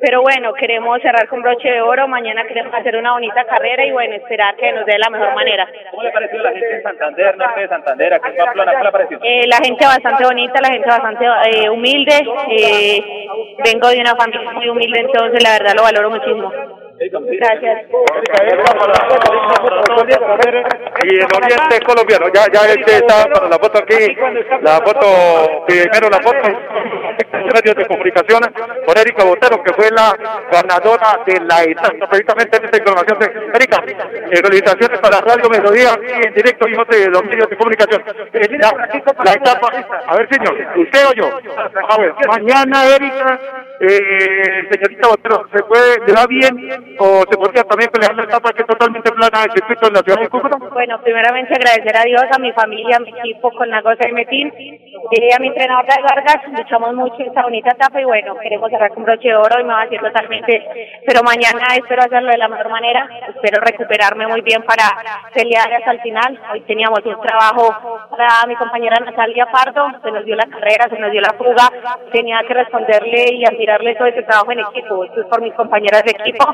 pero 0.00 0.22
bueno, 0.22 0.52
queremos 0.54 1.00
cerrar 1.02 1.28
con 1.28 1.42
broche 1.42 1.70
de 1.70 1.80
oro. 1.80 2.08
Mañana 2.08 2.46
queremos 2.46 2.72
hacer 2.74 2.96
una 2.96 3.12
bonita 3.12 3.44
carrera 3.44 3.84
y 3.84 3.92
bueno, 3.92 4.14
esperar 4.14 4.56
que 4.56 4.72
nos 4.72 4.86
dé 4.86 4.98
la 4.98 5.10
mejor 5.10 5.34
manera. 5.34 5.68
¿Cómo 5.90 6.02
le 6.02 6.10
pareció 6.10 6.42
la 6.42 6.52
gente 6.52 6.76
en 6.76 6.82
Santander, 6.82 7.36
norte 7.36 7.60
de 7.60 7.68
Santander, 7.68 8.14
aquí 8.14 8.28
en 8.30 8.36
Pamplona? 8.36 8.72
¿Cómo 8.72 8.84
le 8.84 8.92
pareció? 8.92 9.18
Eh, 9.22 9.46
la 9.46 9.58
gente 9.58 9.84
bastante 9.84 10.24
bonita, 10.24 10.60
la 10.60 10.68
gente 10.68 10.88
bastante 10.88 11.24
eh, 11.24 11.70
humilde. 11.70 12.26
Eh, 12.50 13.26
vengo 13.64 13.88
de 13.88 14.00
una 14.00 14.14
familia 14.16 14.52
muy 14.52 14.68
humilde, 14.68 15.00
entonces 15.00 15.42
la 15.42 15.58
verdad 15.58 15.74
lo 15.76 15.82
valoro 15.82 16.10
muchísimo. 16.10 16.85
Gracias. 16.98 17.86
Y 21.02 21.14
el 21.14 21.24
oriente 21.24 21.80
colombiano, 21.84 22.26
ya, 22.32 22.46
ya 22.50 22.60
este 22.72 22.96
está 22.96 23.26
para 23.26 23.48
la 23.48 23.58
foto 23.58 23.78
aquí, 23.78 24.16
la 24.62 24.80
foto, 24.80 25.64
primero 25.66 26.08
la 26.08 26.20
foto, 26.20 26.40
medios 27.52 27.76
de 27.76 27.86
comunicación 27.86 28.40
con 28.86 28.98
Erika 28.98 29.24
Botero, 29.24 29.62
que 29.62 29.72
fue 29.74 29.90
la 29.90 30.16
ganadora 30.50 31.20
de 31.26 31.40
la 31.40 31.64
etapa, 31.64 32.08
precisamente 32.08 32.56
en 32.56 32.64
esta 32.64 32.78
información 32.78 33.18
de 33.18 33.26
Erika, 33.54 33.82
felicitaciones 34.42 34.98
para 35.00 35.20
Radio 35.20 35.50
Melodía 35.50 35.98
y 36.02 36.26
en 36.26 36.34
directo 36.34 36.66
y 36.66 36.72
de 36.72 37.10
los 37.10 37.24
medios 37.24 37.50
de 37.50 37.56
comunicación. 37.56 38.02
Eh, 38.32 38.58
la, 38.58 39.32
etapa, 39.32 39.68
a 40.06 40.16
ver 40.16 40.28
señor, 40.30 40.56
usted 40.76 41.06
o 41.06 41.12
yo, 41.12 41.40
mañana 42.26 42.86
Erika, 42.86 43.40
eh, 43.80 44.68
señorita 44.70 45.08
Botero, 45.08 45.46
¿se 45.52 45.62
puede, 45.62 45.98
le 46.06 46.12
va 46.12 46.26
bien 46.26 46.85
o 46.98 47.24
se 47.28 47.36
podría 47.36 47.64
también 47.64 47.90
pelear 47.90 48.14
la 48.14 48.24
etapa 48.24 48.52
que 48.52 48.62
es 48.62 48.66
totalmente 48.68 49.10
plana 49.30 49.46
el 49.46 49.52
circuito 49.52 49.86
en 49.88 49.94
la 49.94 50.00
ciudad 50.00 50.20
de 50.20 50.28
Cúcuta? 50.28 50.56
Bueno, 50.72 51.00
primeramente 51.02 51.54
agradecer 51.54 51.96
a 51.96 52.02
Dios, 52.04 52.24
a 52.30 52.38
mi 52.38 52.52
familia, 52.52 52.96
a 52.96 53.00
mi 53.00 53.10
equipo 53.10 53.50
con 53.50 53.68
la 53.68 53.80
goza 53.80 54.06
de 54.06 54.12
Metín, 54.12 54.52
y 55.10 55.32
a 55.32 55.38
mi 55.38 55.48
entrenador 55.48 55.86
de 55.86 56.02
Vargas, 56.02 56.38
luchamos 56.50 56.94
mucho 56.94 57.16
esta 57.18 57.42
bonita 57.42 57.70
etapa 57.70 58.00
y 58.00 58.04
bueno, 58.04 58.36
queremos 58.38 58.70
cerrar 58.70 58.92
con 58.92 59.04
broche 59.04 59.28
de 59.28 59.36
oro 59.36 59.60
y 59.60 59.64
me 59.64 59.72
va 59.72 59.82
a 59.82 59.84
decir 59.84 60.00
totalmente, 60.00 61.02
pero 61.06 61.22
mañana 61.22 61.76
espero 61.76 62.02
hacerlo 62.02 62.30
de 62.30 62.38
la 62.38 62.48
mejor 62.48 62.70
manera, 62.70 63.08
espero 63.28 63.60
recuperarme 63.62 64.26
muy 64.26 64.40
bien 64.40 64.62
para 64.62 64.84
pelear 65.32 65.72
hasta 65.72 65.92
el 65.92 66.00
final. 66.00 66.40
Hoy 66.52 66.60
teníamos 66.62 67.00
un 67.04 67.20
trabajo 67.20 67.74
para 68.10 68.46
mi 68.46 68.56
compañera 68.56 68.98
Natalia 69.00 69.46
Pardo, 69.46 69.86
se 70.02 70.10
nos 70.10 70.24
dio 70.24 70.36
la 70.36 70.46
carrera, 70.46 70.88
se 70.88 70.98
nos 70.98 71.10
dio 71.12 71.20
la 71.20 71.34
fuga, 71.34 71.70
tenía 72.12 72.40
que 72.46 72.54
responderle 72.54 73.34
y 73.34 73.44
admirarle 73.44 73.94
todo 73.94 74.08
ese 74.08 74.22
trabajo 74.22 74.52
en 74.52 74.60
equipo, 74.60 75.04
esto 75.04 75.20
es 75.20 75.26
por 75.26 75.40
mis 75.40 75.54
compañeras 75.54 76.02
de 76.02 76.10
equipo, 76.10 76.46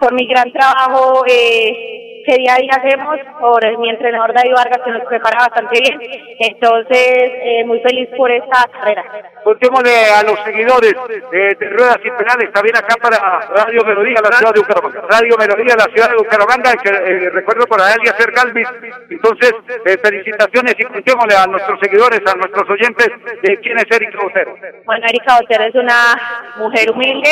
por 0.00 0.12
mi 0.12 0.26
gran 0.26 0.50
trabajo 0.52 1.24
eh, 1.28 2.11
que 2.26 2.36
día 2.36 2.54
a 2.54 2.58
día 2.58 2.72
hacemos, 2.76 3.16
por 3.40 3.78
mi 3.78 3.90
entrenador 3.90 4.32
David 4.32 4.54
Vargas 4.54 4.80
que 4.84 4.90
nos 4.90 5.04
prepara 5.04 5.48
bastante 5.48 5.80
bien. 5.80 5.98
Entonces, 6.38 6.98
eh, 6.98 7.64
muy 7.64 7.80
feliz 7.80 8.08
por 8.16 8.30
esta 8.30 8.68
carrera. 8.72 9.04
Contémosle 9.44 9.90
a 10.06 10.22
los 10.22 10.38
seguidores 10.44 10.94
de, 11.30 11.56
Ruedas 11.70 11.98
y 12.04 12.10
Penales, 12.10 12.52
también 12.52 12.76
acá 12.76 12.96
para 13.00 13.18
Radio 13.18 13.84
Melodía, 13.84 14.20
la 14.22 14.36
ciudad 14.36 14.52
de 14.54 14.60
Bucaramanga. 14.60 15.00
Radio 15.08 15.36
Melodía, 15.36 15.76
la 15.76 15.92
ciudad 15.92 16.10
de 16.10 16.16
Bucaramanga, 16.16 16.72
que 16.76 16.88
eh, 16.90 17.30
recuerdo 17.30 17.66
por 17.66 17.80
ahí 17.80 17.96
hacer 18.08 18.30
Galvis. 18.32 18.68
Entonces, 19.10 19.52
eh, 19.84 19.98
felicitaciones 19.98 20.74
y 20.78 20.84
contémosle 20.84 21.36
a 21.36 21.46
nuestros 21.46 21.80
seguidores, 21.80 22.20
a 22.26 22.34
nuestros 22.36 22.68
oyentes, 22.70 23.08
de 23.42 23.58
quién 23.60 23.78
es 23.78 23.86
Erika 23.90 24.18
Botero. 24.22 24.54
Bueno, 24.84 25.06
Erika 25.08 25.38
Botero 25.40 25.64
es 25.64 25.74
una 25.74 26.52
mujer 26.58 26.90
humilde, 26.90 27.30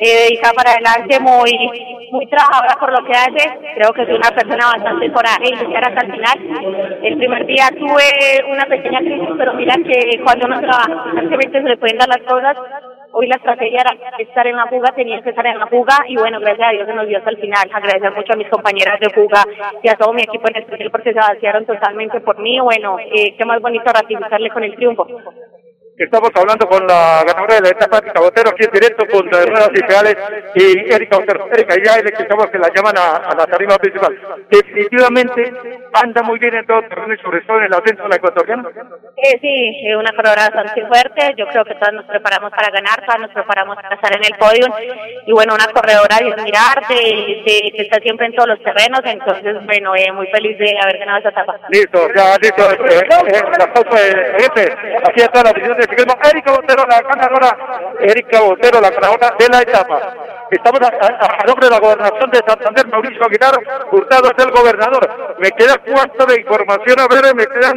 eh, 0.00 0.28
dedicada 0.28 0.52
para 0.54 0.72
adelante, 0.72 1.20
muy, 1.20 1.52
muy 2.12 2.26
trabajadora 2.26 2.76
por 2.78 2.92
lo 2.92 3.04
que 3.06 3.12
hace. 3.12 3.58
Creo 3.76 3.92
que 3.92 4.02
es 4.02 4.08
una 4.08 4.25
persona 4.30 4.72
bastante 4.76 5.12
coraje 5.12 5.44
y 5.44 5.64
luchar 5.64 5.88
hasta 5.88 6.06
el 6.06 6.12
final. 6.12 6.98
El 7.02 7.16
primer 7.16 7.46
día 7.46 7.68
tuve 7.70 8.52
una 8.52 8.64
pequeña 8.66 9.00
crisis, 9.00 9.28
pero 9.36 9.54
mira 9.54 9.74
que 9.74 10.20
cuando 10.22 10.46
uno 10.46 10.60
trabaja 10.60 11.02
constantemente 11.04 11.62
se 11.62 11.68
le 11.68 11.76
pueden 11.76 11.98
dar 11.98 12.08
las 12.08 12.22
cosas. 12.22 12.56
Hoy 13.12 13.28
la 13.28 13.36
estrategia 13.36 13.80
era 13.80 13.96
estar 14.18 14.46
en 14.46 14.56
la 14.56 14.66
fuga, 14.66 14.92
tenía 14.94 15.22
que 15.22 15.30
estar 15.30 15.46
en 15.46 15.58
la 15.58 15.66
fuga 15.68 16.04
y 16.06 16.16
bueno, 16.16 16.38
gracias 16.38 16.68
a 16.68 16.72
Dios 16.72 16.86
se 16.86 16.92
nos 16.92 17.08
dio 17.08 17.18
hasta 17.18 17.30
el 17.30 17.38
final. 17.38 17.70
Agradecer 17.72 18.12
mucho 18.12 18.32
a 18.32 18.36
mis 18.36 18.48
compañeras 18.48 19.00
de 19.00 19.10
fuga 19.10 19.42
y 19.82 19.88
a 19.88 19.94
todo 19.94 20.12
mi 20.12 20.22
equipo 20.22 20.48
en 20.48 20.56
especial 20.56 20.90
porque 20.90 21.14
se 21.14 21.18
vaciaron 21.20 21.64
totalmente 21.64 22.20
por 22.20 22.38
mí. 22.38 22.60
Bueno, 22.60 22.98
eh, 22.98 23.34
qué 23.36 23.44
más 23.46 23.60
bonito 23.60 23.84
ratificarle 23.90 24.50
con 24.50 24.64
el 24.64 24.74
triunfo. 24.74 25.06
Estamos 25.98 26.28
hablando 26.34 26.68
con 26.68 26.86
la 26.86 27.24
ganadora 27.26 27.54
de 27.54 27.60
la 27.62 27.68
etapa 27.70 28.02
de 28.02 28.12
Botero, 28.20 28.50
aquí 28.50 28.64
en 28.64 28.70
directo 28.70 29.06
con 29.08 29.30
ruedas 29.30 29.70
y 30.54 30.62
y 30.62 30.92
Erika 30.92 31.16
Botero. 31.16 31.48
Erika, 31.50 31.74
ya 31.82 31.96
le 32.02 32.10
escuchamos 32.10 32.48
que 32.48 32.58
la 32.58 32.68
llaman 32.68 32.98
a, 32.98 33.16
a 33.16 33.34
la 33.34 33.46
tarima 33.46 33.76
principal. 33.78 34.12
Definitivamente 34.50 35.54
anda 35.94 36.22
muy 36.22 36.38
bien 36.38 36.54
en 36.54 36.66
todo 36.66 36.82
terreno 36.82 37.14
y 37.14 37.18
sobre 37.18 37.40
todo 37.42 37.58
en 37.58 37.64
el 37.64 37.72
ascenso 37.72 38.02
de 38.02 38.08
la 38.10 38.16
ecuatoriana. 38.16 38.68
Eh, 39.16 39.38
sí, 39.40 39.88
eh, 39.88 39.96
una 39.96 40.12
carrera 40.12 40.50
bastante 40.52 40.86
fuerte. 40.86 41.32
Yo 41.38 41.46
creo 41.48 41.64
que 41.64 41.74
todos 41.76 41.94
nos 41.94 42.04
preparamos 42.04 42.50
para 42.50 42.68
ganar, 42.68 43.00
todos 43.06 43.20
nos 43.20 43.30
preparamos 43.30 43.76
para 43.76 43.94
estar 43.94 44.12
en 44.14 44.24
el 44.24 44.36
podio. 44.38 44.66
Y 45.26 45.32
bueno, 45.32 45.54
una 45.54 45.72
corredora 45.72 46.18
de 46.20 46.28
admirar, 46.30 46.86
de, 46.88 47.40
de, 47.40 47.72
de 47.72 47.82
estar 47.84 48.02
siempre 48.02 48.26
en 48.26 48.34
todos 48.34 48.48
los 48.50 48.60
terrenos. 48.62 49.00
Entonces, 49.02 49.64
bueno, 49.64 49.96
eh, 49.96 50.12
muy 50.12 50.26
feliz 50.28 50.58
de 50.58 50.76
haber 50.78 50.98
ganado 50.98 51.20
esa 51.20 51.30
etapa. 51.30 51.56
Listo, 51.70 52.06
ya 52.14 52.36
listo. 52.36 52.62
Eh, 52.84 53.00
eh, 53.00 53.42
la 53.56 53.72
este. 54.36 54.72
Aquí 55.08 55.20
está 55.22 55.42
la 55.42 55.52
decisión 55.52 55.78
de 55.78 55.85
Erika 55.88 56.52
Botero, 56.52 56.84
la 56.86 57.00
ganadora. 57.00 57.56
Erika 58.00 58.40
Botero, 58.40 58.80
la 58.80 58.90
ganadora 58.90 59.34
de 59.38 59.48
la 59.48 59.62
etapa. 59.62 60.14
Estamos 60.50 60.80
a, 60.80 61.44
nombre 61.46 61.66
de 61.66 61.70
la 61.72 61.80
gobernación 61.80 62.30
de 62.30 62.38
Santander, 62.46 62.86
Mauricio 62.88 63.24
Aguilar, 63.24 63.58
Hurtado 63.90 64.30
es 64.36 64.44
el 64.44 64.50
gobernador. 64.52 65.36
Me 65.38 65.50
queda 65.50 65.76
cuarto 65.78 66.24
de 66.26 66.40
información, 66.40 67.00
a 67.00 67.08
ver, 67.08 67.34
me 67.34 67.46
quedan 67.46 67.76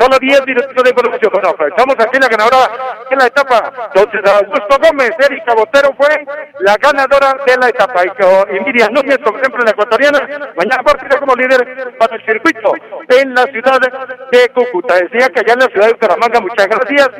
solo 0.00 0.18
10 0.20 0.46
minutos 0.46 0.82
de 0.82 0.90
información. 0.90 1.30
Pues 1.56 1.70
estamos 1.70 1.94
aquí, 1.98 2.18
la 2.18 2.28
ganadora 2.28 2.58
de 3.08 3.16
la 3.16 3.26
etapa. 3.26 3.72
Entonces, 3.94 4.20
Augusto 4.32 4.76
Gómez, 4.82 5.10
Erika 5.18 5.54
Botero 5.54 5.94
fue 5.96 6.08
la 6.60 6.76
ganadora 6.76 7.36
de 7.46 7.56
la 7.56 7.68
etapa. 7.68 8.04
Y, 8.04 8.08
co- 8.10 8.46
y 8.50 8.60
Miriam 8.64 8.92
Núñez, 8.92 9.18
como 9.24 9.38
siempre, 9.38 9.62
la 9.64 9.70
ecuatoriana, 9.70 10.18
mañana 10.56 10.82
partida 10.82 11.20
como 11.20 11.34
líder 11.36 11.96
para 11.98 12.16
el 12.16 12.24
circuito 12.26 12.72
en 13.10 13.32
la 13.34 13.44
ciudad 13.44 13.78
de 14.32 14.48
Cúcuta. 14.50 14.94
Decía 14.96 15.28
que 15.28 15.40
allá 15.40 15.52
en 15.54 15.60
la 15.60 15.66
ciudad 15.66 15.86
de 15.86 15.92
Bucaramanga, 15.92 16.40
muchas 16.40 16.66
gracias 16.66 17.10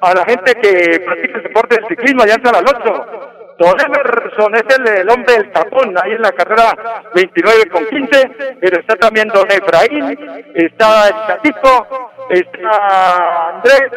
a 0.00 0.14
la 0.14 0.24
gente 0.24 0.54
que 0.54 1.00
practica 1.00 1.36
el 1.36 1.42
deporte 1.42 1.76
del 1.76 1.88
ciclismo 1.88 2.22
allá 2.22 2.34
en 2.34 2.44
San 2.44 2.54
Alonso. 2.56 3.34
Don 3.58 3.74
Emerson 3.80 4.54
es 4.54 4.62
el, 5.00 5.10
hombre 5.10 5.34
del 5.34 5.50
tapón, 5.50 5.92
ahí 6.00 6.12
en 6.12 6.22
la 6.22 6.30
carrera 6.30 7.02
29 7.12 7.68
con 7.70 7.86
15, 7.86 8.56
pero 8.60 8.80
está 8.80 8.94
también 8.94 9.26
Don 9.28 9.50
Efraín, 9.50 10.16
está 10.54 11.08
el 11.08 11.14
Chatito, 11.26 12.10
está 12.30 13.48
Andrés, 13.50 13.90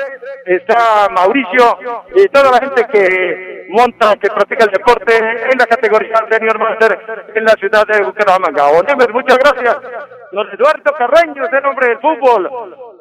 está 0.45 1.09
Mauricio 1.09 1.77
y 2.15 2.27
toda 2.29 2.51
la 2.51 2.59
gente 2.59 2.85
que 2.91 3.65
monta, 3.69 4.15
que 4.17 4.29
practica 4.29 4.65
el 4.65 4.71
deporte 4.71 5.17
en 5.17 5.57
la 5.57 5.65
categoría 5.65 6.23
Senior 6.29 6.59
Master 6.59 7.27
en 7.33 7.43
la 7.43 7.53
ciudad 7.53 7.85
de 7.87 8.03
Bucaramanga. 8.03 8.65
Muchas 9.11 9.37
gracias. 9.37 9.77
Don 10.31 10.47
Eduardo 10.49 10.93
Carreño 10.97 11.45
es 11.45 11.53
el 11.53 11.65
hombre 11.65 11.87
del 11.87 11.99
fútbol. 11.99 12.49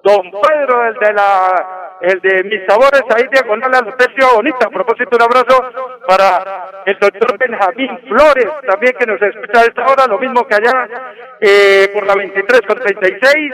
Don 0.03 0.31
Pedro, 0.31 0.87
el 0.87 0.95
de 0.95 1.13
la, 1.13 1.99
el 2.01 2.21
de 2.21 2.45
mis 2.45 2.65
sabores, 2.67 3.03
ahí 3.15 3.29
diagonal 3.31 3.75
al 3.75 3.85
Lutecio 3.85 4.35
Bonita. 4.35 4.67
A 4.67 4.71
propósito, 4.71 5.17
un 5.17 5.23
abrazo 5.23 5.63
para 6.09 6.83
el 6.87 6.99
doctor 6.99 7.39
Benjamín 7.39 7.99
Flores, 8.09 8.49
también 8.67 8.95
que 8.99 9.07
nos 9.07 9.21
escucha 9.21 9.61
a 9.61 9.65
esta 9.65 9.87
hora, 9.87 10.07
lo 10.07 10.19
mismo 10.19 10.47
que 10.47 10.55
allá 10.55 10.89
eh, 11.41 11.91
por 11.93 12.07
la 12.07 12.15
23 12.15 12.61
con 12.63 12.79
36. 12.79 13.53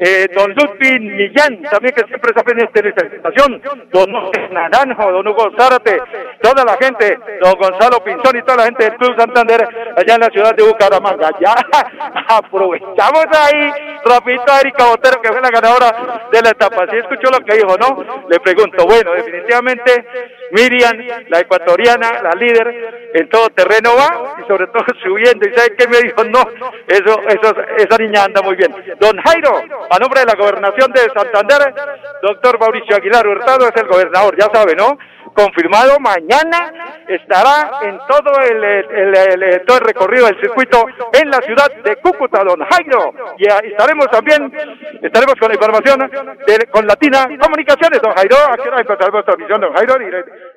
Eh, 0.00 0.28
don 0.34 0.50
Ludwig 0.50 1.00
Millán, 1.12 1.62
también 1.62 1.94
que 1.94 2.04
siempre 2.06 2.30
está 2.30 2.42
pendiente 2.42 2.82
de 2.82 2.88
esta 2.88 3.06
estación. 3.06 3.60
Don 3.90 4.10
Naranjo, 4.50 5.12
don 5.12 5.28
Hugo 5.28 5.50
Zárate, 5.58 6.00
toda 6.40 6.64
la 6.64 6.76
gente, 6.76 7.18
don 7.40 7.54
Gonzalo 7.54 8.02
Pinzón 8.04 8.36
y 8.36 8.42
toda 8.42 8.58
la 8.58 8.64
gente 8.64 8.84
del 8.84 8.96
Club 8.96 9.16
Santander 9.16 9.68
allá 9.96 10.14
en 10.14 10.20
la 10.20 10.28
ciudad 10.28 10.54
de 10.54 10.64
Bucaramanga. 10.64 11.30
Ya 11.40 11.54
aprovechamos 12.28 13.26
ahí, 13.30 13.72
rapidito 14.04 14.52
a 14.52 14.60
Erika 14.60 14.86
Botero, 14.86 15.20
que 15.20 15.28
fue 15.28 15.40
la 15.40 15.50
ganadora 15.50 16.28
de 16.30 16.42
la 16.42 16.50
etapa. 16.50 16.86
Si 16.90 16.96
escuchó 16.96 17.30
lo 17.30 17.44
que 17.44 17.56
dijo, 17.56 17.76
¿no? 17.78 18.26
Le 18.28 18.40
pregunto, 18.40 18.84
bueno, 18.86 19.12
definitivamente 19.12 20.06
Miriam, 20.52 20.96
la 21.28 21.40
ecuatoriana, 21.40 22.22
la 22.22 22.32
líder, 22.32 23.10
en 23.14 23.28
todo 23.28 23.48
terreno 23.50 23.90
va 23.96 24.36
y 24.42 24.46
sobre 24.46 24.66
todo 24.68 24.84
subiendo. 25.02 25.48
¿Y 25.48 25.54
sabe 25.54 25.74
qué 25.76 25.88
me 25.88 25.98
dijo? 25.98 26.24
No, 26.24 26.40
eso, 26.86 27.20
eso, 27.28 27.54
esa 27.78 27.98
niña 27.98 28.24
anda 28.24 28.42
muy 28.42 28.56
bien. 28.56 28.72
Don 29.00 29.16
Jairo, 29.16 29.62
a 29.90 29.98
nombre 29.98 30.20
de 30.20 30.26
la 30.26 30.34
gobernación 30.34 30.92
de 30.92 31.01
Santander, 31.10 31.74
doctor 32.22 32.58
Mauricio 32.58 32.96
Aguilar 32.96 33.26
Hurtado 33.26 33.66
es 33.68 33.76
el 33.80 33.88
gobernador, 33.88 34.36
ya 34.38 34.48
sabe, 34.52 34.74
¿no? 34.76 34.96
confirmado 35.34 35.98
mañana 35.98 37.00
estará 37.08 37.80
en 37.88 37.96
todo 38.06 38.38
el, 38.50 38.62
el- 38.64 39.62
todo 39.64 39.78
el 39.78 39.84
recorrido 39.84 40.26
del 40.26 40.38
circuito 40.40 40.84
en 41.10 41.30
la 41.30 41.38
ciudad 41.38 41.72
de 41.82 41.96
Cúcuta, 41.96 42.44
don 42.44 42.60
Jairo. 42.60 43.14
Y 43.38 43.46
estaremos 43.46 44.08
también, 44.10 44.52
estaremos 45.00 45.34
con 45.40 45.48
la 45.48 45.54
información 45.54 46.00
de, 46.46 46.66
con 46.70 46.86
Latina 46.86 47.24
Comunicaciones, 47.40 48.02
don 48.02 48.12
Jairo. 48.14 48.36
¿A 48.50 48.56
qué 48.56 48.68
hora 48.68 48.80
empezaremos 48.80 49.24
transmisión, 49.24 49.60
don 49.62 49.72
Jairo? 49.72 49.94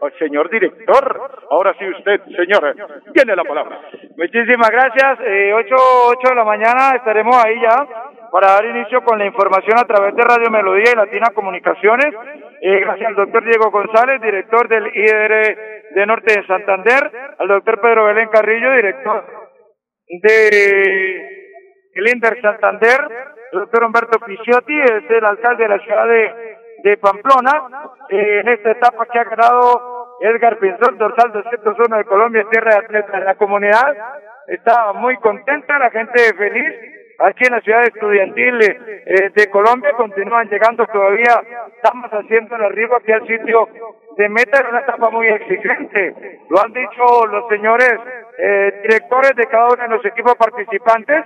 Oh, 0.01 0.09
señor 0.19 0.49
director, 0.49 1.21
ahora 1.51 1.73
sí 1.79 1.85
usted, 1.87 2.19
señor, 2.35 2.75
tiene 3.13 3.33
la 3.33 3.43
palabra. 3.45 3.79
Muchísimas 4.17 4.69
gracias. 4.71 5.19
Eh, 5.25 5.53
8, 5.53 5.75
8 6.19 6.29
de 6.29 6.35
la 6.35 6.43
mañana 6.43 6.95
estaremos 6.97 7.35
ahí 7.45 7.61
ya 7.61 7.87
para 8.35 8.51
dar 8.51 8.65
inicio 8.65 9.01
con 9.01 9.17
la 9.17 9.25
información 9.25 9.79
a 9.79 9.85
través 9.85 10.13
de 10.13 10.21
Radio 10.21 10.51
Melodía 10.51 10.91
y 10.91 10.95
Latina 10.97 11.31
Comunicaciones. 11.33 12.13
Eh, 12.59 12.79
gracias 12.81 13.07
al 13.07 13.15
doctor 13.15 13.45
Diego 13.45 13.71
González, 13.71 14.19
director 14.21 14.67
del 14.67 14.87
IDR 14.93 15.57
de 15.95 16.05
Norte 16.05 16.41
de 16.41 16.45
Santander, 16.45 17.11
al 17.39 17.47
doctor 17.47 17.79
Pedro 17.79 18.03
Belén 18.03 18.27
Carrillo, 18.27 18.73
director 18.73 19.23
de 20.21 21.15
el 21.93 22.09
Inter 22.09 22.41
Santander, 22.41 23.07
el 23.53 23.59
doctor 23.59 23.85
Humberto 23.85 24.19
Picciotti, 24.19 24.81
es 24.81 25.09
el 25.11 25.23
alcalde 25.23 25.63
de 25.63 25.69
la 25.69 25.79
ciudad 25.79 26.05
de, 26.05 26.57
de 26.83 26.97
Pamplona, 26.97 27.87
eh, 28.09 28.41
en 28.41 28.49
esta 28.49 28.71
etapa 28.71 29.05
que 29.05 29.17
ha 29.17 29.23
ganado 29.23 30.17
Edgar 30.19 30.59
Pinzón, 30.59 30.97
dorsal 30.97 31.31
201 31.31 31.97
de 31.99 32.03
Colombia, 32.03 32.45
tierra 32.51 32.71
de 32.71 32.79
atletas. 32.79 33.23
La 33.23 33.35
comunidad 33.35 33.95
está 34.47 34.91
muy 34.91 35.15
contenta, 35.19 35.79
la 35.79 35.89
gente 35.89 36.33
feliz. 36.33 37.04
Aquí 37.19 37.45
en 37.45 37.53
la 37.53 37.61
ciudad 37.61 37.83
estudiantil 37.83 38.61
eh, 38.61 39.31
de 39.33 39.49
Colombia 39.49 39.91
continúan 39.93 40.49
llegando 40.49 40.85
todavía, 40.87 41.41
estamos 41.73 42.11
haciendo 42.11 42.55
el 42.57 42.63
arribo 42.63 42.97
aquí 42.97 43.11
al 43.11 43.25
sitio 43.25 43.69
de 44.17 44.29
meta 44.29 44.59
en 44.59 44.67
una 44.67 44.79
etapa 44.79 45.09
muy 45.09 45.27
exigente. 45.27 46.39
Lo 46.49 46.61
han 46.61 46.73
dicho 46.73 47.25
los 47.27 47.47
señores 47.47 47.99
eh, 48.37 48.81
directores 48.83 49.35
de 49.35 49.45
cada 49.47 49.67
uno 49.67 49.83
de 49.83 49.89
los 49.89 50.05
equipos 50.05 50.35
participantes, 50.35 51.23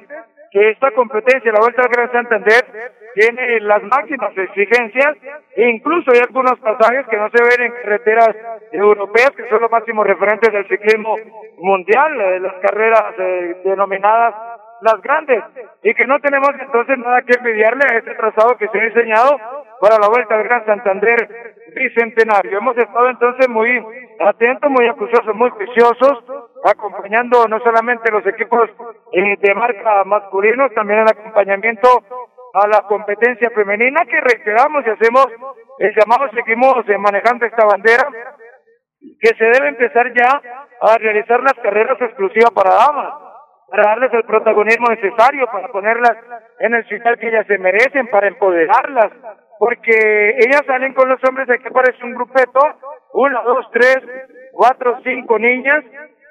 que 0.52 0.72
esta 0.72 0.92
competencia, 0.92 1.52
la 1.52 1.60
Vuelta 1.60 1.82
al 1.84 1.90
Gran 1.90 2.12
Santander, 2.12 2.66
tiene 3.16 3.60
las 3.62 3.82
máximas 3.84 4.36
exigencias 4.38 5.18
e 5.56 5.70
incluso 5.70 6.12
hay 6.12 6.20
algunos 6.20 6.60
pasajes 6.60 7.08
que 7.08 7.18
no 7.18 7.30
se 7.30 7.44
ven 7.44 7.66
en 7.66 7.82
carreteras 7.82 8.36
europeas, 8.72 9.32
que 9.32 9.50
son 9.50 9.62
los 9.62 9.72
máximos 9.72 10.06
referentes 10.06 10.52
del 10.54 10.68
ciclismo 10.68 11.16
mundial, 11.58 12.22
eh, 12.22 12.40
las 12.40 12.54
carreras 12.62 13.14
eh, 13.18 13.62
denominadas 13.64 14.36
las 14.82 15.02
grandes, 15.02 15.44
y 15.84 15.94
que 15.94 16.06
no 16.06 16.20
tenemos 16.20 16.50
entonces 16.60 16.98
nada 16.98 17.22
que 17.24 17.38
envidiarle 17.38 17.84
a 17.90 17.98
este 17.98 18.16
trazado 18.16 18.58
que 18.58 18.68
se 18.68 18.80
ha 18.80 18.86
diseñado 18.86 19.38
para 19.82 19.98
la 19.98 20.08
Vuelta 20.08 20.36
al 20.36 20.44
Gran 20.44 20.66
Santander 20.66 21.56
Bicentenario. 21.76 22.58
Hemos 22.58 22.78
estado 22.78 23.10
entonces 23.10 23.48
muy 23.50 23.84
atentos, 24.20 24.70
muy 24.70 24.88
acuciosos, 24.88 25.36
muy 25.36 25.50
juiciosos, 25.50 26.24
acompañando 26.64 27.48
no 27.48 27.60
solamente 27.60 28.12
los 28.12 28.26
equipos 28.26 28.70
eh, 29.14 29.38
de 29.40 29.56
marca 29.56 30.04
masculinos, 30.04 30.74
también 30.74 31.00
el 31.00 31.10
acompañamiento 31.10 31.88
a 32.54 32.68
la 32.68 32.82
competencia 32.82 33.50
femenina 33.52 34.06
que 34.06 34.20
reiteramos 34.20 34.86
y 34.86 34.90
hacemos 34.90 35.28
el 35.80 35.96
llamado, 35.96 36.30
seguimos 36.34 36.88
eh, 36.90 36.98
manejando 36.98 37.46
esta 37.46 37.66
bandera 37.66 38.08
que 39.22 39.30
se 39.38 39.46
debe 39.46 39.70
empezar 39.70 40.12
ya 40.14 40.42
a 40.82 40.98
realizar 40.98 41.42
las 41.42 41.54
carreras 41.54 42.02
exclusivas 42.02 42.52
para 42.52 42.76
damas, 42.76 43.14
para 43.70 43.84
darles 43.84 44.14
el 44.14 44.24
protagonismo 44.24 44.88
necesario, 44.90 45.46
para 45.52 45.68
ponerlas 45.70 46.18
en 46.60 46.74
el 46.74 46.84
sitio 46.88 47.16
que 47.18 47.28
ellas 47.28 47.46
se 47.48 47.58
merecen, 47.58 48.08
para 48.08 48.28
empoderarlas, 48.28 49.12
porque 49.58 50.36
ellas 50.38 50.62
salen 50.66 50.94
con 50.94 51.10
los 51.10 51.20
hombres, 51.28 51.50
aquí 51.50 51.70
parece 51.72 52.04
un 52.04 52.16
grupeto, 52.16 52.60
una, 53.14 53.42
dos, 53.42 53.66
tres, 53.72 53.98
cuatro, 54.54 55.00
cinco 55.04 55.38
niñas, 55.38 55.84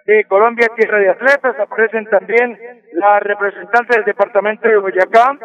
de 0.09 0.25
Colombia 0.25 0.69
Tierra 0.75 0.99
de 1.01 1.11
Atletas, 1.11 1.55
aparecen 1.61 2.07
también 2.07 2.59
las 2.93 3.23
representantes 3.23 3.95
del 3.95 4.07
departamento 4.07 4.67
de 4.67 4.79
Boyacá, 4.79 5.37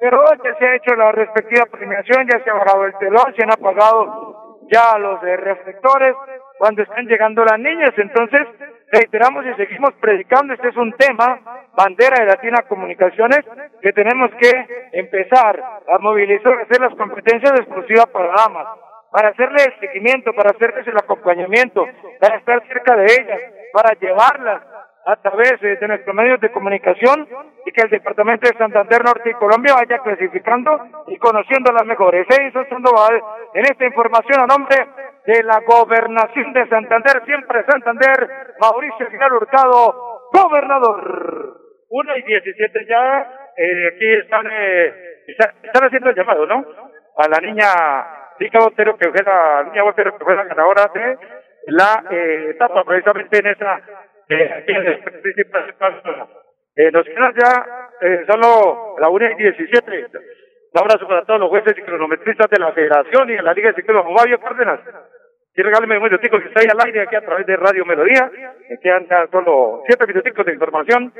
pero 0.00 0.24
ya 0.42 0.54
se 0.58 0.66
ha 0.66 0.74
hecho 0.74 0.96
la 0.96 1.12
respectiva 1.12 1.66
premiación, 1.66 2.26
ya 2.26 2.42
se 2.42 2.50
ha 2.50 2.54
bajado 2.54 2.86
el 2.86 2.98
telón, 2.98 3.32
se 3.36 3.44
han 3.44 3.52
apagado 3.52 4.58
ya 4.72 4.98
los 4.98 5.20
reflectores 5.20 6.16
cuando 6.58 6.82
están 6.82 7.06
llegando 7.06 7.44
las 7.44 7.58
niñas. 7.60 7.90
Entonces, 7.96 8.48
reiteramos 8.90 9.44
y 9.46 9.54
seguimos 9.54 9.92
predicando, 10.00 10.54
este 10.54 10.68
es 10.68 10.76
un 10.76 10.92
tema, 10.94 11.40
bandera 11.76 12.20
de 12.20 12.26
Latina 12.26 12.62
Comunicaciones, 12.68 13.40
que 13.80 13.92
tenemos 13.92 14.30
que 14.40 14.50
empezar 14.92 15.62
a 15.88 15.98
movilizar, 15.98 16.60
hacer 16.60 16.80
las 16.80 16.94
competencias 16.96 17.52
exclusivas 17.60 18.06
para 18.06 18.32
damas, 18.32 18.66
para 19.10 19.28
hacerle 19.28 19.64
el 19.64 19.80
seguimiento, 19.80 20.32
para 20.32 20.50
hacerles 20.50 20.86
el 20.86 20.96
acompañamiento, 20.96 21.86
para 22.20 22.36
estar 22.36 22.66
cerca 22.66 22.96
de 22.96 23.04
ellas, 23.04 23.40
para 23.72 23.92
llevarlas 23.94 24.62
a 25.06 25.16
través 25.16 25.60
de 25.60 25.88
nuestros 25.88 26.14
medios 26.14 26.40
de 26.40 26.50
comunicación 26.52 27.26
y 27.64 27.72
que 27.72 27.82
el 27.82 27.90
departamento 27.90 28.48
de 28.48 28.56
Santander 28.58 29.02
Norte 29.04 29.30
y 29.30 29.34
Colombia 29.34 29.74
vaya 29.74 29.98
clasificando 30.02 30.78
y 31.08 31.16
conociendo 31.18 31.72
las 31.72 31.84
mejores. 31.86 32.26
Eso 32.28 32.64
Sandoval 32.68 33.20
en 33.54 33.64
esta 33.64 33.84
información 33.86 34.40
a 34.40 34.46
nombre 34.46 34.76
de 35.26 35.42
la 35.42 35.60
gobernación 35.66 36.52
de 36.52 36.68
Santander, 36.68 37.22
siempre 37.24 37.64
Santander, 37.64 38.28
Mauricio 38.60 39.06
Aguilar 39.06 39.32
Hurtado, 39.32 40.28
gobernador. 40.32 41.56
Una 41.88 42.16
y 42.16 42.22
diecisiete 42.22 42.86
ya, 42.86 43.50
eh, 43.56 43.88
aquí 43.94 44.12
están, 44.22 44.46
eh, 44.50 44.94
está- 45.26 45.52
están 45.62 45.84
haciendo 45.84 46.10
el 46.10 46.16
llamado, 46.16 46.46
¿no? 46.46 46.64
A 47.16 47.28
la 47.28 47.38
niña 47.40 47.66
Rica 48.38 48.58
Botero, 48.60 48.96
que 48.96 49.10
fue 49.10 49.22
la 49.22 49.64
niña 49.64 49.82
Botero, 49.82 50.16
que 50.16 50.24
fue 50.24 50.34
la 50.36 50.44
de 50.44 51.18
la 51.66 52.04
eh, 52.10 52.50
etapa, 52.50 52.84
precisamente 52.84 53.38
en 53.38 53.46
esa, 53.48 53.80
eh, 54.30 54.64
eh, 56.76 56.90
nos 56.92 57.04
quedan 57.04 57.34
ya 57.34 57.88
eh, 58.00 58.24
solo 58.28 58.96
la 58.98 59.08
1 59.08 59.30
y 59.32 59.42
17. 59.42 60.06
Un 60.72 60.80
abrazo 60.80 61.06
para 61.08 61.24
todos 61.24 61.40
los 61.40 61.48
jueces 61.50 61.76
y 61.76 61.82
cronometristas 61.82 62.48
de 62.48 62.60
la 62.60 62.72
Federación 62.72 63.28
y 63.30 63.34
de 63.34 63.42
la 63.42 63.52
Liga 63.52 63.70
de 63.70 63.74
Ciclismo. 63.74 64.16
Fabio 64.16 64.40
Cárdenas. 64.40 64.80
Y 65.56 65.62
regáleme 65.62 65.96
un 65.96 66.04
minutico 66.04 66.38
que 66.38 66.46
está 66.46 66.60
ahí 66.60 66.68
al 66.70 66.86
aire 66.86 67.02
aquí 67.02 67.16
a 67.16 67.24
través 67.24 67.44
de 67.44 67.56
Radio 67.56 67.84
Melodía. 67.84 68.30
Me 68.68 68.78
quedan 68.78 69.06
ya 69.08 69.26
solo 69.32 69.82
siete 69.84 70.06
minuticos 70.06 70.46
de 70.46 70.52
información. 70.52 71.12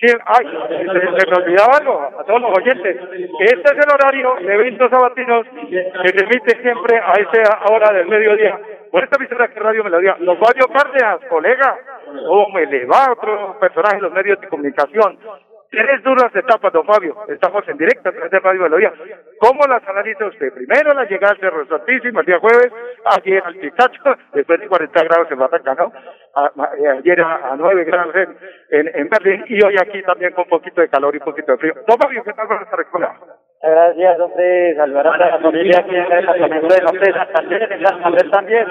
Sí, 0.00 0.06
ay, 0.24 0.46
se, 0.46 1.30
me 1.30 1.36
olvidaba 1.36 1.76
algo 1.76 2.00
a 2.18 2.24
todos 2.24 2.40
los 2.40 2.58
oyentes. 2.58 2.96
Este 3.40 3.62
es 3.62 3.86
el 3.86 3.92
horario 3.92 4.36
de 4.40 4.54
eventos 4.54 4.90
sabatinos 4.90 5.46
que 5.70 6.08
se 6.08 6.24
emite 6.24 6.62
siempre 6.62 6.96
a 6.96 7.12
esa 7.12 7.60
hora 7.70 7.92
del 7.92 8.08
mediodía. 8.08 8.58
Por 8.90 9.04
esta 9.04 9.16
emisora 9.16 9.48
que 9.48 9.60
Radio 9.60 9.84
Melodía. 9.84 10.16
Los 10.20 10.38
Fabio 10.38 10.66
Cárdenas, 10.72 11.20
colega. 11.28 11.78
¿Cómo 12.04 12.58
le 12.58 12.84
va 12.86 13.12
otro 13.12 13.58
personaje 13.58 13.96
de 13.96 14.02
los 14.02 14.12
medios 14.12 14.40
de 14.40 14.48
comunicación? 14.48 15.18
Tres 15.70 16.02
duras 16.04 16.30
etapas, 16.36 16.72
don 16.72 16.86
Fabio. 16.86 17.16
Estamos 17.28 17.66
en 17.68 17.76
directo 17.76 18.08
a 18.08 18.12
través 18.12 18.30
de 18.30 18.38
Radio 18.38 18.60
Melodía. 18.62 18.92
¿Cómo 19.40 19.66
las 19.66 19.82
analiza 19.88 20.26
usted? 20.26 20.52
Primero 20.54 20.94
la 20.94 21.04
llegada 21.04 21.32
al 21.32 21.40
Cerro 21.40 21.66
Santísimo 21.66 22.20
el 22.20 22.26
día 22.26 22.38
jueves, 22.38 22.72
ayer 23.16 23.42
al 23.44 23.56
Pistacho, 23.56 24.00
después 24.34 24.60
de 24.60 24.68
40 24.68 25.02
grados 25.02 25.30
en 25.32 25.38
Batacá, 25.38 25.74
¿no? 25.74 25.92
A- 26.36 26.44
a- 26.62 26.76
eh, 26.78 26.88
ayer 27.00 27.20
a, 27.20 27.52
a 27.52 27.56
9 27.56 27.84
grados 27.84 28.14
en, 28.14 28.36
en, 28.70 28.90
en 29.00 29.08
Berlín 29.08 29.44
y 29.48 29.64
hoy 29.64 29.74
aquí 29.80 30.00
también 30.04 30.32
con 30.32 30.44
un 30.44 30.50
poquito 30.50 30.80
de 30.80 30.88
calor 30.88 31.12
y 31.14 31.18
un 31.18 31.24
poquito 31.24 31.50
de 31.52 31.58
frío. 31.58 31.74
Don 31.88 31.98
Fabio, 31.98 32.22
¿qué 32.22 32.32
tal 32.34 32.46
con 32.46 32.62
esta 32.62 32.80
escuela? 32.80 33.16
Gracias, 33.66 34.20
hombre. 34.20 34.76
Saludar 34.76 35.06
a 35.06 35.16
la 35.16 35.38
familia 35.38 35.78
aquí 35.78 35.96
en 35.96 36.02
el 36.02 36.20
departamento 36.20 36.74
de 36.74 36.82
Norte 36.82 36.98
de 36.98 37.12
Santander, 37.14 37.72
en 37.72 37.82
Santander 37.82 38.30
también. 38.30 38.66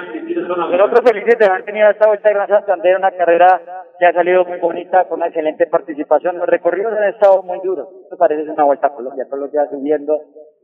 Nosotros 0.47 1.01
felices 1.03 1.39
de 1.39 1.45
haber 1.45 1.65
tenido 1.65 1.89
esta 1.89 2.07
vuelta 2.07 2.29
de 2.29 2.35
Gran 2.35 2.47
Santander, 2.47 2.97
una 2.97 3.11
carrera 3.11 3.61
que 3.97 4.05
ha 4.05 4.13
salido 4.13 4.45
muy 4.45 4.59
bonita, 4.59 5.05
con 5.05 5.17
una 5.17 5.27
excelente 5.27 5.65
participación. 5.65 6.37
Los 6.37 6.47
recorridos 6.47 6.93
han 6.93 7.09
estado 7.09 7.41
muy 7.41 7.59
duros. 7.63 7.87
Esto 8.03 8.17
parece 8.17 8.47
una 8.47 8.65
vuelta 8.65 8.87
a 8.87 8.93
Colombia, 8.93 9.25
todos 9.25 9.39
los 9.39 9.51
días 9.51 9.67
subiendo. 9.71 10.19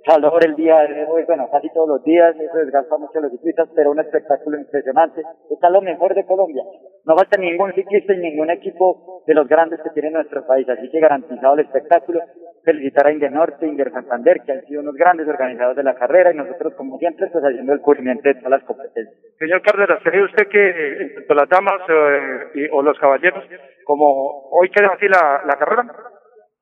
Calor 0.06 0.46
el 0.46 0.56
día 0.56 0.78
de 0.88 1.06
hoy, 1.06 1.24
bueno, 1.26 1.50
casi 1.52 1.70
todos 1.74 1.90
los 1.90 2.04
días, 2.04 2.36
eso 2.40 2.58
desgasta 2.58 2.98
mucho 2.98 3.18
a 3.20 3.22
los 3.24 3.32
ciclistas, 3.32 3.68
pero 3.76 3.92
un 3.92 4.00
espectáculo 4.00 4.58
impresionante. 4.58 5.24
Está 5.50 5.70
lo 5.72 5.82
mejor 5.82 6.14
de 6.14 6.26
Colombia. 6.26 6.64
No 7.04 7.16
falta 7.16 7.38
ningún 7.38 7.74
ciclista 7.74 8.14
y 8.14 8.18
ningún 8.18 8.50
equipo 8.52 9.24
de 9.26 9.34
los 9.34 9.48
grandes 9.48 9.82
que 9.82 9.90
tiene 9.90 10.12
nuestro 10.12 10.46
país, 10.46 10.70
así 10.70 10.90
que 10.90 11.00
garantizado 11.00 11.56
el 11.56 11.62
espectáculo. 11.62 12.22
Felicitar 12.64 13.08
a 13.08 13.12
Inder 13.12 13.32
Norte, 13.32 13.66
Inder 13.66 13.92
Santander, 13.92 14.42
que 14.46 14.52
han 14.52 14.62
sido 14.66 14.82
unos 14.82 14.96
grandes 14.96 15.28
organizadores 15.28 15.78
de 15.78 15.84
la 15.84 15.96
carrera 15.96 16.32
y 16.32 16.36
nosotros, 16.36 16.74
como 16.76 16.98
siempre, 16.98 17.28
pues 17.32 17.44
haciendo 17.44 17.74
el 17.74 17.80
cubrimiento 17.82 18.24
de 18.28 18.36
todas 18.36 18.52
las 18.52 18.64
competencias. 18.64 19.16
Señor 19.40 19.62
Cárdenas, 19.62 20.00
¿cree 20.04 20.24
usted 20.24 20.48
que 20.50 20.70
eh, 20.70 21.10
tanto 21.16 21.34
las 21.36 21.50
damas 21.50 21.82
eh, 21.88 22.48
y- 22.56 22.68
o 22.72 22.82
los 22.82 22.98
caballeros, 23.00 23.44
como 23.86 24.50
hoy 24.52 24.70
queda 24.70 24.90
así 24.94 25.08
la, 25.08 25.42
la 25.46 25.56
carrera? 25.58 25.86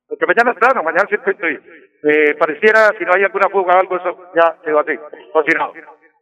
Porque 0.08 0.24
mañana 0.26 0.52
es 0.52 0.58
plano, 0.58 0.82
mañana 0.82 1.04
es 1.04 1.10
circuito 1.10 1.46
y 1.48 1.54
eh, 2.04 2.34
pareciera, 2.38 2.88
si 2.96 3.04
no 3.04 3.12
hay 3.14 3.24
alguna 3.24 3.48
fuga 3.50 3.74
o 3.76 3.80
algo, 3.80 3.96
eso 3.96 4.30
ya 4.34 4.56
quedó 4.64 4.78
así. 4.80 4.92
O 5.34 5.42
si 5.42 5.50
no. 5.58 5.72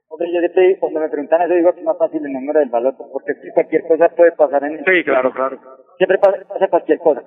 Hombre, 0.08 0.28
yo 0.32 0.40
siempre, 0.40 0.76
cuando 0.80 1.00
me 1.00 1.08
preguntan 1.08 1.42
eso, 1.42 1.54
digo 1.54 1.72
que 1.74 1.80
es 1.80 1.84
más 1.86 1.98
fácil 1.98 2.24
el 2.24 2.32
número 2.32 2.60
del 2.60 2.70
valor, 2.70 2.94
porque 3.12 3.32
cualquier 3.52 3.82
cosa 3.82 4.08
puede 4.08 4.32
pasar 4.32 4.64
en 4.64 4.82
Sí, 4.84 5.04
claro, 5.04 5.30
claro. 5.32 5.58
Siempre 5.98 6.18
pasa, 6.18 6.38
pasa 6.48 6.68
cualquier 6.68 6.98
cosa. 6.98 7.22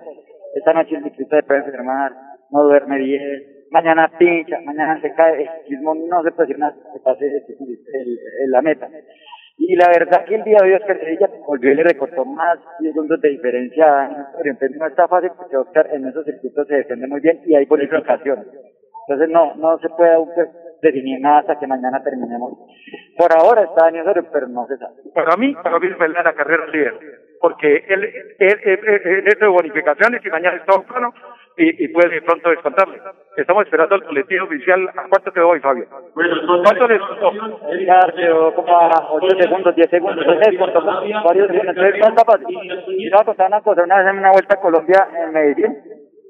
Esta 0.56 0.74
noche 0.74 0.96
el 0.96 1.04
se 1.16 1.44
puede 1.44 1.60
enfermar, 1.60 2.12
no 2.52 2.64
duerme 2.64 2.98
bien, 2.98 3.44
mañana 3.72 4.12
pincha, 4.18 4.60
mañana 4.66 5.00
se 5.02 5.14
cae, 5.14 5.50
el 5.68 5.82
no 5.82 6.24
se 6.24 6.58
nada 6.58 6.74
que 6.94 7.00
pase 7.00 7.26
el, 7.26 8.20
el- 8.46 8.52
la 8.52 8.62
meta. 8.62 8.88
Y 9.62 9.76
la 9.76 9.90
verdad 9.90 10.24
que 10.24 10.36
el 10.36 10.44
día 10.44 10.58
de 10.62 10.70
hoy 10.70 10.74
Oscar 10.76 11.00
Sevilla 11.00 11.30
volvió 11.46 11.72
y 11.72 11.76
le 11.76 11.84
recortó 11.84 12.24
más 12.24 12.58
segundos 12.82 13.20
de 13.20 13.30
diferencia 13.30 14.10
Historia. 14.10 14.52
Entonces 14.54 14.78
no 14.80 14.88
está 14.88 15.08
fácil 15.08 15.32
porque 15.38 15.58
Oscar 15.58 15.90
en 15.92 16.08
esos 16.08 16.24
circuitos 16.26 16.66
se 16.68 16.76
defiende 16.76 17.08
muy 17.08 17.20
bien 17.20 17.42
y 17.46 17.56
hay 17.56 17.66
bonificaciones. 17.66 18.46
Entonces 19.08 19.30
no, 19.30 19.56
no 19.56 19.78
se 19.80 19.90
puede 19.90 20.16
pues, 20.34 20.48
definir 20.82 21.20
nada 21.20 21.40
hasta 21.40 21.60
que 21.60 21.68
mañana 21.68 22.02
terminemos. 22.02 22.54
Por 23.18 23.34
ahora 23.36 23.64
está 23.64 23.84
Daniel 23.86 24.04
Osorio, 24.08 24.30
pero 24.32 24.48
no 24.48 24.66
se 24.68 24.78
sabe. 24.78 24.94
Para 25.14 25.36
mí, 25.36 25.54
para 25.62 25.78
mí 25.78 25.88
es 25.88 25.98
verdad 25.98 26.24
la 26.24 26.34
carrera 26.34 26.66
líder. 26.68 26.94
Porque 27.42 27.84
él, 27.90 28.04
él, 28.40 28.60
él, 28.64 29.38
de 29.40 29.48
bonificaciones 29.48 30.26
y 30.26 30.30
mañana 30.30 30.56
está 30.58 30.74
plano 30.86 31.14
y, 31.60 31.84
y 31.84 31.88
puede 31.90 32.22
pronto 32.22 32.50
descontarle. 32.50 33.00
Estamos 33.36 33.66
esperando 33.66 33.96
al 33.96 34.02
boletín 34.02 34.40
oficial. 34.40 34.90
¿A 34.96 35.08
cuánto 35.10 35.32
te 35.32 35.40
doy, 35.40 35.60
Fabio? 35.60 35.86
¿Cuánto 36.14 36.88
le 36.88 37.00
quedó 38.16 38.54
como 38.56 38.78
a 38.78 39.08
8 39.12 39.28
segundos, 39.40 39.76
10 39.76 39.90
segundos, 39.90 40.26
entonces 40.26 40.58
cortó 40.58 40.82
varios 40.84 41.48
segundos. 41.48 41.76
Entonces 41.76 42.00
no. 42.00 42.50
Y 42.88 43.10
contar 43.12 43.48
una 43.48 43.62
cosa, 43.62 43.84
una 43.84 43.98
vez 43.98 44.08
en 44.08 44.20
una 44.20 44.32
vuelta 44.32 44.56
a 44.56 44.62
Colombia 44.62 45.08
en 45.18 45.34
Medellín, 45.34 45.78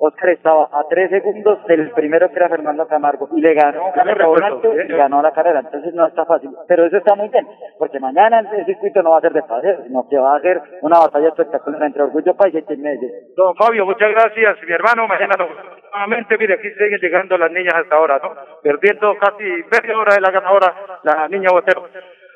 Oscar 0.02 0.30
estaba 0.30 0.70
a 0.72 0.84
3 0.90 1.10
segundos 1.10 1.60
del 1.68 1.92
primero 1.92 2.30
que 2.30 2.36
era 2.38 2.48
Fernando 2.48 2.88
Camargo 2.88 3.28
y 3.36 3.42
le 3.42 3.54
ganó, 3.54 3.88
un 3.88 4.44
alto 4.44 4.74
y 4.74 4.88
ganó 4.88 5.22
la 5.22 5.34
carrera. 5.34 5.60
Entonces 5.60 5.94
no 5.94 6.08
está 6.08 6.26
fácil. 6.26 6.52
Pero 6.68 6.86
eso 6.86 6.98
está 6.98 7.16
muy 7.16 7.28
bien, 7.28 7.46
porque 7.78 8.00
mañana 8.00 8.40
el 8.40 8.66
circuito 8.66 9.04
no 9.04 9.12
va 9.12 9.18
a 9.18 9.22
ser 9.22 9.34
de 9.34 9.44
paseo, 9.44 9.84
sino 9.86 10.08
que 10.10 10.18
va 10.18 10.38
a 10.38 10.42
ser 10.42 10.62
una 10.82 11.00
batalla 11.00 11.28
espectacular 11.28 11.84
entre 11.84 12.04
Orgullo 12.04 12.36
País 12.36 12.56
y 12.56 12.78
Medellín. 12.78 13.12
Don 13.36 13.54
Fabio, 13.56 13.86
muchas 13.86 14.10
gracias, 14.12 14.58
mi 14.66 14.74
hermano. 14.74 15.06
Mañana 15.06 15.36
nuevamente, 15.38 16.38
mire, 16.38 16.54
aquí 16.54 16.70
siguen 16.72 17.00
llegando 17.02 17.38
las 17.38 17.52
niñas 17.52 17.74
hasta 17.76 17.96
ahora, 17.96 18.20
¿no? 18.24 18.32
Perdiendo 18.64 19.18
casi 19.18 19.44
media 19.44 19.98
hora 19.98 20.16
de 20.16 20.22
la 20.22 20.32
ganadora, 20.32 20.74
la 21.04 21.28
niña 21.28 21.50
Botero. 21.52 21.88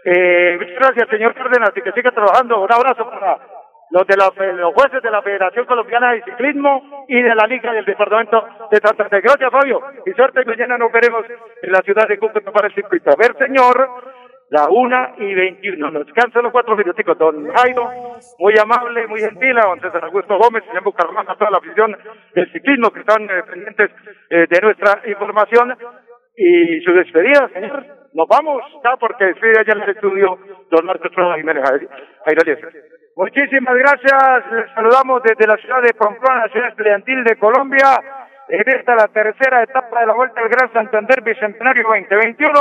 Eh, 0.03 0.57
muchas 0.59 0.75
gracias, 0.75 1.09
señor 1.09 1.33
Cárdenas, 1.33 1.71
y 1.75 1.81
que 1.81 1.93
siga 1.93 2.11
trabajando. 2.11 2.61
Un 2.61 2.73
abrazo 2.73 3.09
para 3.09 3.37
los 3.93 4.07
de 4.07 4.17
la, 4.17 4.33
los 4.53 4.73
jueces 4.73 5.03
de 5.03 5.11
la 5.11 5.21
Federación 5.21 5.67
Colombiana 5.67 6.13
de 6.13 6.23
Ciclismo 6.23 7.05
y 7.07 7.21
de 7.21 7.35
la 7.35 7.45
Liga 7.45 7.71
del 7.71 7.85
Departamento 7.85 8.43
de 8.71 8.77
Santander. 8.77 9.21
Gracias, 9.21 9.51
Fabio. 9.51 9.81
Y 10.03 10.11
suerte, 10.13 10.43
mañana 10.45 10.79
nos 10.79 10.91
veremos 10.91 11.23
en 11.61 11.71
la 11.71 11.79
ciudad 11.81 12.07
de 12.07 12.17
Cúcuta 12.17 12.51
para 12.51 12.69
el 12.69 12.73
circuito. 12.73 13.11
A 13.11 13.15
ver, 13.15 13.37
señor, 13.37 13.87
la 14.49 14.67
una 14.67 15.13
y 15.19 15.35
veintiuno. 15.35 15.91
Nos 15.91 16.11
cansan 16.11 16.41
los 16.41 16.51
cuatro 16.51 16.75
minuticos. 16.75 17.15
Don 17.19 17.53
Jairo, 17.53 17.87
muy 18.39 18.55
amable, 18.57 19.05
muy 19.05 19.19
gentil. 19.19 19.59
A 19.59 19.67
don 19.67 19.79
César 19.79 20.05
Augusto 20.05 20.39
Gómez, 20.39 20.63
señor 20.65 20.83
Bucaramanga, 20.83 21.35
toda 21.35 21.51
la 21.51 21.57
afición 21.59 21.95
del 22.33 22.51
ciclismo 22.51 22.89
que 22.89 23.01
están 23.01 23.29
eh, 23.29 23.43
pendientes 23.47 23.91
eh, 24.31 24.47
de 24.49 24.59
nuestra 24.59 25.01
información. 25.05 25.77
Y 26.35 26.81
su 26.81 26.93
despedida, 26.93 27.47
señor. 27.53 27.85
Nos 28.15 28.27
vamos, 28.27 28.63
ya, 28.83 28.97
porque 28.97 29.25
despide 29.25 29.59
allá 29.59 29.73
en 29.73 29.81
el 29.83 29.89
estudio 29.89 30.39
don 30.71 30.83
Marcos 30.83 31.11
Prado 31.13 31.35
Jiménez 31.35 31.63
Jairo 31.63 32.41
Eliezer. 32.41 33.02
Muchísimas 33.15 33.75
gracias. 33.75 34.51
Les 34.51 34.71
saludamos 34.73 35.21
desde 35.21 35.45
la 35.45 35.55
ciudad 35.57 35.83
de 35.83 35.93
Pamplona, 35.93 36.47
ciudad 36.49 36.69
estudiantil 36.69 37.23
de 37.23 37.35
Colombia. 37.37 38.01
En 38.49 38.63
esta 38.65 38.95
la 38.95 39.07
tercera 39.07 39.61
etapa 39.61 39.99
de 39.99 40.07
la 40.07 40.13
Vuelta 40.13 40.41
al 40.41 40.49
Gran 40.49 40.73
Santander 40.73 41.21
Bicentenario 41.21 41.83
2021. 41.83 42.51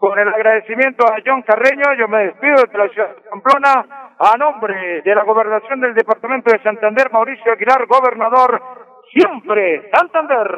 Con 0.00 0.18
el 0.18 0.28
agradecimiento 0.28 1.06
a 1.06 1.16
John 1.24 1.42
Carreño, 1.42 1.94
yo 1.98 2.08
me 2.08 2.26
despido 2.26 2.56
desde 2.64 2.78
la 2.78 2.88
ciudad 2.88 3.08
de 3.14 3.30
Pamplona 3.30 4.14
a 4.18 4.36
nombre 4.36 5.02
de 5.02 5.14
la 5.14 5.22
gobernación 5.22 5.80
del 5.80 5.94
departamento 5.94 6.50
de 6.50 6.62
Santander, 6.62 7.10
Mauricio 7.12 7.52
Aguilar, 7.52 7.86
gobernador 7.86 8.60
siempre 9.12 9.88
Santander. 9.92 10.48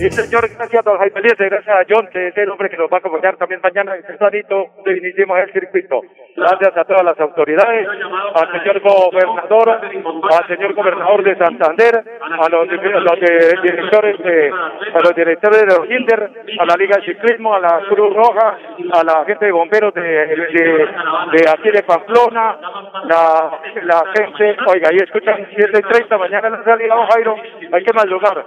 Y 0.00 0.10
señor, 0.10 0.48
gracias 0.56 0.74
a 0.86 0.90
don 0.90 0.98
Jaime 0.98 1.20
Eliezer, 1.20 1.50
gracias 1.50 1.76
a 1.76 1.84
John, 1.88 2.08
que 2.12 2.28
es 2.28 2.36
el 2.38 2.48
hombre 2.50 2.70
que 2.70 2.76
nos 2.76 2.90
va 2.90 2.96
a 2.96 2.98
acompañar 3.00 3.36
también 3.36 3.60
mañana 3.62 3.94
en 3.96 4.02
tempranito 4.04 4.66
de 4.84 4.96
iniciemos 4.96 5.38
el 5.40 5.52
circuito. 5.52 6.00
Gracias 6.36 6.76
a 6.76 6.84
todas 6.84 7.04
las 7.04 7.18
autoridades, 7.20 7.86
al 8.34 8.52
señor 8.60 8.80
gobernador, 8.80 9.68
al 9.70 10.46
señor 10.48 10.74
gobernador 10.74 11.22
de 11.22 11.36
Santander, 11.36 12.02
a 12.22 12.48
los, 12.48 12.68
de- 12.68 13.60
directores 13.62 14.18
de, 14.22 14.50
a 14.94 15.00
los 15.00 15.14
directores 15.14 15.60
de 15.60 15.66
los 15.66 15.86
Kinder, 15.86 16.30
a 16.58 16.64
la 16.64 16.74
Liga 16.76 16.96
de 16.96 17.04
Ciclismo, 17.04 17.54
a 17.54 17.60
la 17.60 17.80
Cruz 17.88 18.14
Roja, 18.14 18.56
a 18.92 19.04
la 19.04 19.24
gente 19.26 19.44
de 19.46 19.52
bomberos 19.52 19.92
de, 19.94 20.02
de, 20.02 21.44
aquí 21.52 21.70
de 21.70 21.82
Pamplona, 21.82 22.56
la, 23.04 23.58
la 23.82 24.02
gente, 24.14 24.56
oiga, 24.66 24.88
ahí 24.90 24.96
escuchan 24.96 25.46
7 25.54 25.70
y 25.78 25.82
30, 25.82 26.18
mañana 26.18 26.48
la 26.50 26.64
salida, 26.64 26.94
Jairo, 27.12 27.36
hay 27.72 27.84
que 27.84 27.92
madrugar. 27.92 28.46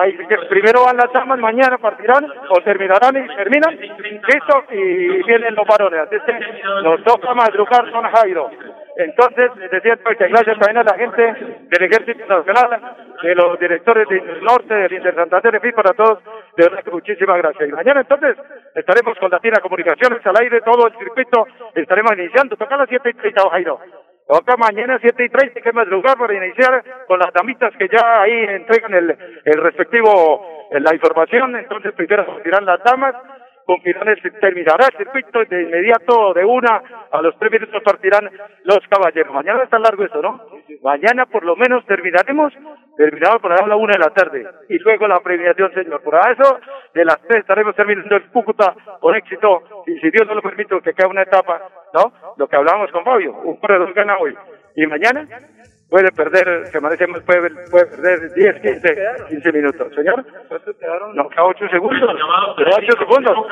Hay 0.00 0.16
que, 0.16 0.36
primero 0.48 0.84
van 0.84 0.96
las 0.96 1.12
damas, 1.12 1.38
mañana 1.38 1.78
partirán 1.78 2.26
o 2.48 2.60
terminarán 2.62 3.16
y 3.16 3.36
terminan, 3.36 3.78
listo, 3.78 4.64
y 4.70 5.22
vienen 5.24 5.54
los 5.54 5.66
varones. 5.66 6.00
Así 6.00 6.16
que 6.24 6.62
nos 6.82 7.02
toca 7.04 7.34
madrugar, 7.34 7.90
don 7.90 8.04
Jairo. 8.04 8.50
Entonces, 8.96 9.50
decía 9.72 9.96
que 9.96 10.28
gracias 10.28 10.58
también 10.58 10.78
a 10.78 10.84
la 10.84 10.94
gente 10.96 11.22
del 11.68 11.82
Ejército 11.82 12.26
Nacional, 12.26 12.96
de 13.22 13.34
los 13.34 13.58
directores 13.58 14.08
del 14.08 14.44
Norte, 14.44 14.72
del 14.72 14.92
Inter 14.92 15.14
Santander, 15.14 15.54
en 15.56 15.60
fin, 15.60 15.72
para 15.72 15.92
todos, 15.94 16.20
de 16.56 16.64
verdad 16.64 16.84
que 16.84 16.90
muchísimas 16.92 17.38
gracias. 17.38 17.68
Y 17.68 17.72
mañana 17.72 18.02
entonces 18.02 18.36
estaremos 18.74 19.18
con 19.18 19.30
Latina 19.30 19.60
Comunicaciones 19.60 20.24
al 20.24 20.36
aire, 20.40 20.60
todo 20.60 20.86
el 20.86 20.96
circuito, 20.96 21.46
estaremos 21.74 22.12
iniciando, 22.16 22.56
toca 22.56 22.76
las 22.76 22.88
siete 22.88 23.10
y 23.10 23.14
treinta, 23.14 23.50
Jairo. 23.50 23.80
Toca 24.26 24.56
mañana 24.56 24.98
siete 25.02 25.26
y 25.26 25.28
treinta, 25.28 25.60
que 25.60 25.72
más 25.72 25.86
lugar 25.86 26.16
para 26.16 26.34
iniciar 26.34 26.82
con 27.06 27.18
las 27.18 27.30
damitas 27.34 27.74
que 27.76 27.88
ya 27.88 28.22
ahí 28.22 28.32
entregan 28.32 28.94
el, 28.94 29.16
el 29.44 29.62
respectivo, 29.62 30.68
la 30.70 30.94
información, 30.94 31.54
entonces 31.56 31.92
primero 31.92 32.40
dirán 32.42 32.64
las 32.64 32.82
damas, 32.82 33.14
con 33.66 33.80
Quirones 33.80 34.18
terminará 34.40 34.86
el 34.86 34.98
circuito 34.98 35.44
de 35.44 35.62
inmediato 35.62 36.34
de 36.34 36.44
una 36.44 36.82
a 37.10 37.22
los 37.22 37.38
tres 37.38 37.52
minutos 37.52 37.82
partirán 37.82 38.30
los 38.64 38.80
caballeros. 38.88 39.32
Mañana 39.32 39.64
está 39.64 39.78
largo 39.78 40.04
eso, 40.04 40.20
¿no? 40.20 40.40
Mañana 40.82 41.26
por 41.26 41.44
lo 41.44 41.56
menos 41.56 41.84
terminaremos, 41.86 42.52
terminamos 42.96 43.40
por 43.40 43.68
la 43.68 43.76
una 43.76 43.92
de 43.94 43.98
la 43.98 44.10
tarde 44.10 44.46
y 44.68 44.78
luego 44.78 45.08
la 45.08 45.20
premiación, 45.20 45.72
señor. 45.72 46.02
Por 46.02 46.14
eso, 46.14 46.58
de 46.92 47.04
las 47.04 47.20
tres 47.22 47.40
estaremos 47.40 47.74
terminando 47.74 48.16
el 48.16 48.24
Cúcuta 48.30 48.74
con 49.00 49.14
éxito 49.16 49.62
y 49.86 49.98
si 49.98 50.10
Dios 50.10 50.26
no 50.26 50.34
lo 50.34 50.42
permite 50.42 50.80
que 50.82 50.92
quede 50.92 51.08
una 51.08 51.22
etapa, 51.22 51.62
¿no? 51.94 52.12
Lo 52.36 52.46
que 52.46 52.56
hablábamos 52.56 52.90
con 52.90 53.04
Fabio, 53.04 53.32
un 53.32 53.56
corredor 53.56 53.92
gana 53.94 54.18
hoy. 54.18 54.36
Y 54.76 54.86
mañana 54.86 55.26
puede 55.88 56.10
perder, 56.12 56.66
se 56.66 56.80
merece 56.80 57.06
más, 57.06 57.22
puede, 57.22 57.50
puede 57.70 57.86
perder 57.86 58.32
10, 58.32 58.60
15, 58.60 58.96
15 59.28 59.52
minutos. 59.52 59.94
Señor, 59.94 60.24
no, 61.14 61.28
a 61.36 61.44
8 61.44 61.68
segundos, 61.68 62.10
8 62.58 62.92
segundos. 62.98 63.46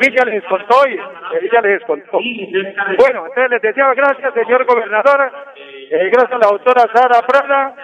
Villa 0.00 0.24
les 0.24 0.44
contó 0.44 0.86
y 0.88 0.98
Villa 1.40 1.60
les 1.60 1.82
contó. 1.84 2.18
Bueno, 2.98 3.26
entonces 3.26 3.50
les 3.50 3.62
decía 3.62 3.92
gracias, 3.94 4.34
señor 4.34 4.64
gobernador, 4.64 5.32
eh, 5.90 6.10
gracias 6.10 6.32
a 6.32 6.38
la 6.38 6.50
doctora 6.50 6.86
Sara 6.92 7.26
Prada, 7.26 7.74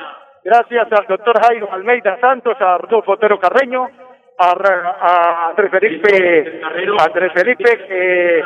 gracias 0.45 0.87
al 0.93 1.07
doctor 1.07 1.41
Jairo 1.43 1.73
Almeida 1.73 2.19
Santos, 2.21 2.57
a 2.61 2.79
Rodolfo 2.79 3.13
Otero 3.13 3.39
Carreño, 3.39 3.89
a, 4.39 4.55
a 5.01 5.49
Andrés 5.51 5.71
Felipe, 5.71 6.63
Andrés 6.99 7.33
Felipe, 7.35 7.87
que 7.87 8.43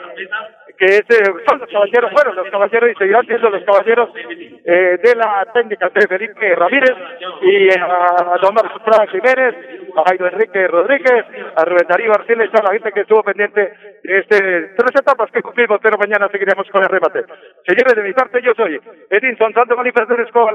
que 0.78 0.86
este, 0.86 1.24
son 1.46 1.58
los 1.58 1.70
caballeros, 1.70 2.10
fueron 2.12 2.36
los 2.36 2.50
caballeros 2.50 2.90
y 2.90 2.94
seguirán 2.94 3.26
siendo 3.26 3.50
los 3.50 3.64
caballeros 3.64 4.10
eh, 4.16 4.98
de 5.02 5.14
la 5.14 5.46
técnica 5.52 5.88
de 5.88 6.06
Felipe 6.06 6.54
Ramírez 6.54 6.96
y 7.42 7.68
a 7.78 8.38
Don 8.40 8.54
Marcos 8.54 8.82
Prada 8.82 9.06
Jiménez, 9.06 9.54
a 9.96 10.08
Jairo 10.08 10.26
Enrique 10.28 10.66
Rodríguez, 10.68 11.24
a 11.56 11.64
Rubén 11.64 11.86
Darío 11.88 12.12
Arciles, 12.12 12.50
a 12.54 12.62
la 12.62 12.72
gente 12.72 12.92
que 12.92 13.00
estuvo 13.00 13.22
pendiente 13.22 13.72
de 14.02 14.18
este 14.18 14.38
tres 14.76 15.00
etapas 15.00 15.30
que 15.30 15.42
cumplimos, 15.42 15.78
pero 15.82 15.98
mañana 15.98 16.28
seguiremos 16.28 16.68
con 16.70 16.82
el 16.82 16.88
remate. 16.88 17.24
Señores, 17.66 17.94
de 17.94 18.02
mi 18.02 18.12
parte, 18.12 18.42
yo 18.42 18.52
soy 18.54 18.80
Edinson 19.10 19.52
Santo 19.52 19.76
Manifestaciones 19.76 20.26
Escobar. 20.26 20.54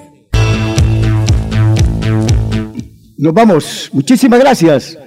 Nos 3.17 3.33
vamos. 3.33 3.89
Muchísimas 3.93 4.39
gracias. 4.39 4.97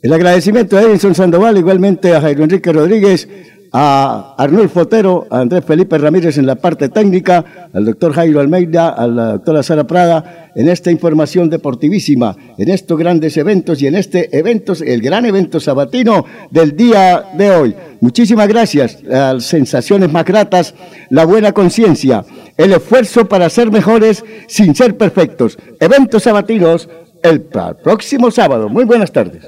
El 0.00 0.12
agradecimiento 0.12 0.76
a 0.76 0.82
Edison 0.82 1.14
Sandoval, 1.14 1.56
igualmente 1.58 2.14
a 2.14 2.20
Jairo 2.20 2.44
Enrique 2.44 2.72
Rodríguez, 2.72 3.28
a 3.72 4.36
Arnulfo 4.38 4.80
Fotero, 4.80 5.26
a 5.28 5.40
Andrés 5.40 5.64
Felipe 5.64 5.98
Ramírez 5.98 6.38
en 6.38 6.46
la 6.46 6.54
parte 6.54 6.88
técnica, 6.90 7.70
al 7.72 7.84
doctor 7.84 8.12
Jairo 8.12 8.38
Almeida, 8.38 8.90
a 8.90 9.08
la 9.08 9.32
doctora 9.32 9.64
Sara 9.64 9.84
Prada, 9.84 10.52
en 10.54 10.68
esta 10.68 10.92
información 10.92 11.50
deportivísima, 11.50 12.36
en 12.56 12.68
estos 12.68 12.96
grandes 12.96 13.36
eventos 13.36 13.82
y 13.82 13.88
en 13.88 13.96
este 13.96 14.38
evento, 14.38 14.74
el 14.86 15.02
gran 15.02 15.26
evento 15.26 15.58
sabatino 15.58 16.24
del 16.52 16.76
día 16.76 17.24
de 17.36 17.50
hoy. 17.50 17.74
Muchísimas 18.00 18.46
gracias. 18.46 19.02
Las 19.02 19.44
sensaciones 19.46 20.12
más 20.12 20.24
gratas, 20.24 20.74
la 21.10 21.24
buena 21.24 21.50
conciencia, 21.50 22.24
el 22.56 22.72
esfuerzo 22.72 23.28
para 23.28 23.48
ser 23.50 23.70
mejores 23.70 24.24
sin 24.46 24.74
ser 24.74 24.96
perfectos. 24.96 25.58
Eventos 25.80 26.22
sabatinos 26.22 26.88
el 27.22 27.42
próximo 27.42 28.30
sábado. 28.30 28.68
Muy 28.68 28.84
buenas 28.84 29.12
tardes. 29.12 29.42